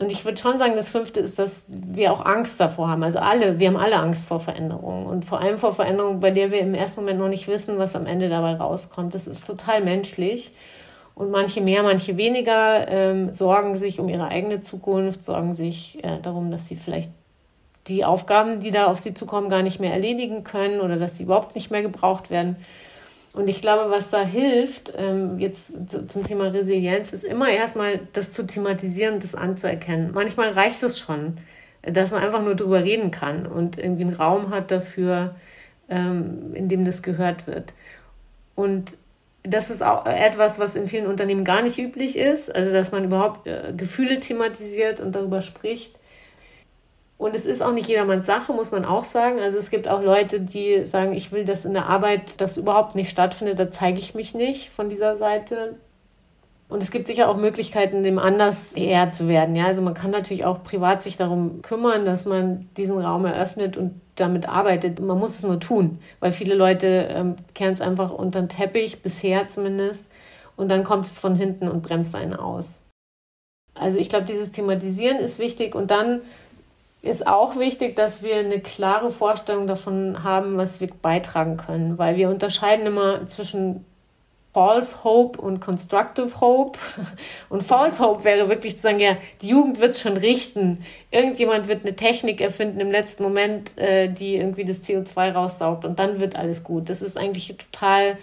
Und 0.02 0.10
ich 0.10 0.24
würde 0.24 0.36
schon 0.36 0.58
sagen, 0.58 0.74
das 0.74 0.88
fünfte 0.88 1.20
ist, 1.20 1.38
dass 1.38 1.66
wir 1.68 2.12
auch 2.12 2.24
Angst 2.24 2.60
davor 2.60 2.88
haben. 2.88 3.04
Also 3.04 3.20
alle, 3.20 3.60
wir 3.60 3.68
haben 3.68 3.76
alle 3.76 3.96
Angst 3.96 4.26
vor 4.26 4.40
Veränderungen 4.40 5.06
und 5.06 5.24
vor 5.24 5.40
allem 5.40 5.58
vor 5.58 5.72
Veränderungen, 5.72 6.18
bei 6.18 6.32
der 6.32 6.50
wir 6.50 6.58
im 6.58 6.74
ersten 6.74 7.00
Moment 7.00 7.20
noch 7.20 7.28
nicht 7.28 7.46
wissen, 7.46 7.78
was 7.78 7.94
am 7.94 8.06
Ende 8.06 8.28
dabei 8.28 8.54
rauskommt. 8.54 9.14
Das 9.14 9.28
ist 9.28 9.46
total 9.46 9.82
menschlich. 9.82 10.50
Und 11.14 11.30
manche 11.30 11.60
mehr, 11.60 11.84
manche 11.84 12.16
weniger 12.16 12.88
ähm, 12.88 13.32
sorgen 13.32 13.76
sich 13.76 14.00
um 14.00 14.08
ihre 14.08 14.28
eigene 14.28 14.60
Zukunft, 14.60 15.22
sorgen 15.22 15.54
sich 15.54 16.02
äh, 16.02 16.18
darum, 16.20 16.50
dass 16.50 16.66
sie 16.66 16.76
vielleicht 16.76 17.10
die 17.86 18.04
Aufgaben, 18.04 18.60
die 18.60 18.70
da 18.70 18.86
auf 18.86 18.98
sie 18.98 19.14
zukommen, 19.14 19.48
gar 19.48 19.62
nicht 19.62 19.78
mehr 19.78 19.92
erledigen 19.92 20.42
können 20.42 20.80
oder 20.80 20.96
dass 20.96 21.18
sie 21.18 21.24
überhaupt 21.24 21.54
nicht 21.54 21.70
mehr 21.70 21.82
gebraucht 21.82 22.30
werden. 22.30 22.56
Und 23.34 23.48
ich 23.48 23.62
glaube, 23.62 23.90
was 23.90 24.10
da 24.10 24.22
hilft, 24.22 24.92
ähm, 24.96 25.38
jetzt 25.38 25.72
zum 26.08 26.22
Thema 26.22 26.48
Resilienz, 26.48 27.12
ist 27.12 27.24
immer 27.24 27.48
erstmal 27.48 28.00
das 28.12 28.32
zu 28.34 28.46
thematisieren 28.46 29.20
das 29.20 29.34
anzuerkennen. 29.34 30.10
Manchmal 30.12 30.50
reicht 30.50 30.82
es 30.82 30.98
schon, 30.98 31.38
dass 31.82 32.10
man 32.10 32.22
einfach 32.22 32.42
nur 32.42 32.54
drüber 32.54 32.84
reden 32.84 33.10
kann 33.10 33.46
und 33.46 33.78
irgendwie 33.78 34.02
einen 34.02 34.14
Raum 34.14 34.50
hat 34.50 34.70
dafür, 34.70 35.34
ähm, 35.88 36.54
in 36.54 36.68
dem 36.68 36.84
das 36.84 37.02
gehört 37.02 37.46
wird. 37.46 37.72
Und 38.54 38.98
das 39.44 39.70
ist 39.70 39.82
auch 39.82 40.06
etwas, 40.06 40.58
was 40.58 40.76
in 40.76 40.86
vielen 40.86 41.06
Unternehmen 41.06 41.44
gar 41.44 41.62
nicht 41.62 41.78
üblich 41.78 42.16
ist, 42.16 42.54
also 42.54 42.70
dass 42.70 42.92
man 42.92 43.04
überhaupt 43.04 43.46
äh, 43.46 43.72
Gefühle 43.76 44.20
thematisiert 44.20 45.00
und 45.00 45.14
darüber 45.14 45.42
spricht. 45.42 45.96
Und 47.22 47.36
es 47.36 47.46
ist 47.46 47.62
auch 47.62 47.72
nicht 47.72 47.88
jedermanns 47.88 48.26
Sache, 48.26 48.52
muss 48.52 48.72
man 48.72 48.84
auch 48.84 49.04
sagen. 49.04 49.38
Also 49.38 49.56
es 49.56 49.70
gibt 49.70 49.86
auch 49.86 50.02
Leute, 50.02 50.40
die 50.40 50.84
sagen, 50.84 51.12
ich 51.12 51.30
will, 51.30 51.44
dass 51.44 51.64
in 51.64 51.72
der 51.72 51.86
Arbeit 51.86 52.40
das 52.40 52.56
überhaupt 52.56 52.96
nicht 52.96 53.10
stattfindet, 53.10 53.60
da 53.60 53.70
zeige 53.70 54.00
ich 54.00 54.16
mich 54.16 54.34
nicht 54.34 54.70
von 54.70 54.90
dieser 54.90 55.14
Seite. 55.14 55.76
Und 56.68 56.82
es 56.82 56.90
gibt 56.90 57.06
sicher 57.06 57.28
auch 57.28 57.36
Möglichkeiten, 57.36 58.02
dem 58.02 58.18
anders 58.18 58.72
eher 58.72 59.12
zu 59.12 59.28
werden. 59.28 59.54
Ja, 59.54 59.66
also 59.66 59.82
man 59.82 59.94
kann 59.94 60.10
natürlich 60.10 60.44
auch 60.44 60.64
privat 60.64 61.04
sich 61.04 61.16
darum 61.16 61.62
kümmern, 61.62 62.04
dass 62.04 62.24
man 62.24 62.66
diesen 62.76 62.98
Raum 62.98 63.24
eröffnet 63.24 63.76
und 63.76 64.00
damit 64.16 64.48
arbeitet. 64.48 64.98
Man 64.98 65.20
muss 65.20 65.36
es 65.36 65.42
nur 65.44 65.60
tun, 65.60 66.00
weil 66.18 66.32
viele 66.32 66.56
Leute 66.56 67.06
ähm, 67.08 67.36
kehren 67.54 67.74
es 67.74 67.80
einfach 67.80 68.10
unter 68.10 68.40
den 68.40 68.48
Teppich, 68.48 69.00
bisher 69.00 69.46
zumindest. 69.46 70.06
Und 70.56 70.70
dann 70.70 70.82
kommt 70.82 71.06
es 71.06 71.20
von 71.20 71.36
hinten 71.36 71.68
und 71.68 71.82
bremst 71.82 72.16
einen 72.16 72.34
aus. 72.34 72.80
Also 73.74 73.98
ich 73.98 74.08
glaube, 74.08 74.24
dieses 74.24 74.50
Thematisieren 74.50 75.18
ist 75.18 75.38
wichtig 75.38 75.76
und 75.76 75.92
dann 75.92 76.20
ist 77.02 77.26
auch 77.26 77.58
wichtig, 77.58 77.96
dass 77.96 78.22
wir 78.22 78.36
eine 78.36 78.60
klare 78.60 79.10
Vorstellung 79.10 79.66
davon 79.66 80.22
haben, 80.22 80.56
was 80.56 80.80
wir 80.80 80.88
beitragen 81.02 81.56
können, 81.56 81.98
weil 81.98 82.16
wir 82.16 82.30
unterscheiden 82.30 82.86
immer 82.86 83.26
zwischen 83.26 83.84
False 84.54 85.02
Hope 85.02 85.40
und 85.40 85.60
Constructive 85.60 86.40
Hope. 86.40 86.78
Und 87.48 87.62
False 87.62 87.98
Hope 88.00 88.24
wäre 88.24 88.50
wirklich 88.50 88.76
zu 88.76 88.82
sagen, 88.82 89.00
ja, 89.00 89.16
die 89.40 89.48
Jugend 89.48 89.80
wird 89.80 89.92
es 89.92 90.00
schon 90.02 90.18
richten. 90.18 90.84
Irgendjemand 91.10 91.68
wird 91.68 91.86
eine 91.86 91.96
Technik 91.96 92.42
erfinden 92.42 92.78
im 92.80 92.90
letzten 92.90 93.22
Moment, 93.22 93.78
äh, 93.78 94.08
die 94.08 94.36
irgendwie 94.36 94.66
das 94.66 94.84
CO2 94.84 95.32
raussaugt 95.32 95.86
und 95.86 95.98
dann 95.98 96.20
wird 96.20 96.36
alles 96.36 96.64
gut. 96.64 96.90
Das 96.90 97.00
ist 97.00 97.16
eigentlich 97.16 97.56
total 97.56 98.18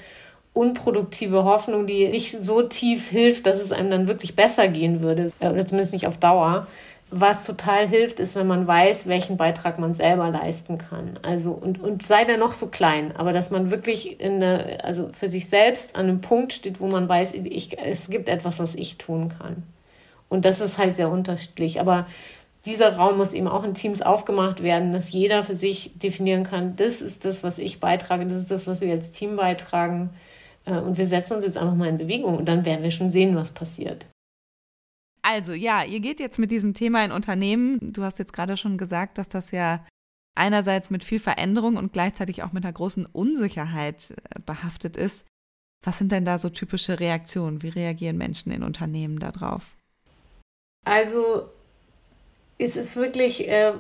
unproduktive 0.54 1.46
Hoffnung, 1.46 1.88
die 1.88 2.08
nicht 2.10 2.32
so 2.32 2.62
tief 2.62 3.10
hilft, 3.10 3.48
dass 3.48 3.62
es 3.62 3.72
einem 3.72 3.90
dann 3.90 4.08
wirklich 4.08 4.36
besser 4.36 4.68
gehen 4.68 5.02
würde, 5.02 5.30
äh, 5.40 5.50
oder 5.50 5.66
zumindest 5.66 5.94
nicht 5.94 6.06
auf 6.06 6.18
Dauer. 6.18 6.68
Was 7.12 7.44
total 7.44 7.88
hilft, 7.88 8.20
ist, 8.20 8.36
wenn 8.36 8.46
man 8.48 8.68
weiß, 8.68 9.08
welchen 9.08 9.38
Beitrag 9.38 9.80
man 9.80 9.96
selber 9.96 10.30
leisten 10.30 10.78
kann. 10.78 11.18
Also, 11.24 11.52
und, 11.52 11.82
und 11.82 12.04
sei 12.04 12.24
der 12.26 12.38
noch 12.38 12.54
so 12.54 12.68
klein, 12.68 13.16
aber 13.16 13.34
dass 13.34 13.50
man 13.50 13.72
wirklich 13.72 14.20
in 14.20 14.36
eine, 14.36 14.84
also 14.84 15.10
für 15.12 15.28
sich 15.28 15.50
selbst 15.50 15.96
an 15.96 16.06
einem 16.06 16.22
Punkt 16.22 16.54
steht, 16.54 16.80
wo 16.80 16.88
man 16.88 17.10
weiß, 17.10 17.34
ich, 17.34 17.80
es 17.80 18.10
gibt 18.10 18.30
etwas, 18.30 18.60
was 18.60 18.76
ich 18.76 18.98
tun 18.98 19.30
kann. 19.38 19.64
Und 20.30 20.46
das 20.46 20.62
ist 20.62 20.78
halt 20.78 20.96
sehr 20.96 21.10
unterschiedlich. 21.10 21.80
Aber 21.80 22.06
dieser 22.66 22.96
Raum 22.96 23.18
muss 23.18 23.34
eben 23.34 23.48
auch 23.48 23.64
in 23.64 23.74
Teams 23.74 24.02
aufgemacht 24.02 24.62
werden, 24.62 24.94
dass 24.94 25.12
jeder 25.12 25.44
für 25.44 25.56
sich 25.56 25.98
definieren 25.98 26.44
kann, 26.44 26.76
das 26.76 27.02
ist 27.02 27.26
das, 27.26 27.44
was 27.44 27.58
ich 27.58 27.80
beitrage, 27.80 28.28
das 28.28 28.42
ist 28.42 28.52
das, 28.52 28.68
was 28.68 28.82
wir 28.82 28.92
als 28.92 29.12
Team 29.12 29.36
beitragen. 29.36 30.12
Äh, 30.66 30.78
und 30.78 30.98
wir 30.98 31.08
setzen 31.08 31.34
uns 31.34 31.46
jetzt 31.46 31.58
einfach 31.58 31.76
mal 31.76 31.90
in 31.90 31.98
Bewegung 31.98 32.38
und 32.38 32.46
dann 32.46 32.66
werden 32.66 32.84
wir 32.84 32.92
schon 32.92 33.10
sehen, 33.12 33.36
was 33.36 33.52
passiert. 33.52 34.06
Also 35.22 35.54
ja, 35.54 35.84
ihr 35.84 36.00
geht 36.00 36.20
jetzt 36.20 36.40
mit 36.40 36.52
diesem 36.52 36.74
Thema 36.74 37.04
in 37.04 37.12
Unternehmen. 37.12 37.94
Du 37.94 38.04
hast 38.04 38.20
jetzt 38.20 38.34
gerade 38.34 38.58
schon 38.58 38.78
gesagt, 38.78 39.18
dass 39.18 39.28
das 39.28 39.52
ja 39.52 39.86
einerseits 40.36 40.90
mit 40.90 41.04
viel 41.04 41.20
Veränderung 41.20 41.78
und 41.78 41.94
gleichzeitig 41.94 42.44
auch 42.44 42.54
mit 42.54 42.64
einer 42.64 42.74
großen 42.74 43.06
Unsicherheit 43.06 44.12
äh, 44.12 44.40
behaftet 44.46 44.96
ist. 44.98 45.26
Was 45.84 45.98
sind 45.98 46.12
denn 46.12 46.26
da 46.26 46.38
so 46.38 46.50
typische 46.50 47.00
Reaktionen? 47.00 47.62
Wie 47.62 47.70
reagieren 47.70 48.18
Menschen 48.18 48.52
in 48.52 48.64
Unternehmen 48.64 49.20
darauf? 49.20 49.64
Also 50.86 51.50
es 52.58 52.76
ist 52.76 52.98
wirklich 52.98 53.48
äh, 53.48 53.74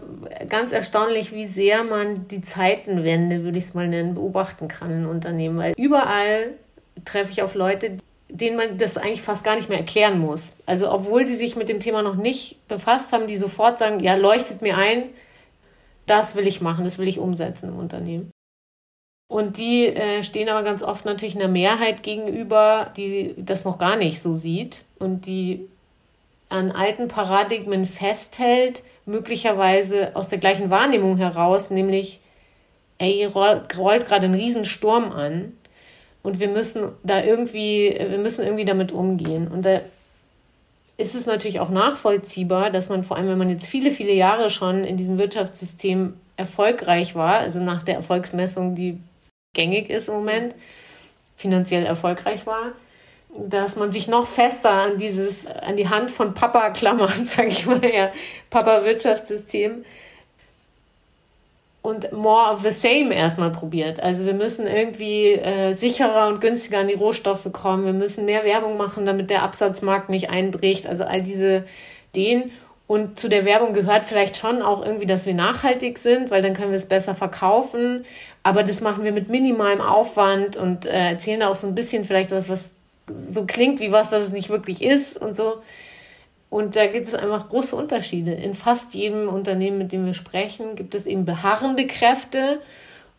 ganz 0.47 0.71
erstaunlich, 0.71 1.33
wie 1.33 1.45
sehr 1.45 1.83
man 1.83 2.27
die 2.29 2.41
Zeitenwende, 2.41 3.43
würde 3.43 3.57
ich 3.57 3.65
es 3.65 3.73
mal 3.73 3.87
nennen, 3.87 4.15
beobachten 4.15 4.67
kann 4.67 4.91
in 4.91 5.05
Unternehmen. 5.05 5.57
Weil 5.57 5.73
überall 5.77 6.53
treffe 7.03 7.31
ich 7.31 7.41
auf 7.41 7.55
Leute, 7.55 7.97
denen 8.29 8.55
man 8.55 8.77
das 8.77 8.97
eigentlich 8.97 9.23
fast 9.23 9.43
gar 9.43 9.55
nicht 9.55 9.69
mehr 9.69 9.79
erklären 9.79 10.19
muss. 10.19 10.53
Also 10.65 10.91
obwohl 10.91 11.25
sie 11.25 11.35
sich 11.35 11.55
mit 11.55 11.67
dem 11.67 11.79
Thema 11.79 12.01
noch 12.03 12.15
nicht 12.15 12.65
befasst 12.67 13.11
haben, 13.11 13.27
die 13.27 13.37
sofort 13.37 13.79
sagen, 13.79 13.99
ja, 13.99 14.15
leuchtet 14.15 14.61
mir 14.61 14.77
ein, 14.77 15.09
das 16.05 16.35
will 16.35 16.47
ich 16.47 16.61
machen, 16.61 16.83
das 16.83 16.99
will 16.99 17.07
ich 17.07 17.19
umsetzen 17.19 17.69
im 17.69 17.77
Unternehmen. 17.77 18.31
Und 19.31 19.57
die 19.57 19.87
äh, 19.87 20.23
stehen 20.23 20.49
aber 20.49 20.63
ganz 20.63 20.81
oft 20.81 21.05
natürlich 21.05 21.35
einer 21.35 21.47
Mehrheit 21.47 22.01
gegenüber, 22.01 22.91
die 22.97 23.35
das 23.37 23.63
noch 23.63 23.77
gar 23.77 23.95
nicht 23.95 24.21
so 24.21 24.35
sieht 24.35 24.85
und 24.97 25.27
die 25.27 25.67
an 26.49 26.71
alten 26.71 27.07
Paradigmen 27.07 27.85
festhält, 27.85 28.81
möglicherweise 29.05 30.15
aus 30.15 30.29
der 30.29 30.39
gleichen 30.39 30.71
Wahrnehmung 30.71 31.17
heraus, 31.17 31.69
nämlich, 31.69 32.19
ey, 32.97 33.25
rollt, 33.25 33.77
rollt 33.77 34.05
gerade 34.05 34.25
ein 34.25 34.33
Riesensturm 34.33 35.11
an 35.11 35.53
und 36.21 36.39
wir 36.39 36.49
müssen 36.49 36.91
da 37.03 37.23
irgendwie, 37.23 37.95
wir 37.97 38.17
müssen 38.17 38.43
irgendwie 38.43 38.65
damit 38.65 38.91
umgehen. 38.91 39.47
Und 39.47 39.65
da 39.65 39.81
ist 40.97 41.15
es 41.15 41.25
natürlich 41.25 41.59
auch 41.59 41.69
nachvollziehbar, 41.69 42.71
dass 42.71 42.89
man 42.89 43.03
vor 43.03 43.17
allem, 43.17 43.29
wenn 43.29 43.37
man 43.37 43.49
jetzt 43.49 43.67
viele, 43.67 43.91
viele 43.91 44.13
Jahre 44.13 44.49
schon 44.49 44.83
in 44.83 44.97
diesem 44.97 45.17
Wirtschaftssystem 45.17 46.15
erfolgreich 46.35 47.15
war, 47.15 47.35
also 47.35 47.59
nach 47.61 47.83
der 47.83 47.95
Erfolgsmessung, 47.95 48.75
die 48.75 48.99
gängig 49.53 49.89
ist 49.89 50.09
im 50.09 50.15
Moment, 50.15 50.55
finanziell 51.35 51.85
erfolgreich 51.85 52.45
war, 52.45 52.73
dass 53.37 53.77
man 53.77 53.91
sich 53.91 54.07
noch 54.07 54.27
fester 54.27 54.71
an 54.71 54.97
dieses, 54.97 55.47
an 55.47 55.77
die 55.77 55.87
Hand 55.87 56.11
von 56.11 56.33
Papa 56.33 56.71
klammert, 56.71 57.15
sage 57.25 57.47
ich 57.47 57.65
mal, 57.65 57.83
ja, 57.83 58.11
Papa-Wirtschaftssystem 58.49 59.85
und 61.89 62.11
more 62.11 62.51
of 62.51 62.61
the 62.61 62.71
same 62.71 63.13
erstmal 63.13 63.51
probiert. 63.51 63.99
Also 64.01 64.25
wir 64.25 64.33
müssen 64.33 64.67
irgendwie 64.67 65.33
äh, 65.33 65.73
sicherer 65.73 66.27
und 66.27 66.39
günstiger 66.39 66.79
an 66.79 66.87
die 66.87 66.93
Rohstoffe 66.93 67.51
kommen. 67.51 67.85
Wir 67.85 67.93
müssen 67.93 68.25
mehr 68.25 68.45
Werbung 68.45 68.77
machen, 68.77 69.05
damit 69.05 69.29
der 69.29 69.43
Absatzmarkt 69.43 70.09
nicht 70.09 70.29
einbricht. 70.29 70.85
Also 70.87 71.03
all 71.03 71.23
diese 71.23 71.65
Ideen. 72.13 72.51
Und 72.85 73.19
zu 73.19 73.27
der 73.27 73.45
Werbung 73.45 73.73
gehört 73.73 74.05
vielleicht 74.05 74.37
schon 74.37 74.61
auch 74.61 74.85
irgendwie, 74.85 75.05
dass 75.05 75.25
wir 75.25 75.33
nachhaltig 75.33 75.97
sind, 75.97 76.31
weil 76.31 76.41
dann 76.41 76.53
können 76.53 76.71
wir 76.71 76.77
es 76.77 76.87
besser 76.87 77.15
verkaufen. 77.15 78.05
Aber 78.43 78.63
das 78.63 78.81
machen 78.81 79.03
wir 79.03 79.11
mit 79.11 79.29
minimalem 79.29 79.81
Aufwand 79.81 80.57
und 80.57 80.85
äh, 80.85 81.09
erzählen 81.09 81.41
da 81.41 81.49
auch 81.49 81.55
so 81.55 81.67
ein 81.67 81.75
bisschen 81.75 82.05
vielleicht 82.05 82.31
was, 82.31 82.49
was 82.49 82.71
so 83.07 83.45
klingt 83.45 83.79
wie 83.79 83.91
was, 83.91 84.11
was 84.11 84.23
es 84.23 84.31
nicht 84.31 84.49
wirklich 84.49 84.83
ist 84.83 85.17
und 85.17 85.35
so. 85.35 85.55
Und 86.49 86.75
da 86.75 86.87
gibt 86.87 87.07
es 87.07 87.13
einfach 87.13 87.49
große 87.49 87.75
Unterschiede. 87.75 88.33
In 88.33 88.55
fast 88.55 88.93
jedem 88.95 89.27
Unternehmen, 89.27 89.77
mit 89.77 89.91
dem 89.91 90.05
wir 90.05 90.15
sprechen, 90.15 90.75
gibt 90.75 90.95
es 90.95 91.05
eben 91.05 91.25
beharrende 91.25 91.85
Kräfte 91.85 92.59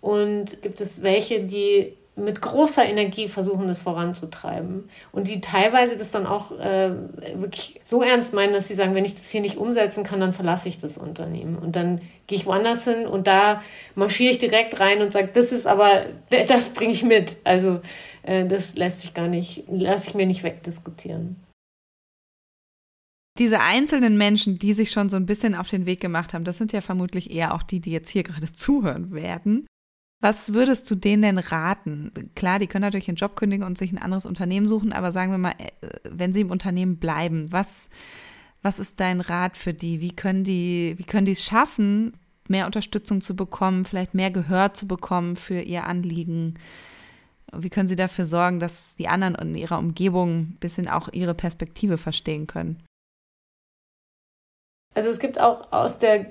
und 0.00 0.62
gibt 0.62 0.80
es 0.80 1.02
welche, 1.02 1.44
die 1.44 1.96
mit 2.16 2.40
großer 2.40 2.84
Energie 2.84 3.28
versuchen, 3.28 3.68
das 3.68 3.82
voranzutreiben. 3.82 4.90
Und 5.12 5.28
die 5.28 5.40
teilweise 5.40 5.96
das 5.96 6.10
dann 6.10 6.26
auch 6.26 6.52
äh, 6.58 6.90
wirklich 7.34 7.80
so 7.84 8.02
ernst 8.02 8.34
meinen, 8.34 8.52
dass 8.52 8.68
sie 8.68 8.74
sagen, 8.74 8.94
wenn 8.94 9.04
ich 9.04 9.14
das 9.14 9.30
hier 9.30 9.40
nicht 9.40 9.56
umsetzen 9.56 10.04
kann, 10.04 10.20
dann 10.20 10.32
verlasse 10.32 10.68
ich 10.68 10.78
das 10.78 10.98
Unternehmen. 10.98 11.56
Und 11.56 11.76
dann 11.76 12.00
gehe 12.26 12.36
ich 12.36 12.46
woanders 12.46 12.84
hin 12.84 13.06
und 13.06 13.26
da 13.26 13.62
marschiere 13.94 14.32
ich 14.32 14.38
direkt 14.38 14.80
rein 14.80 15.02
und 15.02 15.12
sage, 15.12 15.30
das 15.32 15.52
ist 15.52 15.66
aber, 15.66 16.06
das 16.48 16.70
bringe 16.70 16.92
ich 16.92 17.04
mit. 17.04 17.36
Also 17.44 17.80
äh, 18.22 18.46
das 18.46 18.76
lässt 18.76 19.00
sich 19.00 19.14
gar 19.14 19.28
nicht, 19.28 19.64
lasse 19.68 20.10
ich 20.10 20.14
mir 20.14 20.26
nicht 20.26 20.42
wegdiskutieren. 20.42 21.36
Diese 23.38 23.60
einzelnen 23.60 24.18
Menschen, 24.18 24.58
die 24.58 24.72
sich 24.72 24.90
schon 24.90 25.08
so 25.08 25.16
ein 25.16 25.26
bisschen 25.26 25.54
auf 25.54 25.68
den 25.68 25.86
Weg 25.86 26.00
gemacht 26.00 26.34
haben, 26.34 26.44
das 26.44 26.58
sind 26.58 26.72
ja 26.72 26.80
vermutlich 26.80 27.30
eher 27.30 27.54
auch 27.54 27.62
die, 27.62 27.80
die 27.80 27.92
jetzt 27.92 28.10
hier 28.10 28.22
gerade 28.22 28.52
zuhören 28.52 29.12
werden. 29.12 29.66
Was 30.22 30.52
würdest 30.52 30.90
du 30.90 30.94
denen 30.94 31.22
denn 31.22 31.38
raten? 31.38 32.12
Klar, 32.34 32.58
die 32.58 32.66
können 32.66 32.82
natürlich 32.82 33.08
einen 33.08 33.16
Job 33.16 33.36
kündigen 33.36 33.64
und 33.64 33.78
sich 33.78 33.90
ein 33.90 33.98
anderes 33.98 34.26
Unternehmen 34.26 34.68
suchen, 34.68 34.92
aber 34.92 35.12
sagen 35.12 35.32
wir 35.32 35.38
mal, 35.38 35.54
äh, 35.58 35.70
wenn 36.10 36.34
sie 36.34 36.42
im 36.42 36.50
Unternehmen 36.50 36.98
bleiben, 36.98 37.50
was, 37.50 37.88
was 38.60 38.78
ist 38.78 39.00
dein 39.00 39.22
Rat 39.22 39.56
für 39.56 39.72
die? 39.72 40.00
Wie 40.00 40.14
können 40.14 40.44
die, 40.44 40.94
wie 40.98 41.04
können 41.04 41.24
die 41.24 41.32
es 41.32 41.42
schaffen, 41.42 42.12
mehr 42.48 42.66
Unterstützung 42.66 43.22
zu 43.22 43.34
bekommen, 43.34 43.86
vielleicht 43.86 44.12
mehr 44.14 44.30
Gehör 44.30 44.74
zu 44.74 44.86
bekommen 44.86 45.36
für 45.36 45.62
ihr 45.62 45.86
Anliegen? 45.86 46.58
Wie 47.56 47.70
können 47.70 47.88
sie 47.88 47.96
dafür 47.96 48.26
sorgen, 48.26 48.60
dass 48.60 48.94
die 48.96 49.08
anderen 49.08 49.34
in 49.36 49.54
ihrer 49.54 49.78
Umgebung 49.78 50.40
ein 50.40 50.56
bisschen 50.60 50.86
auch 50.86 51.08
ihre 51.12 51.34
Perspektive 51.34 51.96
verstehen 51.96 52.46
können? 52.46 52.82
Also 54.94 55.08
es 55.08 55.20
gibt 55.20 55.40
auch 55.40 55.70
aus 55.70 55.98
der 55.98 56.26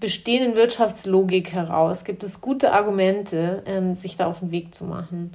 bestehenden 0.00 0.56
Wirtschaftslogik 0.56 1.52
heraus, 1.52 2.04
gibt 2.04 2.24
es 2.24 2.40
gute 2.40 2.72
Argumente, 2.72 3.62
ähm, 3.66 3.94
sich 3.94 4.16
da 4.16 4.26
auf 4.26 4.40
den 4.40 4.50
Weg 4.50 4.74
zu 4.74 4.84
machen. 4.84 5.32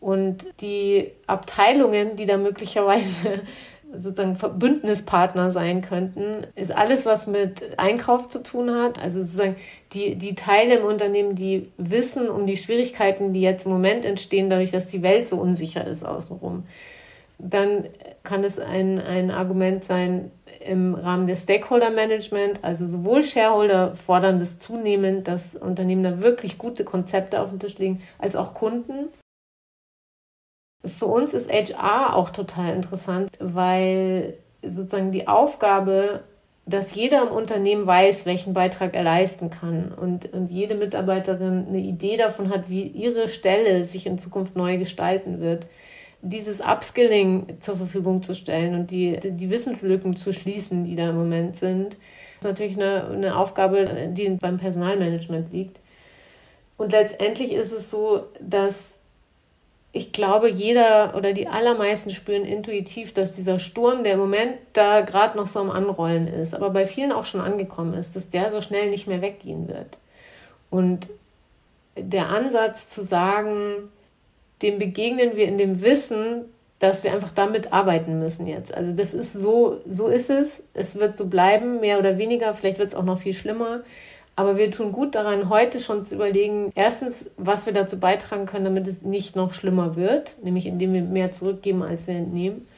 Und 0.00 0.46
die 0.60 1.12
Abteilungen, 1.26 2.16
die 2.16 2.26
da 2.26 2.36
möglicherweise 2.36 3.42
sozusagen 3.96 4.36
Bündnispartner 4.58 5.52
sein 5.52 5.82
könnten, 5.82 6.46
ist 6.56 6.72
alles, 6.72 7.06
was 7.06 7.28
mit 7.28 7.78
Einkauf 7.78 8.28
zu 8.28 8.42
tun 8.42 8.74
hat. 8.74 9.00
Also 9.00 9.18
sozusagen 9.22 9.56
die, 9.92 10.16
die 10.16 10.34
Teile 10.34 10.78
im 10.78 10.84
Unternehmen, 10.84 11.36
die 11.36 11.70
wissen 11.76 12.28
um 12.28 12.46
die 12.46 12.56
Schwierigkeiten, 12.56 13.32
die 13.32 13.40
jetzt 13.40 13.66
im 13.66 13.72
Moment 13.72 14.04
entstehen, 14.04 14.50
dadurch, 14.50 14.72
dass 14.72 14.88
die 14.88 15.02
Welt 15.02 15.28
so 15.28 15.36
unsicher 15.36 15.86
ist 15.86 16.04
außenrum. 16.04 16.64
Dann 17.38 17.84
kann 18.24 18.42
es 18.42 18.58
ein, 18.58 18.98
ein 18.98 19.30
Argument 19.30 19.84
sein, 19.84 20.32
im 20.66 20.94
Rahmen 20.94 21.26
des 21.26 21.42
Stakeholder 21.42 21.90
Management, 21.90 22.62
also 22.62 22.86
sowohl 22.86 23.22
Shareholder 23.22 23.94
fordern 23.94 24.40
das 24.40 24.58
zunehmend, 24.58 25.28
dass 25.28 25.56
Unternehmen 25.56 26.02
da 26.02 26.20
wirklich 26.20 26.58
gute 26.58 26.84
Konzepte 26.84 27.40
auf 27.40 27.50
den 27.50 27.60
Tisch 27.60 27.78
legen, 27.78 28.02
als 28.18 28.36
auch 28.36 28.54
Kunden. 28.54 29.08
Für 30.84 31.06
uns 31.06 31.34
ist 31.34 31.52
HR 31.52 32.14
auch 32.14 32.30
total 32.30 32.74
interessant, 32.74 33.30
weil 33.40 34.34
sozusagen 34.62 35.12
die 35.12 35.28
Aufgabe, 35.28 36.24
dass 36.66 36.94
jeder 36.94 37.22
im 37.22 37.28
Unternehmen 37.28 37.86
weiß, 37.86 38.26
welchen 38.26 38.52
Beitrag 38.52 38.94
er 38.94 39.04
leisten 39.04 39.50
kann 39.50 39.92
und, 39.92 40.32
und 40.32 40.50
jede 40.50 40.74
Mitarbeiterin 40.74 41.66
eine 41.68 41.78
Idee 41.78 42.16
davon 42.16 42.50
hat, 42.50 42.68
wie 42.68 42.82
ihre 42.82 43.28
Stelle 43.28 43.84
sich 43.84 44.06
in 44.06 44.18
Zukunft 44.18 44.56
neu 44.56 44.78
gestalten 44.78 45.40
wird, 45.40 45.66
dieses 46.22 46.60
Upskilling 46.60 47.60
zur 47.60 47.76
Verfügung 47.76 48.22
zu 48.22 48.34
stellen 48.34 48.74
und 48.74 48.90
die, 48.90 49.18
die 49.22 49.50
Wissenslücken 49.50 50.16
zu 50.16 50.32
schließen, 50.32 50.84
die 50.84 50.96
da 50.96 51.10
im 51.10 51.16
Moment 51.16 51.56
sind, 51.56 51.94
ist 51.94 52.44
natürlich 52.44 52.76
eine, 52.76 53.08
eine 53.08 53.36
Aufgabe, 53.36 54.10
die 54.12 54.28
beim 54.30 54.58
Personalmanagement 54.58 55.52
liegt. 55.52 55.78
Und 56.76 56.92
letztendlich 56.92 57.52
ist 57.52 57.72
es 57.72 57.90
so, 57.90 58.24
dass 58.40 58.90
ich 59.92 60.12
glaube, 60.12 60.50
jeder 60.50 61.14
oder 61.16 61.32
die 61.32 61.48
allermeisten 61.48 62.10
spüren 62.10 62.44
intuitiv, 62.44 63.14
dass 63.14 63.34
dieser 63.34 63.58
Sturm, 63.58 64.04
der 64.04 64.14
im 64.14 64.18
Moment 64.18 64.58
da 64.74 65.00
gerade 65.00 65.38
noch 65.38 65.46
so 65.46 65.58
am 65.58 65.70
Anrollen 65.70 66.28
ist, 66.28 66.54
aber 66.54 66.68
bei 66.68 66.86
vielen 66.86 67.12
auch 67.12 67.24
schon 67.24 67.40
angekommen 67.40 67.94
ist, 67.94 68.14
dass 68.14 68.28
der 68.28 68.50
so 68.50 68.60
schnell 68.60 68.90
nicht 68.90 69.06
mehr 69.06 69.22
weggehen 69.22 69.68
wird. 69.68 69.96
Und 70.68 71.08
der 71.96 72.28
Ansatz 72.28 72.90
zu 72.90 73.02
sagen, 73.02 73.88
dem 74.62 74.78
begegnen 74.78 75.36
wir 75.36 75.46
in 75.46 75.58
dem 75.58 75.82
Wissen, 75.82 76.44
dass 76.78 77.04
wir 77.04 77.12
einfach 77.12 77.30
damit 77.30 77.72
arbeiten 77.72 78.18
müssen 78.18 78.46
jetzt. 78.46 78.74
Also 78.74 78.92
das 78.92 79.14
ist 79.14 79.32
so, 79.32 79.80
so 79.88 80.08
ist 80.08 80.30
es. 80.30 80.64
Es 80.74 80.96
wird 80.96 81.16
so 81.16 81.26
bleiben, 81.26 81.80
mehr 81.80 81.98
oder 81.98 82.18
weniger. 82.18 82.52
Vielleicht 82.52 82.78
wird 82.78 82.88
es 82.88 82.94
auch 82.94 83.04
noch 83.04 83.18
viel 83.18 83.34
schlimmer. 83.34 83.82
Aber 84.38 84.58
wir 84.58 84.70
tun 84.70 84.92
gut 84.92 85.14
daran, 85.14 85.48
heute 85.48 85.80
schon 85.80 86.04
zu 86.04 86.14
überlegen, 86.14 86.70
erstens, 86.74 87.30
was 87.38 87.64
wir 87.64 87.72
dazu 87.72 87.98
beitragen 87.98 88.44
können, 88.44 88.66
damit 88.66 88.86
es 88.86 89.00
nicht 89.00 89.34
noch 89.34 89.54
schlimmer 89.54 89.96
wird, 89.96 90.36
nämlich 90.42 90.66
indem 90.66 90.92
wir 90.92 91.02
mehr 91.02 91.32
zurückgeben, 91.32 91.82
als 91.82 92.06
wir 92.06 92.16
entnehmen. 92.16 92.68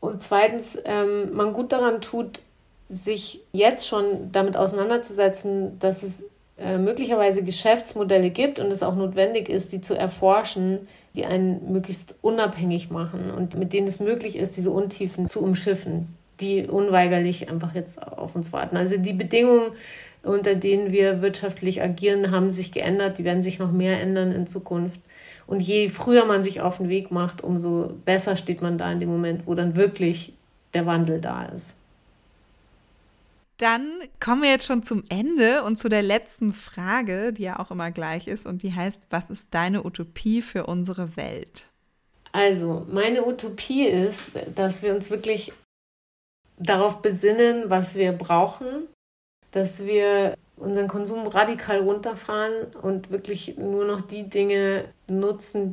Und 0.00 0.22
zweitens, 0.22 0.78
ähm, 0.84 1.32
man 1.32 1.54
gut 1.54 1.72
daran 1.72 2.02
tut, 2.02 2.42
sich 2.88 3.40
jetzt 3.52 3.88
schon 3.88 4.30
damit 4.32 4.58
auseinanderzusetzen, 4.58 5.78
dass 5.78 6.02
es 6.02 6.26
äh, 6.62 6.78
möglicherweise 6.78 7.44
Geschäftsmodelle 7.44 8.30
gibt 8.30 8.58
und 8.58 8.70
es 8.70 8.82
auch 8.82 8.94
notwendig 8.94 9.48
ist, 9.48 9.72
die 9.72 9.80
zu 9.80 9.94
erforschen, 9.94 10.86
die 11.14 11.24
einen 11.24 11.72
möglichst 11.72 12.14
unabhängig 12.22 12.90
machen 12.90 13.30
und 13.36 13.56
mit 13.56 13.72
denen 13.72 13.86
es 13.86 14.00
möglich 14.00 14.36
ist, 14.36 14.56
diese 14.56 14.70
Untiefen 14.70 15.28
zu 15.28 15.40
umschiffen, 15.40 16.08
die 16.40 16.66
unweigerlich 16.66 17.48
einfach 17.50 17.74
jetzt 17.74 18.02
auf 18.02 18.34
uns 18.34 18.52
warten. 18.52 18.76
Also 18.76 18.96
die 18.96 19.12
Bedingungen, 19.12 19.72
unter 20.22 20.54
denen 20.54 20.92
wir 20.92 21.20
wirtschaftlich 21.20 21.82
agieren, 21.82 22.30
haben 22.30 22.50
sich 22.50 22.72
geändert, 22.72 23.18
die 23.18 23.24
werden 23.24 23.42
sich 23.42 23.58
noch 23.58 23.72
mehr 23.72 24.00
ändern 24.00 24.32
in 24.32 24.46
Zukunft. 24.46 24.98
Und 25.46 25.60
je 25.60 25.90
früher 25.90 26.24
man 26.24 26.44
sich 26.44 26.60
auf 26.60 26.78
den 26.78 26.88
Weg 26.88 27.10
macht, 27.10 27.42
umso 27.42 27.92
besser 28.04 28.36
steht 28.36 28.62
man 28.62 28.78
da 28.78 28.90
in 28.90 29.00
dem 29.00 29.10
Moment, 29.10 29.46
wo 29.46 29.54
dann 29.54 29.76
wirklich 29.76 30.32
der 30.72 30.86
Wandel 30.86 31.20
da 31.20 31.44
ist. 31.46 31.74
Dann 33.62 33.92
kommen 34.18 34.42
wir 34.42 34.50
jetzt 34.50 34.66
schon 34.66 34.82
zum 34.82 35.04
Ende 35.08 35.62
und 35.62 35.78
zu 35.78 35.88
der 35.88 36.02
letzten 36.02 36.52
Frage, 36.52 37.32
die 37.32 37.44
ja 37.44 37.60
auch 37.60 37.70
immer 37.70 37.92
gleich 37.92 38.26
ist 38.26 38.44
und 38.44 38.64
die 38.64 38.74
heißt, 38.74 39.00
was 39.08 39.30
ist 39.30 39.54
deine 39.54 39.84
Utopie 39.84 40.42
für 40.42 40.66
unsere 40.66 41.16
Welt? 41.16 41.66
Also, 42.32 42.84
meine 42.90 43.24
Utopie 43.24 43.86
ist, 43.86 44.32
dass 44.56 44.82
wir 44.82 44.92
uns 44.92 45.10
wirklich 45.10 45.52
darauf 46.58 47.02
besinnen, 47.02 47.70
was 47.70 47.94
wir 47.94 48.10
brauchen, 48.10 48.88
dass 49.52 49.84
wir 49.84 50.36
unseren 50.56 50.88
Konsum 50.88 51.28
radikal 51.28 51.82
runterfahren 51.82 52.64
und 52.82 53.12
wirklich 53.12 53.58
nur 53.58 53.84
noch 53.84 54.00
die 54.00 54.24
Dinge 54.28 54.86
nutzen, 55.08 55.72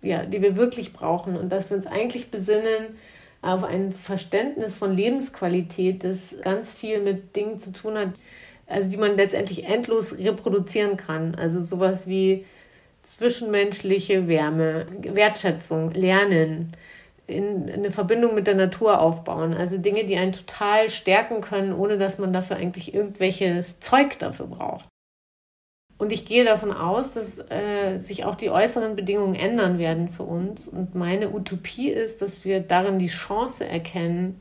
ja, 0.00 0.24
die 0.24 0.42
wir 0.42 0.54
wirklich 0.54 0.92
brauchen 0.92 1.36
und 1.36 1.48
dass 1.48 1.70
wir 1.70 1.76
uns 1.76 1.88
eigentlich 1.88 2.30
besinnen 2.30 2.96
auf 3.42 3.64
ein 3.64 3.92
Verständnis 3.92 4.76
von 4.76 4.94
Lebensqualität, 4.96 6.04
das 6.04 6.36
ganz 6.42 6.72
viel 6.72 7.00
mit 7.00 7.36
Dingen 7.36 7.60
zu 7.60 7.72
tun 7.72 7.96
hat, 7.96 8.10
also 8.66 8.88
die 8.88 8.96
man 8.96 9.16
letztendlich 9.16 9.64
endlos 9.64 10.18
reproduzieren 10.18 10.96
kann. 10.96 11.34
Also 11.34 11.60
sowas 11.60 12.06
wie 12.06 12.44
zwischenmenschliche 13.02 14.26
Wärme, 14.26 14.86
Wertschätzung, 15.02 15.92
Lernen, 15.92 16.72
in 17.28 17.70
eine 17.70 17.90
Verbindung 17.90 18.34
mit 18.34 18.46
der 18.46 18.54
Natur 18.54 19.00
aufbauen. 19.00 19.54
Also 19.54 19.78
Dinge, 19.78 20.04
die 20.04 20.16
einen 20.16 20.32
total 20.32 20.88
stärken 20.88 21.40
können, 21.40 21.72
ohne 21.72 21.98
dass 21.98 22.18
man 22.18 22.32
dafür 22.32 22.56
eigentlich 22.56 22.94
irgendwelches 22.94 23.80
Zeug 23.80 24.18
dafür 24.18 24.46
braucht. 24.46 24.86
Und 25.98 26.12
ich 26.12 26.26
gehe 26.26 26.44
davon 26.44 26.72
aus, 26.72 27.14
dass 27.14 27.38
äh, 27.50 27.96
sich 27.96 28.24
auch 28.24 28.34
die 28.34 28.50
äußeren 28.50 28.96
Bedingungen 28.96 29.34
ändern 29.34 29.78
werden 29.78 30.08
für 30.08 30.24
uns. 30.24 30.68
Und 30.68 30.94
meine 30.94 31.32
Utopie 31.32 31.88
ist, 31.88 32.20
dass 32.20 32.44
wir 32.44 32.60
darin 32.60 32.98
die 32.98 33.06
Chance 33.06 33.66
erkennen, 33.66 34.40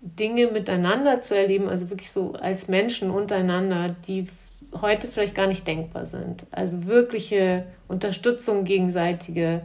Dinge 0.00 0.46
miteinander 0.48 1.20
zu 1.20 1.36
erleben, 1.36 1.68
also 1.68 1.90
wirklich 1.90 2.12
so 2.12 2.34
als 2.34 2.68
Menschen 2.68 3.10
untereinander, 3.10 3.96
die 4.06 4.28
heute 4.80 5.08
vielleicht 5.08 5.34
gar 5.34 5.48
nicht 5.48 5.66
denkbar 5.66 6.06
sind. 6.06 6.44
Also 6.52 6.86
wirkliche 6.86 7.66
Unterstützung 7.88 8.64
gegenseitige, 8.64 9.62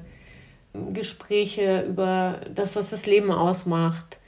Gespräche 0.93 1.83
über 1.87 2.39
das, 2.55 2.75
was 2.75 2.91
das 2.91 3.05
Leben 3.05 3.29
ausmacht, 3.29 4.20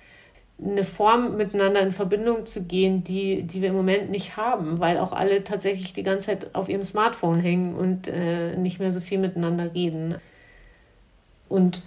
eine 0.65 0.83
Form 0.83 1.37
miteinander 1.37 1.81
in 1.81 1.91
Verbindung 1.91 2.45
zu 2.45 2.63
gehen, 2.63 3.03
die, 3.03 3.43
die 3.43 3.61
wir 3.61 3.69
im 3.69 3.75
Moment 3.75 4.09
nicht 4.09 4.37
haben, 4.37 4.79
weil 4.79 4.97
auch 4.97 5.11
alle 5.11 5.43
tatsächlich 5.43 5.93
die 5.93 6.03
ganze 6.03 6.27
Zeit 6.27 6.55
auf 6.55 6.69
ihrem 6.69 6.83
Smartphone 6.83 7.39
hängen 7.39 7.75
und 7.75 8.07
äh, 8.07 8.55
nicht 8.55 8.79
mehr 8.79 8.91
so 8.91 8.99
viel 8.99 9.19
miteinander 9.19 9.73
reden. 9.73 10.15
Und 11.49 11.83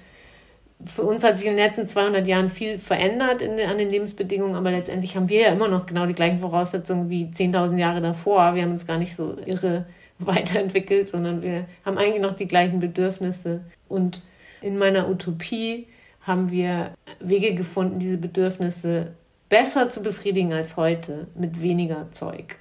für 0.85 1.03
uns 1.03 1.25
hat 1.25 1.39
sich 1.39 1.47
in 1.47 1.57
den 1.57 1.65
letzten 1.65 1.87
200 1.87 2.27
Jahren 2.27 2.49
viel 2.49 2.79
verändert 2.79 3.41
in, 3.41 3.59
an 3.61 3.79
den 3.79 3.89
Lebensbedingungen, 3.89 4.55
aber 4.55 4.71
letztendlich 4.71 5.17
haben 5.17 5.29
wir 5.29 5.41
ja 5.41 5.53
immer 5.53 5.69
noch 5.69 5.87
genau 5.87 6.07
die 6.07 6.15
gleichen 6.15 6.39
Voraussetzungen 6.39 7.09
wie 7.09 7.27
10.000 7.27 7.79
Jahre 7.79 8.01
davor. 8.01 8.55
Wir 8.55 8.63
haben 8.63 8.73
uns 8.73 8.87
gar 8.87 8.99
nicht 8.99 9.15
so 9.15 9.37
irre 9.47 9.87
weiterentwickelt, 10.19 11.09
sondern 11.09 11.43
wir 11.43 11.67
haben 11.85 11.99
eigentlich 11.99 12.23
noch 12.23 12.35
die 12.35 12.49
gleichen 12.49 12.81
Bedürfnisse. 12.81 13.63
Und 13.89 14.23
in 14.61 14.79
meiner 14.79 15.09
Utopie 15.09 15.87
haben 16.21 16.51
wir 16.51 16.91
Wege 17.21 17.55
gefunden, 17.55 17.99
diese 17.99 18.19
Bedürfnisse 18.19 19.15
besser 19.49 19.89
zu 19.91 20.03
befriedigen 20.03 20.53
als 20.53 20.77
heute 20.77 21.29
mit 21.35 21.61
weniger 21.61 22.11
Zeug. 22.11 22.59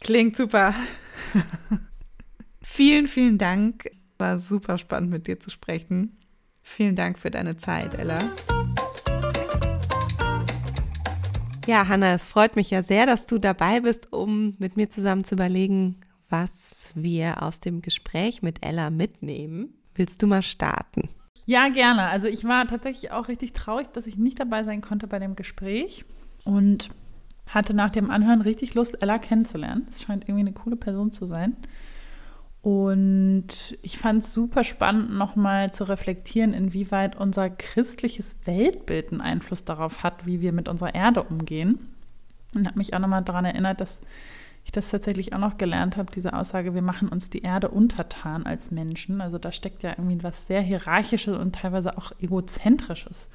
Klingt 0.00 0.36
super. 0.36 0.74
vielen, 2.62 3.06
vielen 3.06 3.38
Dank. 3.38 3.90
War 4.18 4.38
super 4.38 4.78
spannend 4.78 5.10
mit 5.10 5.26
dir 5.26 5.38
zu 5.38 5.50
sprechen. 5.50 6.16
Vielen 6.62 6.96
Dank 6.96 7.18
für 7.18 7.30
deine 7.30 7.56
Zeit, 7.56 7.94
Ella. 7.94 8.18
Ja, 11.66 11.86
Hanna, 11.86 12.14
es 12.14 12.26
freut 12.26 12.56
mich 12.56 12.70
ja 12.70 12.82
sehr, 12.82 13.06
dass 13.06 13.26
du 13.26 13.38
dabei 13.38 13.80
bist, 13.80 14.12
um 14.12 14.56
mit 14.58 14.76
mir 14.76 14.90
zusammen 14.90 15.22
zu 15.22 15.36
überlegen, 15.36 16.00
was 16.28 16.90
wir 16.94 17.42
aus 17.42 17.60
dem 17.60 17.82
Gespräch 17.82 18.42
mit 18.42 18.64
Ella 18.66 18.90
mitnehmen. 18.90 19.74
Willst 19.94 20.22
du 20.22 20.26
mal 20.26 20.42
starten? 20.42 21.08
Ja, 21.44 21.68
gerne. 21.68 22.02
Also 22.02 22.28
ich 22.28 22.44
war 22.44 22.66
tatsächlich 22.66 23.10
auch 23.10 23.28
richtig 23.28 23.52
traurig, 23.52 23.88
dass 23.92 24.06
ich 24.06 24.16
nicht 24.16 24.38
dabei 24.38 24.62
sein 24.64 24.80
konnte 24.80 25.06
bei 25.06 25.18
dem 25.18 25.36
Gespräch 25.36 26.04
und 26.44 26.90
hatte 27.48 27.74
nach 27.74 27.90
dem 27.90 28.10
Anhören 28.10 28.40
richtig 28.40 28.74
Lust, 28.74 29.02
Ella 29.02 29.18
kennenzulernen. 29.18 29.86
Es 29.90 30.02
scheint 30.02 30.24
irgendwie 30.24 30.46
eine 30.46 30.52
coole 30.52 30.76
Person 30.76 31.12
zu 31.12 31.26
sein. 31.26 31.56
Und 32.62 33.76
ich 33.82 33.98
fand 33.98 34.22
es 34.22 34.32
super 34.32 34.62
spannend, 34.62 35.10
nochmal 35.10 35.72
zu 35.72 35.82
reflektieren, 35.82 36.54
inwieweit 36.54 37.16
unser 37.16 37.50
christliches 37.50 38.36
Weltbild 38.44 39.10
einen 39.10 39.20
Einfluss 39.20 39.64
darauf 39.64 40.04
hat, 40.04 40.26
wie 40.26 40.40
wir 40.40 40.52
mit 40.52 40.68
unserer 40.68 40.94
Erde 40.94 41.24
umgehen. 41.24 41.90
Und 42.54 42.68
habe 42.68 42.78
mich 42.78 42.94
auch 42.94 43.00
nochmal 43.00 43.24
daran 43.24 43.44
erinnert, 43.44 43.80
dass 43.80 44.00
ich 44.64 44.72
das 44.72 44.90
tatsächlich 44.90 45.32
auch 45.32 45.38
noch 45.38 45.58
gelernt 45.58 45.96
habe, 45.96 46.12
diese 46.12 46.34
Aussage, 46.34 46.74
wir 46.74 46.82
machen 46.82 47.08
uns 47.08 47.30
die 47.30 47.42
Erde 47.42 47.68
untertan 47.68 48.46
als 48.46 48.70
Menschen. 48.70 49.20
Also 49.20 49.38
da 49.38 49.52
steckt 49.52 49.82
ja 49.82 49.90
irgendwie 49.90 50.22
was 50.22 50.46
sehr 50.46 50.62
Hierarchisches 50.62 51.36
und 51.36 51.56
teilweise 51.56 51.98
auch 51.98 52.12
Egozentrisches 52.20 53.28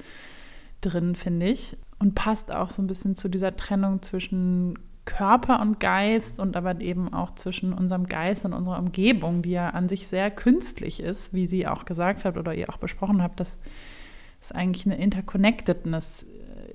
drin, 0.80 1.14
finde 1.14 1.46
ich. 1.46 1.76
Und 1.98 2.14
passt 2.14 2.54
auch 2.54 2.70
so 2.70 2.80
ein 2.80 2.86
bisschen 2.86 3.14
zu 3.14 3.28
dieser 3.28 3.56
Trennung 3.56 4.02
zwischen 4.02 4.78
Körper 5.04 5.60
und 5.60 5.80
Geist 5.80 6.38
und 6.38 6.56
aber 6.56 6.80
eben 6.80 7.12
auch 7.12 7.34
zwischen 7.34 7.72
unserem 7.72 8.06
Geist 8.06 8.44
und 8.44 8.52
unserer 8.52 8.78
Umgebung, 8.78 9.42
die 9.42 9.52
ja 9.52 9.70
an 9.70 9.88
sich 9.88 10.06
sehr 10.06 10.30
künstlich 10.30 11.00
ist, 11.00 11.32
wie 11.32 11.46
sie 11.46 11.66
auch 11.66 11.86
gesagt 11.86 12.24
hat 12.24 12.36
oder 12.36 12.54
ihr 12.54 12.68
auch 12.68 12.76
besprochen 12.76 13.22
habt, 13.22 13.40
dass 13.40 13.58
es 14.40 14.52
eigentlich 14.52 14.86
eine 14.86 14.98
Interconnectedness 14.98 16.26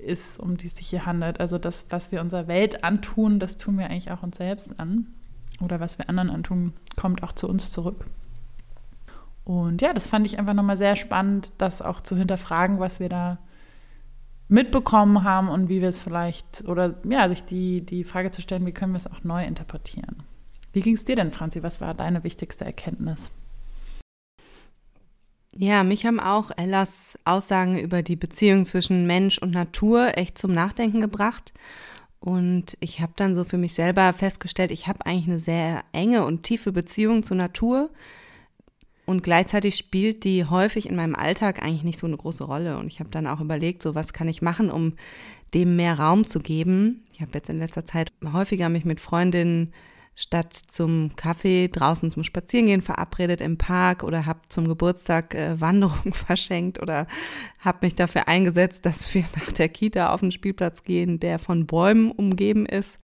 ist, 0.04 0.38
um 0.38 0.56
die 0.56 0.66
es 0.66 0.76
sich 0.76 0.88
hier 0.88 1.06
handelt. 1.06 1.40
Also 1.40 1.58
das, 1.58 1.86
was 1.90 2.12
wir 2.12 2.20
unserer 2.20 2.46
Welt 2.46 2.84
antun, 2.84 3.38
das 3.38 3.56
tun 3.56 3.78
wir 3.78 3.86
eigentlich 3.86 4.10
auch 4.10 4.22
uns 4.22 4.36
selbst 4.36 4.78
an. 4.78 5.06
Oder 5.62 5.80
was 5.80 5.98
wir 5.98 6.08
anderen 6.08 6.30
antun, 6.30 6.72
kommt 6.96 7.22
auch 7.22 7.32
zu 7.32 7.48
uns 7.48 7.70
zurück. 7.70 8.06
Und 9.44 9.82
ja, 9.82 9.92
das 9.92 10.06
fand 10.06 10.26
ich 10.26 10.38
einfach 10.38 10.54
nochmal 10.54 10.76
sehr 10.76 10.96
spannend, 10.96 11.52
das 11.58 11.82
auch 11.82 12.00
zu 12.00 12.16
hinterfragen, 12.16 12.80
was 12.80 12.98
wir 12.98 13.08
da 13.08 13.38
mitbekommen 14.48 15.24
haben 15.24 15.48
und 15.48 15.68
wie 15.68 15.80
wir 15.80 15.88
es 15.88 16.02
vielleicht, 16.02 16.64
oder 16.66 16.94
ja, 17.04 17.28
sich 17.28 17.44
die, 17.44 17.84
die 17.84 18.04
Frage 18.04 18.30
zu 18.30 18.42
stellen, 18.42 18.66
wie 18.66 18.72
können 18.72 18.92
wir 18.92 18.98
es 18.98 19.06
auch 19.06 19.24
neu 19.24 19.44
interpretieren. 19.44 20.22
Wie 20.72 20.80
ging 20.80 20.94
es 20.94 21.04
dir 21.04 21.16
denn, 21.16 21.30
Franzi? 21.30 21.62
Was 21.62 21.80
war 21.80 21.94
deine 21.94 22.24
wichtigste 22.24 22.64
Erkenntnis? 22.64 23.32
Ja, 25.56 25.84
mich 25.84 26.04
haben 26.04 26.18
auch 26.18 26.50
Ellas 26.56 27.16
Aussagen 27.24 27.78
über 27.78 28.02
die 28.02 28.16
Beziehung 28.16 28.64
zwischen 28.64 29.06
Mensch 29.06 29.38
und 29.38 29.52
Natur 29.52 30.18
echt 30.18 30.36
zum 30.36 30.52
Nachdenken 30.52 31.00
gebracht. 31.00 31.52
Und 32.18 32.76
ich 32.80 33.00
habe 33.00 33.12
dann 33.16 33.34
so 33.34 33.44
für 33.44 33.58
mich 33.58 33.74
selber 33.74 34.12
festgestellt, 34.14 34.70
ich 34.72 34.88
habe 34.88 35.06
eigentlich 35.06 35.28
eine 35.28 35.38
sehr 35.38 35.84
enge 35.92 36.24
und 36.24 36.42
tiefe 36.42 36.72
Beziehung 36.72 37.22
zur 37.22 37.36
Natur. 37.36 37.90
Und 39.06 39.22
gleichzeitig 39.22 39.76
spielt 39.76 40.24
die 40.24 40.44
häufig 40.44 40.88
in 40.88 40.96
meinem 40.96 41.14
Alltag 41.14 41.62
eigentlich 41.62 41.84
nicht 41.84 41.98
so 41.98 42.06
eine 42.06 42.16
große 42.16 42.44
Rolle. 42.44 42.78
Und 42.78 42.88
ich 42.88 42.98
habe 42.98 43.10
dann 43.10 43.26
auch 43.26 43.40
überlegt, 43.40 43.82
so 43.82 43.94
was 43.94 44.12
kann 44.12 44.28
ich 44.28 44.42
machen, 44.42 44.70
um 44.70 44.94
dem 45.52 45.76
mehr 45.76 45.98
Raum 45.98 46.26
zu 46.26 46.40
geben. 46.40 47.04
Ich 47.12 47.20
habe 47.20 47.30
jetzt 47.34 47.50
in 47.50 47.58
letzter 47.58 47.84
Zeit 47.84 48.10
häufiger 48.32 48.70
mich 48.70 48.84
mit 48.84 49.00
Freundinnen 49.00 49.72
statt 50.16 50.54
zum 50.68 51.16
Kaffee 51.16 51.68
draußen 51.68 52.10
zum 52.10 52.24
Spazierengehen 52.24 52.82
verabredet 52.82 53.40
im 53.40 53.58
Park 53.58 54.04
oder 54.04 54.26
habe 54.26 54.40
zum 54.48 54.68
Geburtstag 54.68 55.34
äh, 55.34 55.60
Wanderungen 55.60 56.12
verschenkt 56.12 56.80
oder 56.80 57.06
habe 57.58 57.78
mich 57.82 57.94
dafür 57.94 58.28
eingesetzt, 58.28 58.86
dass 58.86 59.12
wir 59.14 59.24
nach 59.36 59.52
der 59.52 59.68
Kita 59.68 60.12
auf 60.12 60.20
den 60.20 60.32
Spielplatz 60.32 60.84
gehen, 60.84 61.18
der 61.18 61.38
von 61.38 61.66
Bäumen 61.66 62.10
umgeben 62.12 62.66
ist. 62.66 62.98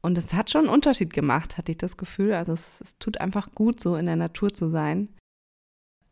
Und 0.00 0.18
es 0.18 0.32
hat 0.32 0.50
schon 0.50 0.62
einen 0.62 0.74
Unterschied 0.74 1.12
gemacht, 1.12 1.58
hatte 1.58 1.70
ich 1.70 1.78
das 1.78 1.96
Gefühl. 1.96 2.32
Also 2.34 2.52
es, 2.52 2.80
es 2.80 2.98
tut 2.98 3.20
einfach 3.20 3.52
gut, 3.54 3.80
so 3.80 3.96
in 3.96 4.06
der 4.06 4.16
Natur 4.16 4.52
zu 4.52 4.68
sein. 4.68 5.08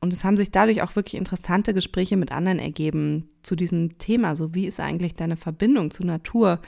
Und 0.01 0.15
es 0.15 0.25
haben 0.25 0.39
sich 0.39 0.51
dadurch 0.51 0.81
auch 0.81 0.97
wirklich 0.97 1.15
interessante 1.15 1.75
Gespräche 1.75 2.17
mit 2.17 2.33
anderen 2.33 2.59
ergeben 2.59 3.29
zu 3.43 3.55
diesem 3.55 3.99
Thema. 3.99 4.35
So, 4.35 4.55
wie 4.55 4.67
ist 4.67 4.81
eigentlich 4.81 5.15
deine 5.15 5.37
Verbindung 5.37 5.91
zur 5.91 6.07
Natur? 6.07 6.61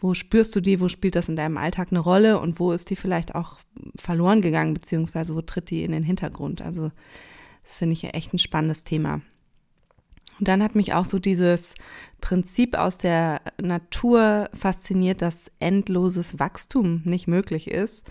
Wo 0.00 0.12
spürst 0.12 0.54
du 0.54 0.60
die? 0.60 0.80
Wo 0.80 0.88
spielt 0.88 1.16
das 1.16 1.30
in 1.30 1.36
deinem 1.36 1.56
Alltag 1.56 1.88
eine 1.90 2.00
Rolle? 2.00 2.38
Und 2.38 2.60
wo 2.60 2.72
ist 2.72 2.90
die 2.90 2.96
vielleicht 2.96 3.34
auch 3.34 3.58
verloren 3.96 4.42
gegangen? 4.42 4.74
Beziehungsweise 4.74 5.34
wo 5.34 5.40
tritt 5.40 5.70
die 5.70 5.82
in 5.82 5.92
den 5.92 6.02
Hintergrund? 6.02 6.60
Also, 6.60 6.90
das 7.62 7.74
finde 7.74 7.94
ich 7.94 8.04
echt 8.12 8.34
ein 8.34 8.38
spannendes 8.38 8.84
Thema. 8.84 9.22
Und 10.38 10.48
dann 10.48 10.62
hat 10.62 10.74
mich 10.74 10.92
auch 10.92 11.06
so 11.06 11.18
dieses 11.18 11.74
Prinzip 12.20 12.76
aus 12.76 12.98
der 12.98 13.40
Natur 13.60 14.50
fasziniert, 14.52 15.22
dass 15.22 15.50
endloses 15.58 16.38
Wachstum 16.38 17.00
nicht 17.04 17.28
möglich 17.28 17.70
ist. 17.70 18.06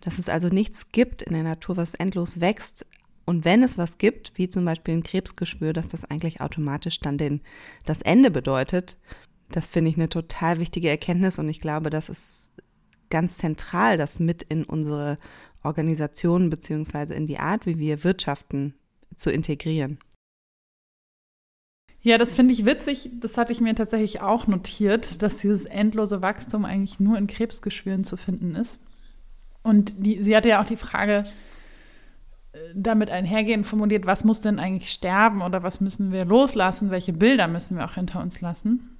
Dass 0.00 0.18
es 0.18 0.28
also 0.28 0.48
nichts 0.48 0.92
gibt 0.92 1.22
in 1.22 1.32
der 1.32 1.44
Natur, 1.44 1.76
was 1.78 1.94
endlos 1.94 2.40
wächst. 2.40 2.84
Und 3.26 3.44
wenn 3.44 3.62
es 3.64 3.76
was 3.76 3.98
gibt, 3.98 4.32
wie 4.36 4.48
zum 4.48 4.64
Beispiel 4.64 4.94
ein 4.94 5.02
Krebsgeschwür, 5.02 5.72
dass 5.72 5.88
das 5.88 6.04
eigentlich 6.04 6.40
automatisch 6.40 7.00
dann 7.00 7.18
den, 7.18 7.40
das 7.84 8.00
Ende 8.02 8.30
bedeutet. 8.30 8.98
Das 9.50 9.66
finde 9.66 9.90
ich 9.90 9.96
eine 9.96 10.08
total 10.08 10.60
wichtige 10.60 10.88
Erkenntnis 10.88 11.38
und 11.38 11.48
ich 11.48 11.60
glaube, 11.60 11.90
das 11.90 12.08
ist 12.08 12.50
ganz 13.10 13.36
zentral, 13.38 13.98
das 13.98 14.20
mit 14.20 14.44
in 14.44 14.64
unsere 14.64 15.18
Organisation 15.62 16.50
beziehungsweise 16.50 17.14
in 17.14 17.26
die 17.26 17.38
Art, 17.38 17.66
wie 17.66 17.78
wir 17.78 18.04
wirtschaften, 18.04 18.74
zu 19.16 19.30
integrieren. 19.30 19.98
Ja, 22.00 22.18
das 22.18 22.34
finde 22.34 22.54
ich 22.54 22.64
witzig. 22.64 23.10
Das 23.20 23.36
hatte 23.36 23.52
ich 23.52 23.60
mir 23.60 23.74
tatsächlich 23.74 24.20
auch 24.20 24.46
notiert, 24.46 25.22
dass 25.22 25.38
dieses 25.38 25.64
endlose 25.64 26.22
Wachstum 26.22 26.64
eigentlich 26.64 27.00
nur 27.00 27.18
in 27.18 27.26
Krebsgeschwüren 27.26 28.04
zu 28.04 28.16
finden 28.16 28.54
ist. 28.54 28.78
Und 29.64 29.94
die, 29.98 30.22
sie 30.22 30.36
hatte 30.36 30.50
ja 30.50 30.62
auch 30.62 30.66
die 30.66 30.76
Frage 30.76 31.24
damit 32.74 33.10
einhergehend 33.10 33.66
formuliert, 33.66 34.06
was 34.06 34.24
muss 34.24 34.40
denn 34.40 34.58
eigentlich 34.58 34.90
sterben 34.90 35.42
oder 35.42 35.62
was 35.62 35.80
müssen 35.80 36.12
wir 36.12 36.24
loslassen, 36.24 36.90
welche 36.90 37.12
Bilder 37.12 37.48
müssen 37.48 37.76
wir 37.76 37.84
auch 37.84 37.94
hinter 37.94 38.20
uns 38.20 38.40
lassen. 38.40 38.96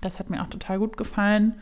Das 0.00 0.18
hat 0.18 0.30
mir 0.30 0.42
auch 0.42 0.48
total 0.48 0.78
gut 0.78 0.96
gefallen. 0.96 1.54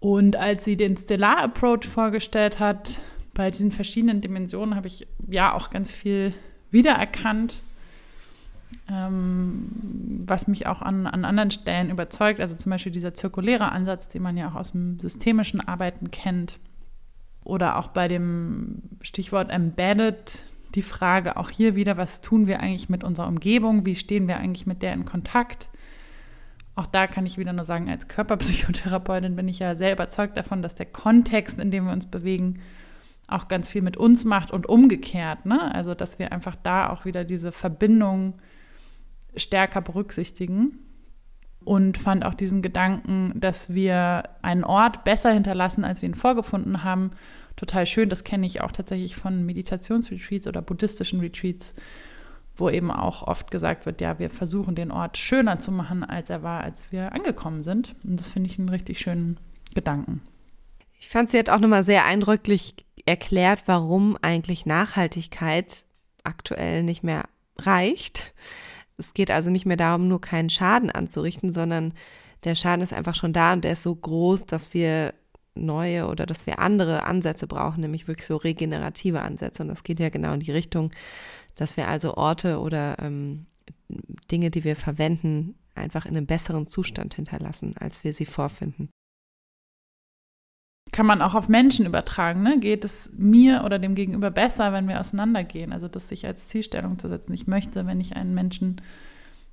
Und 0.00 0.36
als 0.36 0.64
sie 0.64 0.76
den 0.76 0.96
Stellar 0.96 1.38
Approach 1.38 1.86
vorgestellt 1.86 2.58
hat, 2.58 2.98
bei 3.34 3.50
diesen 3.50 3.70
verschiedenen 3.70 4.20
Dimensionen 4.20 4.74
habe 4.74 4.88
ich 4.88 5.06
ja 5.28 5.54
auch 5.54 5.70
ganz 5.70 5.92
viel 5.92 6.34
wiedererkannt 6.70 7.62
ähm, 8.90 9.68
was 10.26 10.48
mich 10.48 10.66
auch 10.66 10.82
an, 10.82 11.06
an 11.06 11.24
anderen 11.24 11.50
Stellen 11.50 11.90
überzeugt, 11.90 12.40
also 12.40 12.54
zum 12.54 12.70
Beispiel 12.70 12.92
dieser 12.92 13.14
zirkuläre 13.14 13.72
Ansatz, 13.72 14.08
den 14.08 14.22
man 14.22 14.36
ja 14.36 14.48
auch 14.48 14.54
aus 14.54 14.72
dem 14.72 14.98
systemischen 15.00 15.60
Arbeiten 15.60 16.10
kennt. 16.10 16.58
Oder 17.44 17.76
auch 17.76 17.88
bei 17.88 18.08
dem 18.08 18.82
Stichwort 19.00 19.50
Embedded 19.50 20.44
die 20.74 20.82
Frage 20.82 21.36
auch 21.36 21.50
hier 21.50 21.74
wieder, 21.74 21.96
was 21.96 22.20
tun 22.20 22.46
wir 22.46 22.60
eigentlich 22.60 22.88
mit 22.88 23.04
unserer 23.04 23.28
Umgebung? 23.28 23.84
Wie 23.84 23.94
stehen 23.94 24.28
wir 24.28 24.38
eigentlich 24.38 24.66
mit 24.66 24.82
der 24.82 24.94
in 24.94 25.04
Kontakt? 25.04 25.68
Auch 26.74 26.86
da 26.86 27.06
kann 27.06 27.26
ich 27.26 27.36
wieder 27.36 27.52
nur 27.52 27.64
sagen, 27.64 27.90
als 27.90 28.08
Körperpsychotherapeutin 28.08 29.36
bin 29.36 29.48
ich 29.48 29.58
ja 29.58 29.74
sehr 29.74 29.92
überzeugt 29.92 30.36
davon, 30.36 30.62
dass 30.62 30.74
der 30.74 30.86
Kontext, 30.86 31.58
in 31.58 31.70
dem 31.70 31.84
wir 31.84 31.92
uns 31.92 32.06
bewegen, 32.06 32.60
auch 33.26 33.48
ganz 33.48 33.68
viel 33.68 33.82
mit 33.82 33.96
uns 33.96 34.24
macht 34.24 34.50
und 34.50 34.66
umgekehrt. 34.66 35.44
Ne? 35.44 35.74
Also, 35.74 35.94
dass 35.94 36.18
wir 36.18 36.32
einfach 36.32 36.56
da 36.62 36.90
auch 36.90 37.04
wieder 37.04 37.24
diese 37.24 37.52
Verbindung 37.52 38.34
stärker 39.36 39.80
berücksichtigen 39.80 40.78
und 41.64 41.98
fand 41.98 42.24
auch 42.24 42.34
diesen 42.34 42.62
Gedanken, 42.62 43.32
dass 43.34 43.72
wir 43.72 44.24
einen 44.42 44.64
Ort 44.64 45.04
besser 45.04 45.32
hinterlassen, 45.32 45.84
als 45.84 46.02
wir 46.02 46.08
ihn 46.08 46.14
vorgefunden 46.14 46.84
haben, 46.84 47.12
total 47.56 47.86
schön. 47.86 48.08
Das 48.08 48.24
kenne 48.24 48.46
ich 48.46 48.60
auch 48.60 48.72
tatsächlich 48.72 49.16
von 49.16 49.44
Meditationsretreats 49.44 50.46
oder 50.46 50.62
buddhistischen 50.62 51.20
Retreats, 51.20 51.74
wo 52.56 52.68
eben 52.68 52.90
auch 52.90 53.22
oft 53.22 53.50
gesagt 53.50 53.86
wird, 53.86 54.00
ja, 54.00 54.18
wir 54.18 54.30
versuchen 54.30 54.74
den 54.74 54.90
Ort 54.90 55.18
schöner 55.18 55.58
zu 55.58 55.72
machen, 55.72 56.04
als 56.04 56.30
er 56.30 56.42
war, 56.42 56.62
als 56.62 56.92
wir 56.92 57.12
angekommen 57.12 57.62
sind. 57.62 57.94
Und 58.04 58.18
das 58.18 58.30
finde 58.30 58.50
ich 58.50 58.58
einen 58.58 58.68
richtig 58.68 59.00
schönen 59.00 59.38
Gedanken. 59.74 60.22
Ich 60.98 61.08
fand, 61.08 61.30
sie 61.30 61.38
hat 61.38 61.50
auch 61.50 61.60
nochmal 61.60 61.82
sehr 61.82 62.04
eindrücklich 62.04 62.74
erklärt, 63.06 63.62
warum 63.66 64.16
eigentlich 64.22 64.66
Nachhaltigkeit 64.66 65.84
aktuell 66.24 66.82
nicht 66.82 67.02
mehr 67.02 67.24
reicht 67.58 68.32
es 69.02 69.14
geht 69.14 69.30
also 69.30 69.50
nicht 69.50 69.66
mehr 69.66 69.76
darum, 69.76 70.08
nur 70.08 70.20
keinen 70.20 70.50
Schaden 70.50 70.90
anzurichten, 70.90 71.52
sondern 71.52 71.92
der 72.44 72.54
Schaden 72.54 72.82
ist 72.82 72.92
einfach 72.92 73.14
schon 73.14 73.32
da 73.32 73.52
und 73.52 73.64
der 73.64 73.72
ist 73.72 73.82
so 73.82 73.94
groß, 73.94 74.46
dass 74.46 74.74
wir 74.74 75.14
neue 75.54 76.06
oder 76.06 76.24
dass 76.24 76.46
wir 76.46 76.58
andere 76.60 77.02
Ansätze 77.02 77.46
brauchen, 77.46 77.82
nämlich 77.82 78.08
wirklich 78.08 78.26
so 78.26 78.36
regenerative 78.36 79.20
Ansätze. 79.20 79.62
Und 79.62 79.68
das 79.68 79.84
geht 79.84 80.00
ja 80.00 80.08
genau 80.08 80.32
in 80.32 80.40
die 80.40 80.52
Richtung, 80.52 80.92
dass 81.56 81.76
wir 81.76 81.88
also 81.88 82.14
Orte 82.14 82.58
oder 82.58 82.98
ähm, 83.00 83.46
Dinge, 84.30 84.50
die 84.50 84.64
wir 84.64 84.76
verwenden, 84.76 85.56
einfach 85.74 86.06
in 86.06 86.16
einem 86.16 86.26
besseren 86.26 86.66
Zustand 86.66 87.14
hinterlassen, 87.14 87.74
als 87.78 88.04
wir 88.04 88.12
sie 88.12 88.26
vorfinden 88.26 88.88
kann 90.92 91.06
man 91.06 91.22
auch 91.22 91.34
auf 91.34 91.48
Menschen 91.48 91.86
übertragen. 91.86 92.42
Ne? 92.42 92.60
Geht 92.60 92.84
es 92.84 93.10
mir 93.16 93.62
oder 93.64 93.78
dem 93.78 93.94
Gegenüber 93.94 94.30
besser, 94.30 94.74
wenn 94.74 94.88
wir 94.88 95.00
auseinandergehen? 95.00 95.72
Also 95.72 95.88
das 95.88 96.08
sich 96.08 96.26
als 96.26 96.48
Zielstellung 96.48 96.98
zu 96.98 97.08
setzen. 97.08 97.32
Ich 97.32 97.46
möchte, 97.46 97.86
wenn 97.86 97.98
ich 97.98 98.14
einen 98.14 98.34
Menschen 98.34 98.80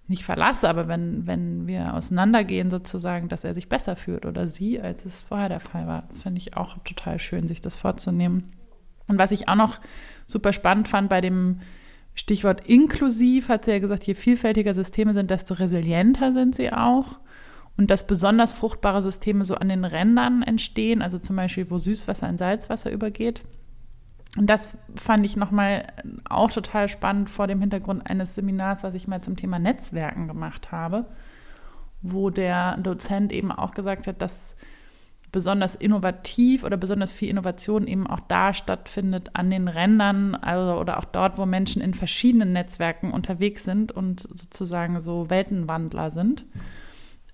nicht 0.08 0.26
verlasse, 0.26 0.68
aber 0.68 0.88
wenn, 0.88 1.28
wenn 1.28 1.66
wir 1.66 1.94
auseinandergehen, 1.94 2.70
sozusagen, 2.70 3.30
dass 3.30 3.46
er 3.46 3.54
sich 3.54 3.70
besser 3.70 3.96
fühlt 3.96 4.26
oder 4.26 4.48
sie, 4.48 4.82
als 4.82 5.06
es 5.06 5.24
vorher 5.24 5.50
der 5.50 5.60
Fall 5.62 5.88
war. 5.88 6.04
Das 6.10 6.24
finde 6.24 6.40
ich 6.40 6.58
auch 6.58 6.78
total 6.84 7.20
schön, 7.20 7.48
sich 7.48 7.62
das 7.62 7.78
vorzunehmen. 7.78 8.52
Und 9.08 9.18
was 9.18 9.32
ich 9.32 9.48
auch 9.48 9.56
noch 9.56 9.80
super 10.26 10.52
spannend 10.52 10.88
fand 10.88 11.10
bei 11.10 11.22
dem 11.22 11.62
Stichwort 12.16 12.68
inklusiv, 12.68 13.48
hat 13.48 13.66
sie 13.66 13.72
ja 13.72 13.80
gesagt, 13.80 14.04
je 14.04 14.14
vielfältiger 14.14 14.74
Systeme 14.74 15.14
sind, 15.14 15.32
desto 15.32 15.54
resilienter 15.54 16.34
sind 16.34 16.54
sie 16.54 16.74
auch 16.74 17.20
und 17.80 17.90
dass 17.90 18.06
besonders 18.06 18.52
fruchtbare 18.52 19.02
Systeme 19.02 19.46
so 19.46 19.56
an 19.56 19.70
den 19.70 19.86
Rändern 19.86 20.44
entstehen, 20.44 21.02
also 21.02 21.18
zum 21.18 21.38
Beispiel, 21.38 21.72
wo 21.72 21.78
Süßwasser 21.78 22.28
in 22.28 22.38
Salzwasser 22.38 22.92
übergeht. 22.92 23.42
Und 24.36 24.50
das 24.50 24.78
fand 24.98 25.26
ich 25.26 25.38
nochmal 25.38 25.88
auch 26.28 26.52
total 26.52 26.90
spannend 26.90 27.30
vor 27.30 27.48
dem 27.48 27.62
Hintergrund 27.62 28.06
eines 28.06 28.36
Seminars, 28.36 28.84
was 28.84 28.96
ich 28.96 29.08
mal 29.08 29.22
zum 29.22 29.38
Thema 29.38 29.60
Netzwerken 29.60 30.28
gemacht 30.28 30.74
habe, 30.74 31.06
wo 32.02 32.30
der 32.30 32.76
Dozent 32.80 33.32
eben 33.32 33.50
auch 33.50 33.72
gesagt 33.72 34.08
hat, 34.08 34.22
dass 34.22 34.58
besonders 35.32 35.74
innovativ 35.74 36.66
oder 36.66 36.76
besonders 36.76 37.14
viel 37.14 37.30
Innovation 37.30 37.88
eben 37.88 38.08
auch 38.08 38.20
da 38.20 38.54
stattfindet 38.54 39.30
an 39.38 39.50
den 39.50 39.70
Rändern, 39.70 40.36
also 40.36 40.82
oder 40.82 41.00
auch 41.00 41.06
dort, 41.06 41.38
wo 41.38 41.46
Menschen 41.46 41.82
in 41.82 41.94
verschiedenen 41.94 42.52
Netzwerken 42.52 43.14
unterwegs 43.14 43.64
sind 43.64 43.94
und 43.94 44.28
sozusagen 44.34 45.00
so 45.00 45.30
Weltenwandler 45.30 46.12
sind 46.12 46.46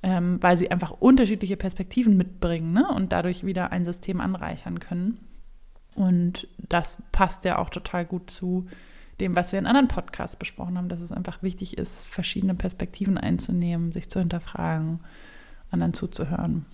ähm, 0.05 0.37
weil 0.39 0.55
sie 0.55 0.69
einfach 0.69 0.91
unterschiedliche 0.91 1.57
Perspektiven 1.57 2.15
mitbringen 2.15 2.73
ne? 2.73 2.87
und 2.87 3.11
dadurch 3.11 3.43
wieder 3.43 3.71
ein 3.71 3.85
System 3.85 4.21
anreichern 4.21 4.79
können. 4.79 5.17
Und 5.95 6.47
das 6.69 7.01
passt 7.11 7.43
ja 7.43 7.57
auch 7.57 7.71
total 7.71 8.05
gut 8.05 8.29
zu 8.29 8.67
dem, 9.19 9.35
was 9.35 9.51
wir 9.51 9.57
in 9.57 9.65
anderen 9.65 9.87
Podcasts 9.87 10.35
besprochen 10.35 10.77
haben, 10.77 10.89
dass 10.89 11.01
es 11.01 11.11
einfach 11.11 11.41
wichtig 11.41 11.79
ist, 11.79 12.05
verschiedene 12.05 12.53
Perspektiven 12.53 13.17
einzunehmen, 13.17 13.93
sich 13.93 14.07
zu 14.07 14.19
hinterfragen, 14.19 14.99
anderen 15.71 15.95
zuzuhören. 15.95 16.67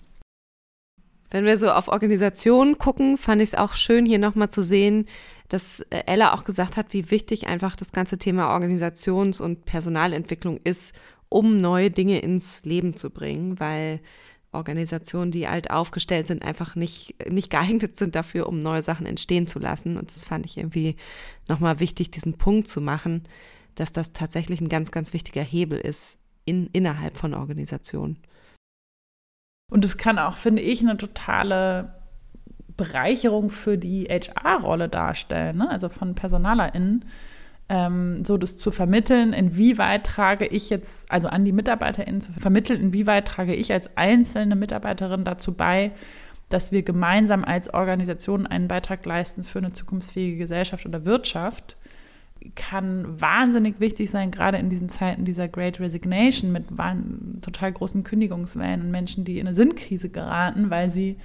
Wenn 1.30 1.46
wir 1.46 1.56
so 1.56 1.70
auf 1.70 1.88
Organisationen 1.88 2.76
gucken, 2.76 3.16
fand 3.16 3.40
ich 3.40 3.50
es 3.50 3.58
auch 3.58 3.72
schön, 3.72 4.04
hier 4.04 4.18
nochmal 4.18 4.50
zu 4.50 4.62
sehen, 4.62 5.06
dass 5.48 5.80
äh, 5.88 6.02
Ella 6.04 6.34
auch 6.34 6.44
gesagt 6.44 6.76
hat, 6.76 6.92
wie 6.92 7.10
wichtig 7.10 7.46
einfach 7.46 7.76
das 7.76 7.92
ganze 7.92 8.18
Thema 8.18 8.54
Organisations- 8.54 9.40
und 9.40 9.64
Personalentwicklung 9.64 10.60
ist, 10.64 10.94
um 11.32 11.56
neue 11.56 11.90
Dinge 11.90 12.20
ins 12.20 12.64
Leben 12.64 12.96
zu 12.96 13.10
bringen, 13.10 13.58
weil 13.60 14.00
Organisationen, 14.52 15.30
die 15.30 15.46
alt 15.46 15.70
aufgestellt 15.70 16.26
sind, 16.26 16.42
einfach 16.42 16.76
nicht, 16.76 17.14
nicht 17.28 17.50
geeignet 17.50 17.96
sind 17.96 18.14
dafür, 18.14 18.46
um 18.46 18.58
neue 18.58 18.82
Sachen 18.82 19.06
entstehen 19.06 19.46
zu 19.46 19.58
lassen. 19.58 19.96
Und 19.96 20.10
das 20.12 20.24
fand 20.24 20.44
ich 20.44 20.58
irgendwie 20.58 20.96
nochmal 21.48 21.80
wichtig, 21.80 22.10
diesen 22.10 22.34
Punkt 22.34 22.68
zu 22.68 22.80
machen, 22.80 23.22
dass 23.74 23.92
das 23.92 24.12
tatsächlich 24.12 24.60
ein 24.60 24.68
ganz, 24.68 24.90
ganz 24.90 25.14
wichtiger 25.14 25.42
Hebel 25.42 25.78
ist 25.78 26.18
in, 26.44 26.68
innerhalb 26.72 27.16
von 27.16 27.32
Organisationen. 27.32 28.18
Und 29.70 29.86
es 29.86 29.96
kann 29.96 30.18
auch, 30.18 30.36
finde 30.36 30.60
ich, 30.60 30.82
eine 30.82 30.98
totale 30.98 31.94
Bereicherung 32.76 33.48
für 33.48 33.78
die 33.78 34.04
HR-Rolle 34.04 34.90
darstellen, 34.90 35.58
ne? 35.58 35.70
also 35.70 35.88
von 35.88 36.14
PersonalerInnen 36.14 37.06
ähm, 37.68 38.24
so 38.24 38.36
das 38.36 38.56
zu 38.56 38.70
vermitteln, 38.70 39.32
inwieweit 39.32 40.04
trage 40.04 40.46
ich 40.46 40.70
jetzt, 40.70 41.10
also 41.10 41.28
an 41.28 41.44
die 41.44 41.52
MitarbeiterInnen 41.52 42.20
zu 42.20 42.32
vermitteln, 42.32 42.80
inwieweit 42.80 43.26
trage 43.26 43.54
ich 43.54 43.72
als 43.72 43.96
einzelne 43.96 44.56
Mitarbeiterin 44.56 45.24
dazu 45.24 45.54
bei, 45.54 45.92
dass 46.48 46.72
wir 46.72 46.82
gemeinsam 46.82 47.44
als 47.44 47.72
Organisation 47.72 48.46
einen 48.46 48.68
Beitrag 48.68 49.04
leisten 49.06 49.42
für 49.42 49.58
eine 49.58 49.72
zukunftsfähige 49.72 50.36
Gesellschaft 50.36 50.84
oder 50.84 51.06
Wirtschaft, 51.06 51.76
kann 52.56 53.20
wahnsinnig 53.20 53.78
wichtig 53.80 54.10
sein, 54.10 54.30
gerade 54.30 54.58
in 54.58 54.68
diesen 54.68 54.88
Zeiten 54.88 55.24
dieser 55.24 55.48
Great 55.48 55.80
Resignation 55.80 56.52
mit 56.52 56.66
total 57.40 57.72
großen 57.72 58.02
Kündigungswellen 58.02 58.82
und 58.82 58.90
Menschen, 58.90 59.24
die 59.24 59.38
in 59.38 59.46
eine 59.46 59.54
Sinnkrise 59.54 60.08
geraten, 60.08 60.68
weil 60.70 60.90
sie 60.90 61.18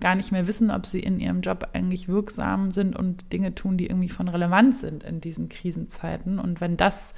gar 0.00 0.14
nicht 0.14 0.32
mehr 0.32 0.46
wissen, 0.46 0.70
ob 0.70 0.86
sie 0.86 1.00
in 1.00 1.20
ihrem 1.20 1.40
Job 1.40 1.68
eigentlich 1.72 2.08
wirksam 2.08 2.70
sind 2.70 2.96
und 2.96 3.32
Dinge 3.32 3.54
tun, 3.54 3.76
die 3.76 3.86
irgendwie 3.86 4.08
von 4.08 4.28
Relevanz 4.28 4.80
sind 4.80 5.04
in 5.04 5.20
diesen 5.20 5.48
Krisenzeiten. 5.48 6.38
Und 6.38 6.60
wenn 6.60 6.76
das 6.76 7.14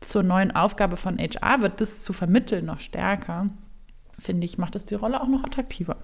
zur 0.00 0.22
neuen 0.22 0.50
Aufgabe 0.50 0.96
von 0.96 1.18
HR 1.18 1.60
wird, 1.60 1.80
das 1.80 2.02
zu 2.02 2.12
vermitteln 2.12 2.66
noch 2.66 2.80
stärker, 2.80 3.48
finde 4.18 4.44
ich, 4.44 4.58
macht 4.58 4.76
es 4.76 4.84
die 4.84 4.94
Rolle 4.94 5.20
auch 5.20 5.28
noch 5.28 5.44
attraktiver. 5.44 5.96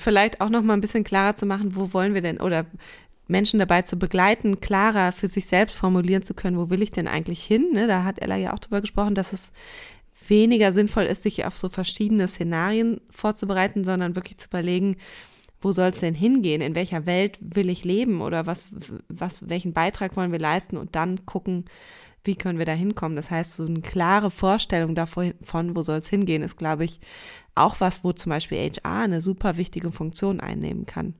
Vielleicht 0.00 0.40
auch 0.40 0.48
noch 0.48 0.62
mal 0.62 0.74
ein 0.74 0.80
bisschen 0.80 1.04
klarer 1.04 1.36
zu 1.36 1.46
machen, 1.46 1.76
wo 1.76 1.92
wollen 1.92 2.14
wir 2.14 2.22
denn 2.22 2.40
oder 2.40 2.66
Menschen 3.28 3.58
dabei 3.58 3.82
zu 3.82 3.96
begleiten, 3.96 4.60
klarer 4.60 5.12
für 5.12 5.28
sich 5.28 5.46
selbst 5.46 5.76
formulieren 5.76 6.22
zu 6.22 6.34
können, 6.34 6.58
wo 6.58 6.70
will 6.70 6.82
ich 6.82 6.90
denn 6.90 7.08
eigentlich 7.08 7.42
hin? 7.42 7.70
Ne? 7.72 7.86
Da 7.86 8.04
hat 8.04 8.20
Ella 8.20 8.36
ja 8.36 8.52
auch 8.52 8.58
drüber 8.58 8.80
gesprochen, 8.80 9.14
dass 9.14 9.32
es 9.32 9.50
weniger 10.28 10.72
sinnvoll 10.72 11.04
ist, 11.04 11.22
sich 11.22 11.44
auf 11.44 11.56
so 11.56 11.68
verschiedene 11.68 12.28
Szenarien 12.28 13.00
vorzubereiten, 13.10 13.84
sondern 13.84 14.16
wirklich 14.16 14.38
zu 14.38 14.48
überlegen, 14.48 14.96
wo 15.60 15.72
soll 15.72 15.88
es 15.88 16.00
denn 16.00 16.14
hingehen? 16.14 16.60
In 16.60 16.74
welcher 16.74 17.06
Welt 17.06 17.38
will 17.40 17.70
ich 17.70 17.84
leben 17.84 18.20
oder 18.20 18.46
was, 18.46 18.66
was, 19.08 19.48
welchen 19.48 19.72
Beitrag 19.72 20.16
wollen 20.16 20.32
wir 20.32 20.40
leisten 20.40 20.76
und 20.76 20.96
dann 20.96 21.24
gucken, 21.24 21.66
wie 22.24 22.36
können 22.36 22.58
wir 22.58 22.66
da 22.66 22.72
hinkommen. 22.72 23.16
Das 23.16 23.30
heißt, 23.30 23.52
so 23.52 23.64
eine 23.64 23.80
klare 23.80 24.30
Vorstellung 24.30 24.94
davon, 24.94 25.34
wo 25.76 25.82
soll 25.82 25.98
es 25.98 26.08
hingehen, 26.08 26.42
ist, 26.42 26.56
glaube 26.56 26.84
ich, 26.84 27.00
auch 27.54 27.80
was, 27.80 28.04
wo 28.04 28.12
zum 28.12 28.30
Beispiel 28.30 28.58
HR 28.58 29.02
eine 29.02 29.20
super 29.20 29.56
wichtige 29.56 29.90
Funktion 29.90 30.40
einnehmen 30.40 30.86
kann. 30.86 31.14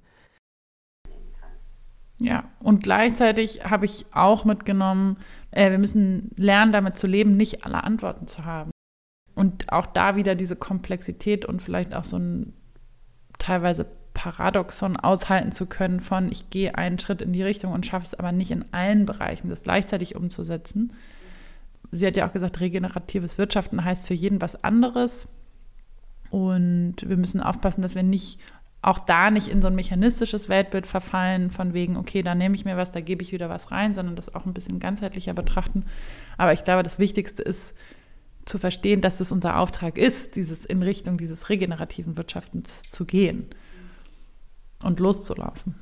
Ja, 2.18 2.44
und 2.60 2.84
gleichzeitig 2.84 3.64
habe 3.64 3.84
ich 3.84 4.06
auch 4.12 4.44
mitgenommen, 4.44 5.16
äh, 5.50 5.70
wir 5.70 5.78
müssen 5.78 6.30
lernen, 6.36 6.70
damit 6.70 6.96
zu 6.96 7.08
leben, 7.08 7.36
nicht 7.36 7.64
alle 7.64 7.82
Antworten 7.82 8.28
zu 8.28 8.44
haben. 8.44 8.70
Und 9.34 9.72
auch 9.72 9.86
da 9.86 10.16
wieder 10.16 10.34
diese 10.34 10.56
Komplexität 10.56 11.44
und 11.44 11.62
vielleicht 11.62 11.94
auch 11.94 12.04
so 12.04 12.18
ein 12.18 12.52
teilweise 13.38 13.86
Paradoxon 14.14 14.96
aushalten 14.96 15.52
zu 15.52 15.66
können 15.66 16.00
von, 16.00 16.30
ich 16.30 16.50
gehe 16.50 16.76
einen 16.76 16.98
Schritt 16.98 17.22
in 17.22 17.32
die 17.32 17.42
Richtung 17.42 17.72
und 17.72 17.86
schaffe 17.86 18.06
es 18.06 18.14
aber 18.14 18.32
nicht 18.32 18.50
in 18.50 18.64
allen 18.72 19.06
Bereichen, 19.06 19.48
das 19.48 19.62
gleichzeitig 19.62 20.16
umzusetzen. 20.16 20.92
Sie 21.90 22.06
hat 22.06 22.16
ja 22.16 22.26
auch 22.26 22.32
gesagt, 22.32 22.60
regeneratives 22.60 23.38
Wirtschaften 23.38 23.84
heißt 23.84 24.06
für 24.06 24.14
jeden 24.14 24.40
was 24.40 24.62
anderes. 24.62 25.28
Und 26.30 26.96
wir 27.06 27.16
müssen 27.16 27.40
aufpassen, 27.40 27.82
dass 27.82 27.94
wir 27.94 28.02
nicht 28.02 28.38
auch 28.80 28.98
da 28.98 29.30
nicht 29.30 29.48
in 29.48 29.62
so 29.62 29.68
ein 29.68 29.76
mechanistisches 29.76 30.48
Weltbild 30.48 30.86
verfallen, 30.86 31.50
von 31.50 31.72
wegen, 31.72 31.96
okay, 31.96 32.22
da 32.22 32.34
nehme 32.34 32.56
ich 32.56 32.64
mir 32.64 32.76
was, 32.76 32.90
da 32.90 33.00
gebe 33.00 33.22
ich 33.22 33.30
wieder 33.30 33.48
was 33.48 33.70
rein, 33.70 33.94
sondern 33.94 34.16
das 34.16 34.34
auch 34.34 34.44
ein 34.44 34.54
bisschen 34.54 34.80
ganzheitlicher 34.80 35.34
betrachten. 35.34 35.84
Aber 36.36 36.52
ich 36.52 36.64
glaube, 36.64 36.82
das 36.82 36.98
Wichtigste 36.98 37.42
ist 37.42 37.74
zu 38.44 38.58
verstehen, 38.58 39.00
dass 39.00 39.20
es 39.20 39.32
unser 39.32 39.58
Auftrag 39.58 39.98
ist, 39.98 40.36
dieses 40.36 40.64
in 40.64 40.82
Richtung 40.82 41.18
dieses 41.18 41.48
regenerativen 41.48 42.16
Wirtschaftens 42.16 42.82
zu 42.90 43.04
gehen 43.04 43.46
und 44.82 45.00
loszulaufen. 45.00 45.74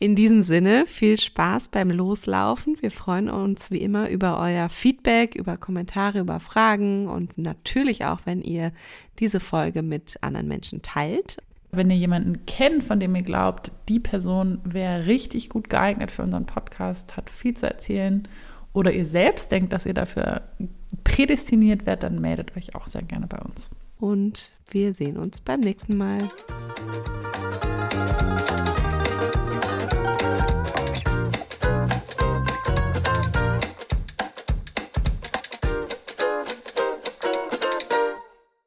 In 0.00 0.14
diesem 0.14 0.42
Sinne, 0.42 0.84
viel 0.86 1.18
Spaß 1.18 1.68
beim 1.68 1.90
Loslaufen. 1.90 2.76
Wir 2.80 2.92
freuen 2.92 3.28
uns 3.28 3.72
wie 3.72 3.78
immer 3.78 4.08
über 4.08 4.38
euer 4.38 4.68
Feedback, 4.68 5.34
über 5.34 5.56
Kommentare, 5.56 6.20
über 6.20 6.38
Fragen 6.38 7.08
und 7.08 7.36
natürlich 7.36 8.04
auch, 8.04 8.20
wenn 8.24 8.40
ihr 8.40 8.72
diese 9.18 9.40
Folge 9.40 9.82
mit 9.82 10.16
anderen 10.20 10.46
Menschen 10.46 10.82
teilt. 10.82 11.38
Wenn 11.72 11.90
ihr 11.90 11.96
jemanden 11.96 12.46
kennt, 12.46 12.84
von 12.84 13.00
dem 13.00 13.16
ihr 13.16 13.22
glaubt, 13.22 13.72
die 13.88 13.98
Person 13.98 14.60
wäre 14.62 15.06
richtig 15.06 15.48
gut 15.48 15.68
geeignet 15.68 16.12
für 16.12 16.22
unseren 16.22 16.46
Podcast, 16.46 17.16
hat 17.16 17.28
viel 17.28 17.54
zu 17.54 17.66
erzählen 17.66 18.28
oder 18.78 18.92
ihr 18.92 19.06
selbst 19.06 19.50
denkt, 19.50 19.72
dass 19.72 19.86
ihr 19.86 19.94
dafür 19.94 20.42
prädestiniert 21.02 21.84
werdet, 21.84 22.04
dann 22.04 22.20
meldet 22.20 22.56
euch 22.56 22.76
auch 22.76 22.86
sehr 22.86 23.02
gerne 23.02 23.26
bei 23.26 23.38
uns. 23.38 23.70
Und 23.98 24.52
wir 24.70 24.94
sehen 24.94 25.16
uns 25.16 25.40
beim 25.40 25.58
nächsten 25.58 25.96
Mal. 25.96 26.28